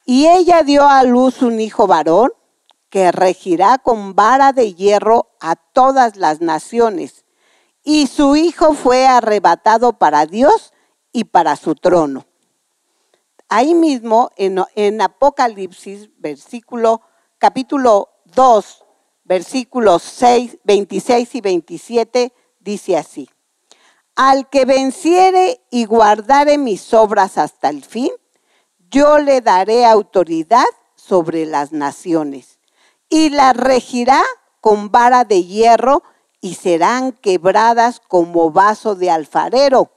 y 0.04 0.26
ella 0.26 0.64
dio 0.64 0.88
a 0.88 1.04
luz 1.04 1.40
un 1.42 1.60
hijo 1.60 1.86
varón 1.86 2.32
que 2.88 3.12
regirá 3.12 3.78
con 3.78 4.16
vara 4.16 4.52
de 4.52 4.74
hierro 4.74 5.28
a 5.40 5.54
todas 5.54 6.16
las 6.16 6.40
naciones, 6.40 7.17
y 7.90 8.06
su 8.06 8.36
hijo 8.36 8.74
fue 8.74 9.06
arrebatado 9.06 9.94
para 9.94 10.26
Dios 10.26 10.74
y 11.10 11.24
para 11.24 11.56
su 11.56 11.74
trono. 11.74 12.26
Ahí 13.48 13.72
mismo 13.72 14.30
en, 14.36 15.00
Apocalipsis, 15.00 16.10
versículo, 16.18 17.00
capítulo 17.38 18.10
2, 18.26 18.84
versículos 19.24 20.02
6, 20.02 20.58
26 20.64 21.34
y 21.34 21.40
27, 21.40 22.32
dice 22.60 22.98
así. 22.98 23.30
Al 24.14 24.50
que 24.50 24.66
venciere 24.66 25.62
y 25.70 25.86
guardare 25.86 26.58
mis 26.58 26.92
obras 26.92 27.38
hasta 27.38 27.70
el 27.70 27.82
fin, 27.82 28.10
yo 28.90 29.18
le 29.18 29.40
daré 29.40 29.86
autoridad 29.86 30.66
sobre 30.94 31.46
las 31.46 31.72
naciones 31.72 32.58
y 33.08 33.30
las 33.30 33.56
regirá 33.56 34.22
con 34.60 34.90
vara 34.90 35.24
de 35.24 35.42
hierro 35.44 36.02
y 36.40 36.54
serán 36.54 37.12
quebradas 37.12 38.00
como 38.00 38.50
vaso 38.50 38.94
de 38.94 39.10
alfarero, 39.10 39.90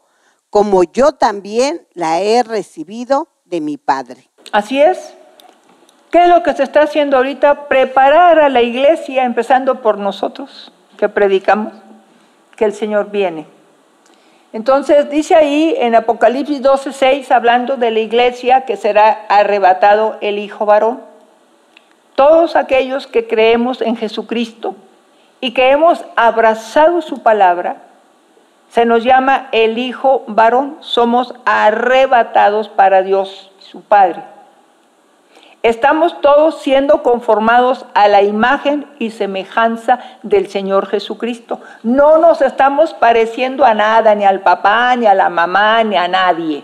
como 0.50 0.84
yo 0.84 1.14
también 1.14 1.88
la 1.94 2.22
he 2.22 2.44
recibido 2.44 3.28
de 3.46 3.62
mi 3.62 3.78
Padre. 3.78 4.30
Así 4.52 4.82
es. 4.82 5.14
¿Qué 6.12 6.24
es 6.24 6.30
lo 6.30 6.44
que 6.44 6.54
se 6.54 6.64
está 6.64 6.82
haciendo 6.82 7.18
ahorita? 7.18 7.70
Preparar 7.70 8.40
a 8.40 8.50
la 8.50 8.62
iglesia, 8.62 9.24
empezando 9.24 9.82
por 9.82 9.98
nosotros 9.98 10.74
que 10.98 11.08
predicamos, 11.08 11.74
que 12.58 12.66
el 12.66 12.74
Señor 12.74 13.12
viene. 13.12 13.48
Entonces 14.52 15.10
dice 15.10 15.36
ahí 15.36 15.74
en 15.78 15.96
Apocalipsis 15.96 16.62
12:6, 16.62 17.32
hablando 17.32 17.78
de 17.78 17.92
la 17.92 18.00
iglesia 18.00 18.66
que 18.66 18.76
será 18.76 19.26
arrebatado 19.30 20.18
el 20.20 20.38
Hijo 20.38 20.66
varón. 20.66 21.02
Todos 22.16 22.58
aquellos 22.58 23.08
que 23.08 23.28
creemos 23.28 23.82
en 23.82 23.96
Jesucristo 23.96 24.76
y 25.42 25.52
que 25.54 25.72
hemos 25.72 26.06
abrazado 26.16 27.02
su 27.02 27.22
palabra, 27.24 27.78
se 28.70 28.86
nos 28.86 29.04
llama 29.04 29.50
el 29.52 29.78
Hijo 29.78 30.24
varón, 30.28 30.78
somos 30.80 31.34
arrebatados 31.44 32.70
para 32.70 33.02
Dios, 33.02 33.52
su 33.60 33.82
Padre. 33.82 34.24
Estamos 35.64 36.20
todos 36.22 36.62
siendo 36.62 37.04
conformados 37.04 37.86
a 37.94 38.08
la 38.08 38.24
imagen 38.24 38.88
y 38.98 39.12
semejanza 39.12 40.00
del 40.24 40.48
Señor 40.48 40.88
Jesucristo. 40.88 41.60
No 41.84 42.18
nos 42.18 42.42
estamos 42.42 42.94
pareciendo 42.94 43.64
a 43.64 43.76
nada, 43.76 44.16
ni 44.16 44.26
al 44.26 44.40
papá, 44.40 44.96
ni 44.96 45.06
a 45.06 45.14
la 45.14 45.30
mamá, 45.30 45.84
ni 45.84 45.98
a 45.98 46.08
nadie. 46.08 46.64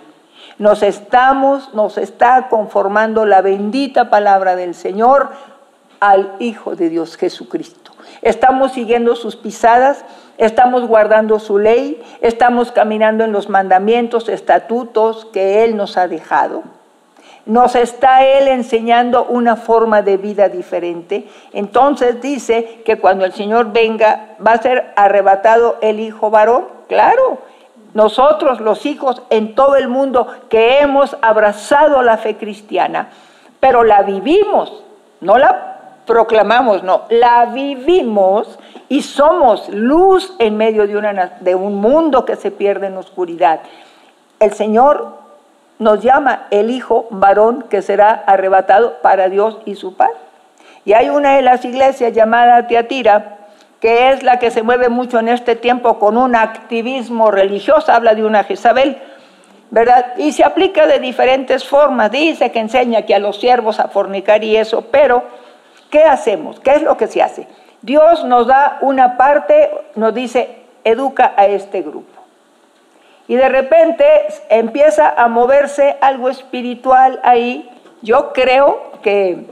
Nos 0.57 0.81
estamos, 0.81 1.73
nos 1.75 1.99
está 1.99 2.47
conformando 2.47 3.25
la 3.25 3.41
bendita 3.41 4.09
palabra 4.09 4.55
del 4.55 4.73
Señor 4.73 5.29
al 5.99 6.33
Hijo 6.39 6.75
de 6.75 6.89
Dios 6.89 7.17
Jesucristo. 7.17 7.86
Estamos 8.21 8.73
siguiendo 8.73 9.15
sus 9.15 9.35
pisadas, 9.35 10.05
estamos 10.37 10.87
guardando 10.87 11.39
su 11.39 11.59
ley, 11.59 12.01
estamos 12.21 12.71
caminando 12.71 13.23
en 13.23 13.31
los 13.31 13.49
mandamientos, 13.49 14.29
estatutos 14.29 15.25
que 15.25 15.63
Él 15.63 15.77
nos 15.77 15.97
ha 15.97 16.07
dejado 16.07 16.63
nos 17.47 17.75
está 17.75 18.25
Él 18.25 18.49
enseñando 18.49 19.25
una 19.25 19.55
forma 19.55 20.01
de 20.01 20.17
vida 20.17 20.49
diferente. 20.49 21.27
Entonces 21.53 22.21
dice 22.21 22.81
que 22.85 22.97
cuando 22.97 23.25
el 23.25 23.33
Señor 23.33 23.71
venga 23.71 24.35
va 24.45 24.51
a 24.51 24.61
ser 24.61 24.93
arrebatado 24.95 25.77
el 25.81 25.99
Hijo 25.99 26.29
varón. 26.29 26.67
Claro, 26.89 27.39
nosotros 27.93 28.59
los 28.59 28.85
hijos 28.85 29.21
en 29.29 29.55
todo 29.55 29.75
el 29.77 29.87
mundo 29.87 30.27
que 30.49 30.79
hemos 30.79 31.17
abrazado 31.21 32.03
la 32.03 32.17
fe 32.17 32.35
cristiana, 32.35 33.09
pero 33.59 33.83
la 33.83 34.03
vivimos, 34.03 34.83
no 35.21 35.37
la 35.37 35.76
proclamamos, 36.07 36.81
no, 36.81 37.03
la 37.09 37.45
vivimos 37.45 38.57
y 38.89 39.01
somos 39.03 39.69
luz 39.69 40.33
en 40.39 40.57
medio 40.57 40.87
de, 40.87 41.55
un 41.55 41.75
mundo 41.75 42.25
que 42.25 42.37
se 42.37 42.49
pierde 42.49 42.87
en 42.87 42.97
oscuridad. 42.97 43.59
El 44.39 44.53
Señor 44.53 45.17
nos 45.77 46.01
llama 46.01 46.47
el 46.49 46.71
hijo 46.71 47.07
varón 47.11 47.65
que 47.69 47.83
será 47.83 48.23
arrebatado 48.25 48.95
para 49.03 49.29
Dios 49.29 49.59
y 49.65 49.75
su 49.75 49.95
Padre. 49.95 50.15
Y 50.85 50.93
hay 50.93 51.09
una 51.09 51.35
de 51.35 51.41
las 51.41 51.65
iglesias 51.65 52.13
llamada 52.13 52.65
Teatira, 52.65 53.37
que 53.81 54.09
es 54.09 54.23
la 54.23 54.39
que 54.39 54.49
se 54.49 54.63
mueve 54.63 54.89
mucho 54.89 55.19
en 55.19 55.27
este 55.27 55.55
tiempo 55.55 55.99
con 55.99 56.17
un 56.17 56.35
activismo 56.35 57.29
religioso, 57.29 57.91
habla 57.91 58.15
de 58.15 58.23
una 58.23 58.45
Jezabel, 58.45 58.97
¿verdad? 59.69 60.13
Y 60.17 60.31
se 60.31 60.45
aplica 60.45 60.87
de 60.87 60.99
diferentes 60.99 61.67
formas, 61.67 62.09
dice 62.09 62.51
que 62.51 62.59
enseña 62.59 63.01
que 63.01 63.13
a 63.13 63.19
los 63.19 63.39
siervos 63.39 63.81
a 63.81 63.89
fornicar 63.89 64.43
y 64.43 64.55
eso, 64.55 64.85
pero 64.89 65.23
¿qué 65.89 66.03
hacemos? 66.03 66.59
¿Qué 66.59 66.71
es 66.71 66.81
lo 66.81 66.97
que 66.97 67.07
se 67.07 67.21
hace? 67.21 67.47
Dios 67.81 68.23
nos 68.25 68.47
da 68.47 68.79
una 68.81 69.17
parte, 69.17 69.69
nos 69.95 70.13
dice, 70.13 70.57
educa 70.83 71.33
a 71.35 71.45
este 71.45 71.81
grupo 71.81 72.17
y 73.27 73.35
de 73.35 73.49
repente 73.49 74.05
empieza 74.49 75.09
a 75.09 75.27
moverse 75.27 75.97
algo 75.99 76.29
espiritual 76.29 77.19
ahí. 77.23 77.69
Yo 78.01 78.31
creo 78.31 78.91
que 79.01 79.45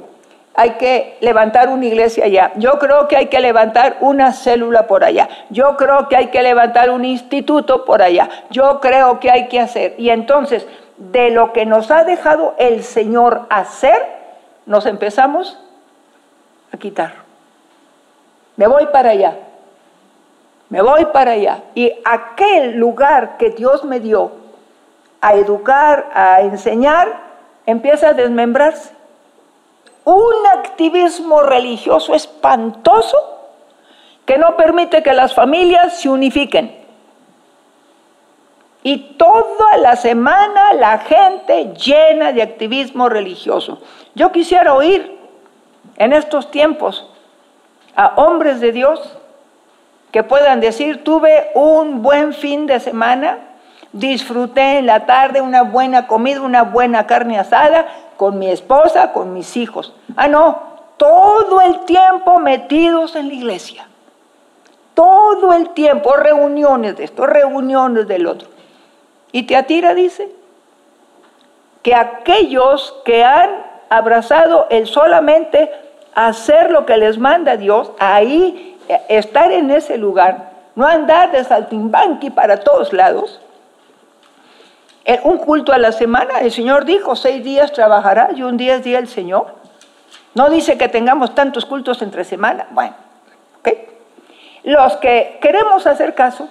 hay 0.54 0.72
que 0.72 1.18
levantar 1.20 1.68
una 1.68 1.86
iglesia 1.86 2.26
allá. 2.26 2.54
Yo 2.56 2.80
creo 2.80 3.10
que 3.10 3.18
hay 3.18 3.26
que 3.26 3.42
levantar 3.42 3.98
una 4.00 4.32
célula 4.32 4.88
por 4.88 5.04
allá. 5.04 5.28
Yo 5.50 5.76
creo 5.76 6.08
que 6.08 6.16
hay 6.16 6.28
que 6.28 6.42
levantar 6.42 6.90
un 6.90 7.04
instituto 7.04 7.84
por 7.84 8.02
allá. 8.02 8.30
Yo 8.50 8.80
creo 8.80 9.20
que 9.20 9.30
hay 9.30 9.48
que 9.50 9.60
hacer. 9.60 9.96
Y 9.98 10.10
entonces, 10.10 10.66
de 10.98 11.32
lo 11.32 11.52
que 11.52 11.66
nos 11.66 11.92
ha 11.92 12.06
dejado 12.06 12.56
el 12.58 12.82
Señor 12.82 13.42
hacer, 13.50 13.98
nos 14.66 14.86
empezamos 14.86 15.60
a 16.72 16.78
quitar. 16.78 17.14
Me 18.56 18.68
voy 18.68 18.88
para 18.88 19.12
allá 19.12 19.38
me 20.70 20.82
voy 20.82 21.06
para 21.06 21.32
allá. 21.32 21.64
Y 21.76 21.92
aquel 22.04 22.78
lugar 22.78 23.38
que 23.38 23.52
Dios 23.52 23.84
me 23.84 24.00
dio 24.00 24.32
a 25.22 25.36
educar, 25.36 26.10
a 26.14 26.42
enseñar, 26.42 27.08
empieza 27.66 28.10
a 28.10 28.14
desmembrarse. 28.14 28.94
Un 30.04 30.34
activismo 30.54 31.42
religioso 31.42 32.14
espantoso 32.14 33.18
que 34.26 34.38
no 34.38 34.56
permite 34.56 35.04
que 35.04 35.14
las 35.14 35.34
familias 35.34 36.00
se 36.00 36.10
unifiquen. 36.10 36.84
Y 38.84 39.16
toda 39.18 39.78
la 39.78 39.96
semana 39.96 40.74
la 40.74 41.00
gente 41.00 41.74
llena 41.74 42.32
de 42.34 42.44
activismo 42.44 43.10
religioso. 43.10 43.80
Yo 44.14 44.32
quisiera 44.32 44.76
oír 44.76 45.18
en 45.98 46.14
estos 46.14 46.52
tiempos 46.52 47.08
a 47.96 48.14
hombres 48.18 48.60
de 48.60 48.72
Dios 48.72 49.18
que 50.12 50.24
puedan 50.24 50.62
decir, 50.62 51.04
tuve 51.04 51.52
un 51.56 52.02
buen 52.02 52.34
fin 52.34 52.68
de 52.68 52.80
semana, 52.80 53.40
disfruté 53.92 54.78
en 54.78 54.86
la 54.86 55.06
tarde 55.06 55.42
una 55.42 55.64
buena 55.64 56.08
comida, 56.08 56.42
una 56.42 56.64
buena 56.64 57.06
carne 57.06 57.38
asada 57.38 57.86
con 58.18 58.40
mi 58.40 58.50
esposa, 58.50 59.12
con 59.12 59.34
mis 59.34 59.58
hijos. 59.58 59.94
Ah, 60.16 60.28
no, 60.28 60.76
todo 60.98 61.62
el 61.62 61.82
tiempo 61.86 62.40
metidos 62.40 63.16
en 63.16 63.28
la 63.28 63.34
iglesia. 63.34 63.88
Todo 64.94 65.52
el 65.52 65.72
tiempo, 65.72 66.16
reuniones 66.16 66.96
de 66.96 67.04
esto, 67.04 67.26
reuniones 67.26 68.08
del 68.08 68.28
otro. 68.28 68.48
Y 69.34 69.44
te 69.44 69.58
atira, 69.58 69.94
dice, 69.94 70.32
que 71.82 71.94
aquellos 71.94 72.96
que 73.04 73.26
han 73.26 73.50
abrazado 73.90 74.68
el 74.70 74.88
solamente 74.88 75.72
hacer 76.14 76.72
lo 76.72 76.86
que 76.86 76.98
les 76.98 77.18
manda 77.18 77.58
Dios, 77.58 77.92
ahí 78.00 78.78
eh, 78.88 79.02
estar 79.10 79.52
en 79.52 79.70
ese 79.72 79.98
lugar, 79.98 80.52
no 80.76 80.86
andar 80.86 81.32
de 81.32 81.44
saltimbanqui 81.44 82.30
para 82.30 82.62
todos 82.62 82.94
lados. 82.94 83.42
Un 85.24 85.38
culto 85.38 85.72
a 85.72 85.78
la 85.78 85.92
semana, 85.92 86.40
el 86.40 86.52
Señor 86.52 86.84
dijo, 86.84 87.16
seis 87.16 87.44
días 87.44 87.72
trabajará 87.72 88.30
y 88.36 88.42
un 88.42 88.58
día 88.58 88.76
es 88.76 88.84
día 88.84 88.98
el 88.98 89.08
Señor. 89.08 89.54
No 90.34 90.50
dice 90.50 90.80
que 90.80 90.90
tengamos 90.90 91.36
tantos 91.36 91.66
cultos 91.66 92.02
entre 92.02 92.24
semana. 92.24 92.66
Bueno, 92.72 92.96
¿ok? 93.60 93.70
Los 94.64 94.98
que 94.98 95.38
queremos 95.42 95.86
hacer 95.86 96.16
caso, 96.16 96.50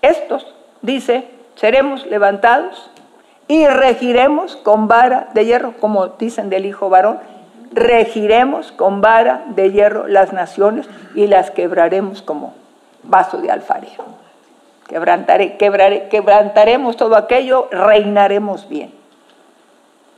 estos, 0.00 0.46
dice, 0.80 1.28
seremos 1.56 2.06
levantados 2.06 2.90
y 3.50 3.66
regiremos 3.66 4.54
con 4.54 4.86
vara 4.86 5.26
de 5.34 5.44
hierro, 5.44 5.74
como 5.80 6.06
dicen 6.06 6.50
del 6.50 6.66
hijo 6.66 6.88
varón, 6.88 7.18
regiremos 7.72 8.70
con 8.70 9.00
vara 9.00 9.42
de 9.48 9.72
hierro 9.72 10.06
las 10.06 10.32
naciones 10.32 10.88
y 11.16 11.26
las 11.26 11.50
quebraremos 11.50 12.22
como 12.22 12.54
vaso 13.02 13.38
de 13.38 13.50
alfarero. 13.50 14.04
Quebrantaremos 14.88 16.96
todo 16.96 17.16
aquello, 17.16 17.66
reinaremos 17.72 18.68
bien. 18.68 18.94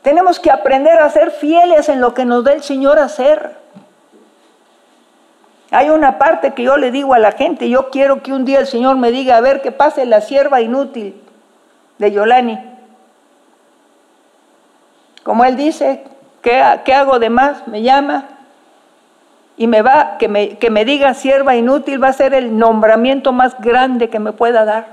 Tenemos 0.02 0.38
que 0.38 0.50
aprender 0.50 0.98
a 0.98 1.08
ser 1.08 1.30
fieles 1.30 1.88
en 1.88 2.02
lo 2.02 2.12
que 2.12 2.26
nos 2.26 2.44
da 2.44 2.52
el 2.52 2.62
Señor 2.62 2.98
a 2.98 3.04
hacer. 3.04 3.56
Hay 5.70 5.88
una 5.88 6.18
parte 6.18 6.52
que 6.52 6.64
yo 6.64 6.76
le 6.76 6.90
digo 6.90 7.14
a 7.14 7.18
la 7.18 7.32
gente, 7.32 7.70
yo 7.70 7.88
quiero 7.88 8.22
que 8.22 8.34
un 8.34 8.44
día 8.44 8.58
el 8.58 8.66
Señor 8.66 8.96
me 8.96 9.10
diga, 9.10 9.38
a 9.38 9.40
ver, 9.40 9.62
que 9.62 9.72
pase 9.72 10.04
la 10.04 10.20
sierva 10.20 10.60
inútil 10.60 11.18
de 11.96 12.12
Yolani. 12.12 12.71
Como 15.22 15.44
él 15.44 15.56
dice, 15.56 16.04
¿qué, 16.42 16.60
hago 16.60 17.18
de 17.18 17.30
más? 17.30 17.66
Me 17.68 17.82
llama 17.82 18.24
y 19.56 19.66
me 19.66 19.82
va, 19.82 20.16
que 20.18 20.28
me, 20.28 20.84
diga 20.84 21.14
sierva 21.14 21.54
inútil 21.54 22.02
va 22.02 22.08
a 22.08 22.12
ser 22.12 22.34
el 22.34 22.58
nombramiento 22.58 23.32
más 23.32 23.60
grande 23.60 24.10
que 24.10 24.18
me 24.18 24.32
pueda 24.32 24.64
dar. 24.64 24.86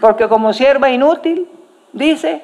Porque 0.00 0.28
como 0.28 0.52
sierva 0.52 0.90
inútil, 0.90 1.48
dice 1.92 2.42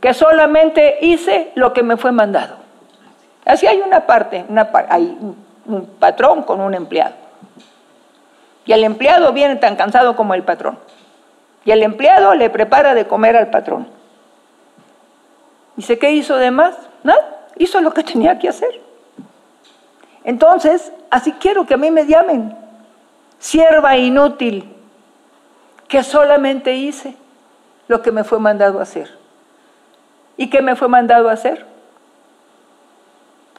que 0.00 0.14
solamente 0.14 0.98
hice 1.02 1.52
lo 1.54 1.72
que 1.72 1.82
me 1.82 1.96
fue 1.96 2.12
mandado. 2.12 2.56
Así 3.44 3.66
hay 3.66 3.80
una 3.80 4.06
parte, 4.06 4.44
hay 4.88 5.18
un 5.66 5.86
patrón 5.98 6.42
con 6.42 6.60
un 6.60 6.74
empleado. 6.74 7.14
Y 8.64 8.72
el 8.72 8.82
empleado 8.82 9.32
viene 9.32 9.56
tan 9.56 9.76
cansado 9.76 10.16
como 10.16 10.34
el 10.34 10.42
patrón. 10.42 10.78
Y 11.64 11.70
el 11.70 11.82
empleado 11.82 12.34
le 12.34 12.50
prepara 12.50 12.94
de 12.94 13.06
comer 13.06 13.36
al 13.36 13.50
patrón. 13.50 13.95
Dice, 15.76 15.98
¿qué 15.98 16.12
hizo 16.12 16.36
de 16.36 16.50
más? 16.50 16.76
Nada, 17.02 17.48
hizo 17.56 17.80
lo 17.80 17.92
que 17.92 18.02
tenía 18.02 18.38
que 18.38 18.48
hacer. 18.48 18.80
Entonces, 20.24 20.92
así 21.10 21.32
quiero 21.32 21.66
que 21.66 21.74
a 21.74 21.76
mí 21.76 21.90
me 21.90 22.06
llamen 22.06 22.56
sierva 23.38 23.96
inútil, 23.96 24.72
que 25.88 26.02
solamente 26.02 26.74
hice 26.74 27.16
lo 27.88 28.02
que 28.02 28.10
me 28.10 28.24
fue 28.24 28.38
mandado 28.38 28.80
a 28.80 28.82
hacer. 28.82 29.16
¿Y 30.36 30.50
qué 30.50 30.62
me 30.62 30.76
fue 30.76 30.88
mandado 30.88 31.28
a 31.28 31.32
hacer? 31.32 31.64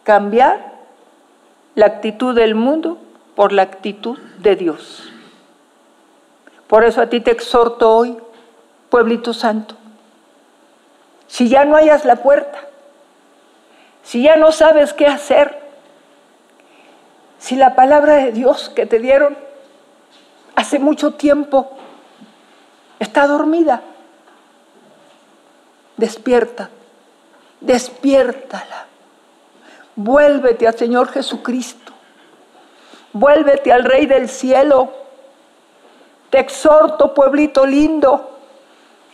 Cambiar 0.03 0.73
la 1.75 1.85
actitud 1.85 2.35
del 2.35 2.55
mundo 2.55 2.97
por 3.35 3.51
la 3.51 3.61
actitud 3.61 4.17
de 4.39 4.55
Dios. 4.55 5.11
Por 6.67 6.83
eso 6.83 7.01
a 7.01 7.07
ti 7.07 7.21
te 7.21 7.31
exhorto 7.31 7.95
hoy, 7.95 8.17
pueblito 8.89 9.33
santo, 9.33 9.75
si 11.27 11.49
ya 11.49 11.65
no 11.65 11.75
hayas 11.75 12.05
la 12.05 12.17
puerta, 12.17 12.59
si 14.03 14.23
ya 14.23 14.35
no 14.37 14.51
sabes 14.51 14.93
qué 14.93 15.05
hacer, 15.05 15.59
si 17.39 17.55
la 17.55 17.75
palabra 17.75 18.15
de 18.15 18.31
Dios 18.31 18.69
que 18.69 18.85
te 18.85 18.99
dieron 18.99 19.37
hace 20.55 20.79
mucho 20.79 21.13
tiempo 21.13 21.77
está 22.99 23.27
dormida, 23.27 23.81
despierta, 25.97 26.69
despiértala. 27.61 28.85
Vuélvete 29.95 30.67
al 30.67 30.77
Señor 30.77 31.09
Jesucristo. 31.09 31.91
Vuélvete 33.13 33.73
al 33.73 33.83
Rey 33.83 34.05
del 34.05 34.29
cielo. 34.29 34.91
Te 36.29 36.39
exhorto, 36.39 37.13
pueblito 37.13 37.65
lindo, 37.65 38.36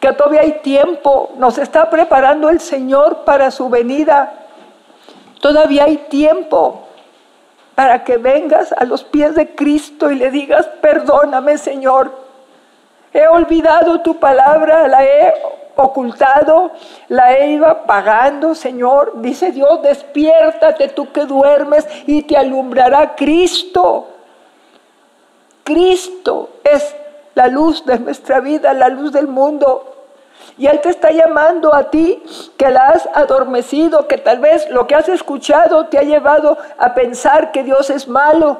que 0.04 0.12
todavía 0.12 0.41
hay 0.41 0.60
tiempo. 0.60 1.32
Nos 1.38 1.58
está 1.58 1.89
preparando 1.89 2.49
el 2.49 2.60
Señor 2.60 3.20
para 3.24 3.51
su 3.51 3.70
venida. 3.70 4.34
Todavía 5.39 5.86
hay 5.86 5.95
tiempo 5.95 6.88
para 7.74 8.04
que 8.04 8.18
vengas 8.18 8.74
a 8.74 8.84
los 8.84 9.06
pies 9.06 9.34
de 9.34 9.56
Cristo 9.56 10.12
y 10.12 10.16
le 10.16 10.30
digas, 10.30 10.68
perdóname 10.82 11.58
Señor. 11.58 12.12
He 13.14 13.26
olvidado 13.28 14.01
tu 14.01 14.20
palabra, 14.20 14.89
la 14.89 15.06
he 15.06 15.34
ocultado, 15.78 16.72
la 17.08 17.38
he 17.38 17.51
iba 17.51 17.86
pagando, 17.86 18.56
Señor. 18.56 19.22
Dice 19.22 19.54
Dios, 19.54 19.82
despiértate 19.84 20.89
tú 20.89 21.14
que 21.14 21.24
duermes 21.24 21.88
y 22.08 22.24
te 22.24 22.36
alumbrará 22.36 23.16
Cristo. 23.16 24.10
Cristo 25.64 26.49
es 26.62 26.93
la 27.36 27.47
luz 27.47 27.86
de 27.86 27.99
nuestra 27.99 28.41
vida, 28.41 28.74
la 28.74 28.89
luz 28.89 29.14
del 29.14 29.30
mundo. 29.30 29.91
Y 30.58 30.68
Él 30.68 30.82
te 30.82 30.89
está 30.89 31.12
llamando 31.12 31.74
a 31.74 31.89
ti 31.89 32.22
que 32.58 32.70
la 32.70 32.89
has 32.89 33.10
adormecido, 33.14 34.08
que 34.08 34.18
tal 34.18 34.39
vez 34.39 34.70
lo 34.70 34.86
que 34.88 34.96
has 34.96 35.10
escuchado 35.10 35.88
te 35.88 35.98
ha 35.98 36.04
llevado 36.04 36.58
a 36.78 36.94
pensar 36.94 37.52
que 37.52 37.64
Dios 37.64 37.89
es 37.89 38.08
malo. 38.08 38.60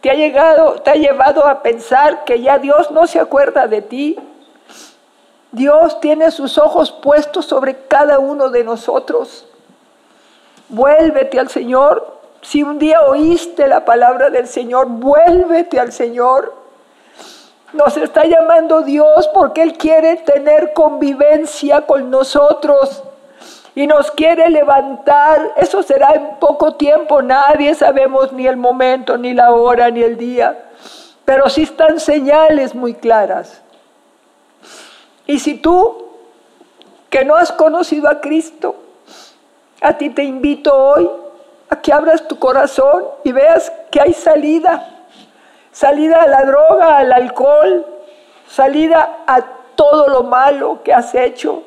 Te 0.00 0.10
ha, 0.10 0.14
llegado, 0.14 0.74
te 0.82 0.90
ha 0.90 0.94
llevado 0.94 1.46
a 1.46 1.62
pensar 1.62 2.24
que 2.24 2.40
ya 2.40 2.58
Dios 2.58 2.90
no 2.90 3.06
se 3.06 3.18
acuerda 3.18 3.66
de 3.66 3.82
ti. 3.82 4.18
Dios 5.52 6.00
tiene 6.00 6.30
sus 6.30 6.58
ojos 6.58 6.92
puestos 6.92 7.46
sobre 7.46 7.86
cada 7.86 8.18
uno 8.18 8.50
de 8.50 8.62
nosotros. 8.62 9.48
Vuélvete 10.68 11.40
al 11.40 11.48
Señor. 11.48 12.14
Si 12.42 12.62
un 12.62 12.78
día 12.78 13.00
oíste 13.02 13.66
la 13.66 13.84
palabra 13.84 14.30
del 14.30 14.46
Señor, 14.46 14.86
vuélvete 14.86 15.80
al 15.80 15.92
Señor. 15.92 16.65
Nos 17.72 17.96
está 17.96 18.24
llamando 18.24 18.82
Dios 18.82 19.28
porque 19.34 19.62
Él 19.62 19.76
quiere 19.76 20.16
tener 20.16 20.72
convivencia 20.72 21.82
con 21.82 22.10
nosotros 22.10 23.02
y 23.74 23.86
nos 23.86 24.10
quiere 24.10 24.48
levantar. 24.50 25.52
Eso 25.56 25.82
será 25.82 26.12
en 26.12 26.36
poco 26.40 26.74
tiempo. 26.74 27.22
Nadie 27.22 27.74
sabemos 27.74 28.32
ni 28.32 28.46
el 28.46 28.56
momento, 28.56 29.18
ni 29.18 29.34
la 29.34 29.52
hora, 29.52 29.90
ni 29.90 30.02
el 30.02 30.16
día. 30.16 30.70
Pero 31.24 31.48
sí 31.50 31.62
están 31.62 32.00
señales 32.00 32.74
muy 32.74 32.94
claras. 32.94 33.60
Y 35.26 35.40
si 35.40 35.54
tú, 35.58 36.06
que 37.10 37.24
no 37.24 37.34
has 37.34 37.52
conocido 37.52 38.08
a 38.08 38.20
Cristo, 38.20 38.76
a 39.80 39.98
ti 39.98 40.08
te 40.10 40.22
invito 40.22 40.74
hoy 40.74 41.10
a 41.68 41.80
que 41.80 41.92
abras 41.92 42.26
tu 42.28 42.38
corazón 42.38 43.04
y 43.24 43.32
veas 43.32 43.72
que 43.90 44.00
hay 44.00 44.12
salida. 44.14 44.95
Salida 45.76 46.22
a 46.22 46.26
la 46.26 46.42
droga, 46.46 46.96
al 46.96 47.12
alcohol, 47.12 47.84
salida 48.48 49.18
a 49.26 49.42
todo 49.74 50.08
lo 50.08 50.22
malo 50.22 50.82
que 50.82 50.94
has 50.94 51.14
hecho, 51.14 51.64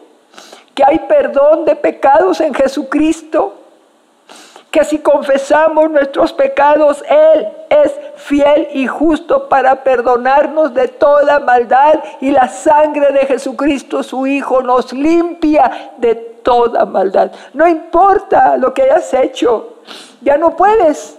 que 0.74 0.84
hay 0.84 0.98
perdón 1.08 1.64
de 1.66 1.76
pecados 1.76 2.42
en 2.42 2.56
Jesucristo, 2.56 3.54
que 4.72 4.84
si 4.84 4.98
confesamos 4.98 5.92
nuestros 5.92 6.34
pecados, 6.34 7.04
Él 7.08 7.50
es 7.70 7.94
fiel 8.16 8.70
y 8.74 8.88
justo 8.88 9.48
para 9.48 9.84
perdonarnos 9.84 10.74
de 10.74 10.88
toda 10.88 11.40
maldad 11.40 12.00
y 12.20 12.32
la 12.32 12.48
sangre 12.48 13.14
de 13.14 13.28
Jesucristo, 13.28 14.02
su 14.02 14.26
Hijo, 14.26 14.64
nos 14.64 14.92
limpia 14.92 15.92
de 15.98 16.16
toda 16.16 16.84
maldad. 16.84 17.32
No 17.54 17.68
importa 17.68 18.58
lo 18.58 18.74
que 18.74 18.82
hayas 18.82 19.14
hecho, 19.14 19.76
ya 20.22 20.36
no 20.36 20.56
puedes. 20.56 21.16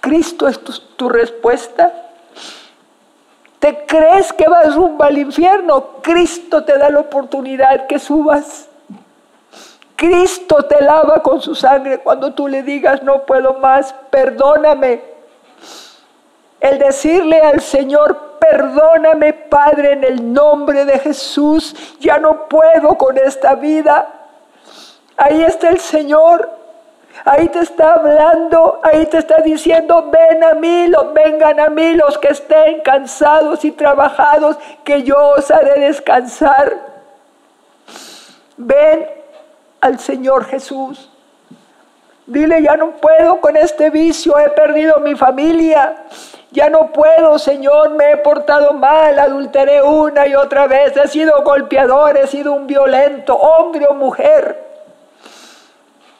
Cristo 0.00 0.48
es 0.48 0.58
tu, 0.58 0.72
tu 0.96 1.08
respuesta. 1.08 2.00
¿Te 3.64 3.86
crees 3.86 4.30
que 4.30 4.46
vas 4.46 4.74
rumbo 4.74 5.04
al 5.04 5.16
infierno? 5.16 6.02
Cristo 6.02 6.64
te 6.64 6.76
da 6.76 6.90
la 6.90 7.00
oportunidad 7.00 7.86
que 7.86 7.98
subas. 7.98 8.68
Cristo 9.96 10.66
te 10.66 10.82
lava 10.82 11.22
con 11.22 11.40
su 11.40 11.54
sangre 11.54 12.00
cuando 12.00 12.34
tú 12.34 12.46
le 12.46 12.62
digas, 12.62 13.02
no 13.02 13.24
puedo 13.24 13.54
más, 13.54 13.94
perdóname. 14.10 15.00
El 16.60 16.78
decirle 16.78 17.40
al 17.40 17.62
Señor, 17.62 18.36
perdóname 18.38 19.32
Padre 19.32 19.92
en 19.92 20.04
el 20.04 20.34
nombre 20.34 20.84
de 20.84 20.98
Jesús, 20.98 21.74
ya 22.00 22.18
no 22.18 22.46
puedo 22.50 22.98
con 22.98 23.16
esta 23.16 23.54
vida. 23.54 24.06
Ahí 25.16 25.42
está 25.42 25.70
el 25.70 25.80
Señor 25.80 26.50
Ahí 27.24 27.48
te 27.48 27.60
está 27.60 27.94
hablando, 27.94 28.80
ahí 28.82 29.06
te 29.06 29.18
está 29.18 29.38
diciendo, 29.38 30.10
ven 30.10 30.42
a 30.42 30.54
mí, 30.54 30.90
vengan 31.14 31.60
a 31.60 31.68
mí 31.68 31.94
los 31.94 32.18
que 32.18 32.28
estén 32.28 32.80
cansados 32.80 33.64
y 33.64 33.70
trabajados, 33.70 34.58
que 34.82 35.04
yo 35.04 35.16
os 35.36 35.50
haré 35.50 35.80
descansar. 35.80 36.74
Ven 38.56 39.08
al 39.80 39.98
Señor 40.00 40.44
Jesús. 40.46 41.10
Dile, 42.26 42.62
ya 42.62 42.76
no 42.76 42.92
puedo 42.92 43.40
con 43.40 43.56
este 43.56 43.90
vicio, 43.90 44.38
he 44.38 44.50
perdido 44.50 44.98
mi 44.98 45.14
familia. 45.14 46.04
Ya 46.50 46.70
no 46.70 46.92
puedo, 46.92 47.38
Señor, 47.38 47.90
me 47.90 48.12
he 48.12 48.16
portado 48.18 48.72
mal, 48.72 49.18
adulteré 49.18 49.82
una 49.82 50.26
y 50.26 50.34
otra 50.34 50.66
vez, 50.66 50.96
he 50.96 51.08
sido 51.08 51.42
golpeador, 51.42 52.16
he 52.16 52.26
sido 52.26 52.52
un 52.52 52.66
violento, 52.66 53.34
hombre 53.34 53.86
o 53.88 53.94
mujer. 53.94 54.63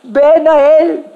Ven 0.05 0.47
a 0.47 0.61
Él, 0.79 1.07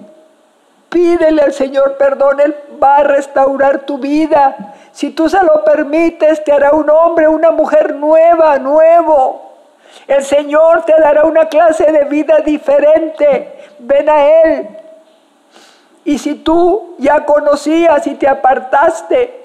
pídele 0.88 1.42
al 1.42 1.52
Señor 1.52 1.98
perdón, 1.98 2.40
Él 2.40 2.56
va 2.82 2.96
a 2.96 3.02
restaurar 3.04 3.80
tu 3.80 3.98
vida. 3.98 4.74
Si 4.92 5.10
tú 5.10 5.28
se 5.28 5.42
lo 5.42 5.62
permites, 5.62 6.42
te 6.42 6.52
hará 6.52 6.72
un 6.72 6.88
hombre, 6.88 7.28
una 7.28 7.50
mujer 7.50 7.94
nueva, 7.94 8.58
nuevo. 8.58 9.52
El 10.06 10.24
Señor 10.24 10.84
te 10.86 10.94
dará 10.98 11.24
una 11.24 11.48
clase 11.48 11.92
de 11.92 12.04
vida 12.04 12.38
diferente. 12.38 13.58
Ven 13.78 14.08
a 14.08 14.26
Él. 14.26 14.68
Y 16.04 16.16
si 16.18 16.36
tú 16.36 16.94
ya 16.98 17.26
conocías 17.26 18.06
y 18.06 18.14
te 18.14 18.26
apartaste, 18.26 19.42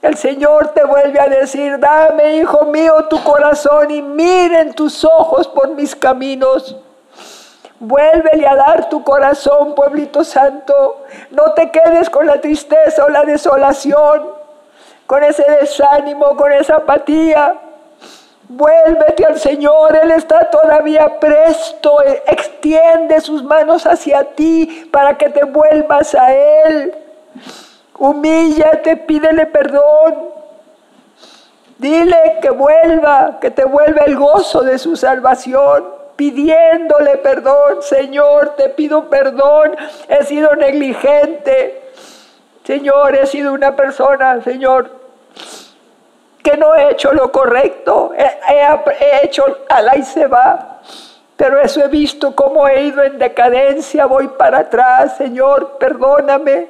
el 0.00 0.16
Señor 0.16 0.68
te 0.68 0.82
vuelve 0.84 1.20
a 1.20 1.28
decir, 1.28 1.78
dame, 1.78 2.36
hijo 2.36 2.64
mío, 2.64 3.06
tu 3.10 3.22
corazón 3.22 3.90
y 3.90 4.00
miren 4.00 4.72
tus 4.72 5.04
ojos 5.04 5.46
por 5.46 5.68
mis 5.74 5.94
caminos. 5.94 6.74
Vuélvele 7.80 8.46
a 8.46 8.54
dar 8.56 8.90
tu 8.90 9.02
corazón, 9.02 9.74
pueblito 9.74 10.22
santo. 10.22 11.06
No 11.30 11.54
te 11.54 11.70
quedes 11.70 12.10
con 12.10 12.26
la 12.26 12.38
tristeza 12.38 13.06
o 13.06 13.08
la 13.08 13.22
desolación, 13.22 14.34
con 15.06 15.24
ese 15.24 15.44
desánimo, 15.58 16.36
con 16.36 16.52
esa 16.52 16.76
apatía. 16.76 17.54
Vuélvete 18.50 19.24
al 19.24 19.38
Señor, 19.38 19.98
Él 20.02 20.10
está 20.10 20.50
todavía 20.50 21.18
presto, 21.18 22.02
extiende 22.26 23.18
sus 23.22 23.42
manos 23.42 23.86
hacia 23.86 24.24
ti 24.24 24.90
para 24.92 25.16
que 25.16 25.30
te 25.30 25.44
vuelvas 25.44 26.14
a 26.14 26.34
Él. 26.34 26.94
Humíllate, 27.98 28.98
pídele 28.98 29.46
perdón. 29.46 30.28
Dile 31.78 32.40
que 32.42 32.50
vuelva, 32.50 33.38
que 33.40 33.50
te 33.50 33.64
vuelva 33.64 34.02
el 34.04 34.16
gozo 34.16 34.60
de 34.60 34.78
su 34.78 34.96
salvación 34.96 35.99
pidiéndole 36.20 37.16
perdón, 37.16 37.80
Señor, 37.80 38.54
te 38.54 38.68
pido 38.68 39.08
perdón, 39.08 39.74
he 40.06 40.22
sido 40.26 40.54
negligente, 40.54 41.82
Señor, 42.62 43.16
he 43.16 43.26
sido 43.26 43.54
una 43.54 43.74
persona, 43.74 44.42
Señor, 44.42 44.90
que 46.42 46.58
no 46.58 46.74
he 46.74 46.90
hecho 46.90 47.14
lo 47.14 47.32
correcto, 47.32 48.12
he, 48.14 49.24
hecho 49.24 49.46
a 49.70 49.96
y 49.96 50.02
se 50.02 50.26
va, 50.26 50.82
pero 51.38 51.58
eso 51.58 51.82
he 51.82 51.88
visto 51.88 52.36
cómo 52.36 52.68
he 52.68 52.82
ido 52.82 53.02
en 53.02 53.18
decadencia, 53.18 54.04
voy 54.04 54.28
para 54.28 54.58
atrás, 54.58 55.16
Señor, 55.16 55.78
perdóname. 55.78 56.68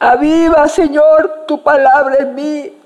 Aviva, 0.00 0.68
Señor, 0.68 1.44
tu 1.46 1.62
palabra 1.62 2.16
en 2.18 2.34
mí. 2.34 2.78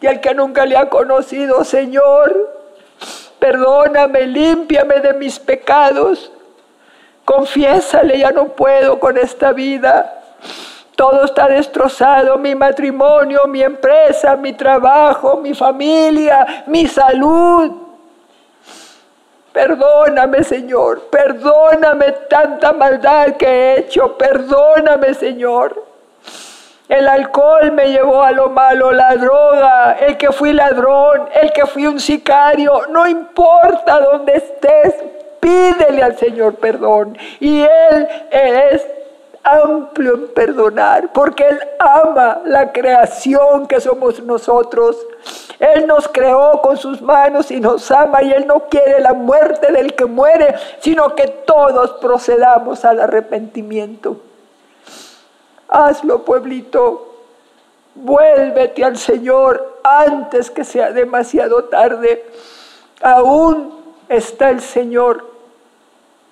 Y 0.00 0.06
el 0.06 0.20
que 0.20 0.34
nunca 0.34 0.66
le 0.66 0.76
ha 0.76 0.88
conocido, 0.88 1.64
Señor, 1.64 2.61
perdóname, 3.42 4.24
límpiame 4.28 5.00
de 5.00 5.14
mis 5.14 5.36
pecados. 5.40 6.30
Confiésale, 7.24 8.16
ya 8.16 8.30
no 8.30 8.50
puedo 8.50 9.00
con 9.00 9.18
esta 9.18 9.52
vida. 9.52 10.22
Todo 10.94 11.24
está 11.24 11.48
destrozado, 11.48 12.38
mi 12.38 12.54
matrimonio, 12.54 13.48
mi 13.48 13.60
empresa, 13.60 14.36
mi 14.36 14.52
trabajo, 14.52 15.38
mi 15.38 15.54
familia, 15.54 16.62
mi 16.68 16.86
salud. 16.86 17.72
Perdóname, 19.52 20.44
Señor, 20.44 21.08
perdóname 21.10 22.12
tanta 22.30 22.72
maldad 22.72 23.36
que 23.36 23.46
he 23.46 23.78
hecho, 23.80 24.16
perdóname, 24.16 25.14
Señor. 25.14 25.91
El 26.88 27.08
alcohol 27.08 27.72
me 27.72 27.90
llevó 27.90 28.22
a 28.22 28.32
lo 28.32 28.50
malo, 28.50 28.92
la 28.92 29.14
droga, 29.16 29.96
el 30.00 30.16
que 30.16 30.32
fui 30.32 30.52
ladrón, 30.52 31.28
el 31.40 31.52
que 31.52 31.64
fui 31.66 31.86
un 31.86 32.00
sicario, 32.00 32.86
no 32.90 33.06
importa 33.06 34.00
dónde 34.00 34.34
estés, 34.34 34.94
pídele 35.40 36.02
al 36.02 36.16
Señor 36.18 36.56
perdón. 36.56 37.16
Y 37.40 37.62
Él 37.62 38.08
es 38.30 38.86
amplio 39.44 40.14
en 40.14 40.28
perdonar, 40.28 41.12
porque 41.12 41.46
Él 41.48 41.60
ama 41.78 42.40
la 42.44 42.72
creación 42.72 43.66
que 43.66 43.80
somos 43.80 44.22
nosotros. 44.22 44.96
Él 45.58 45.86
nos 45.86 46.08
creó 46.08 46.60
con 46.62 46.76
sus 46.76 47.00
manos 47.00 47.50
y 47.50 47.60
nos 47.60 47.90
ama 47.90 48.22
y 48.22 48.32
Él 48.32 48.46
no 48.46 48.68
quiere 48.68 49.00
la 49.00 49.14
muerte 49.14 49.72
del 49.72 49.94
que 49.94 50.04
muere, 50.04 50.54
sino 50.80 51.14
que 51.14 51.28
todos 51.28 51.92
procedamos 52.00 52.84
al 52.84 53.00
arrepentimiento. 53.00 54.16
Hazlo, 55.72 56.22
pueblito. 56.22 57.08
Vuélvete 57.94 58.84
al 58.84 58.98
Señor 58.98 59.80
antes 59.82 60.50
que 60.50 60.64
sea 60.64 60.92
demasiado 60.92 61.64
tarde. 61.64 62.24
Aún 63.02 63.72
está 64.08 64.50
el 64.50 64.60
Señor 64.60 65.32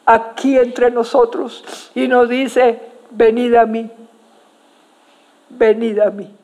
aquí 0.05 0.59
entre 0.59 0.91
nosotros 0.91 1.91
y 1.95 2.07
nos 2.07 2.29
dice, 2.29 2.81
venid 3.11 3.55
a 3.55 3.65
mí, 3.65 3.91
venid 5.49 5.99
a 6.01 6.11
mí. 6.11 6.35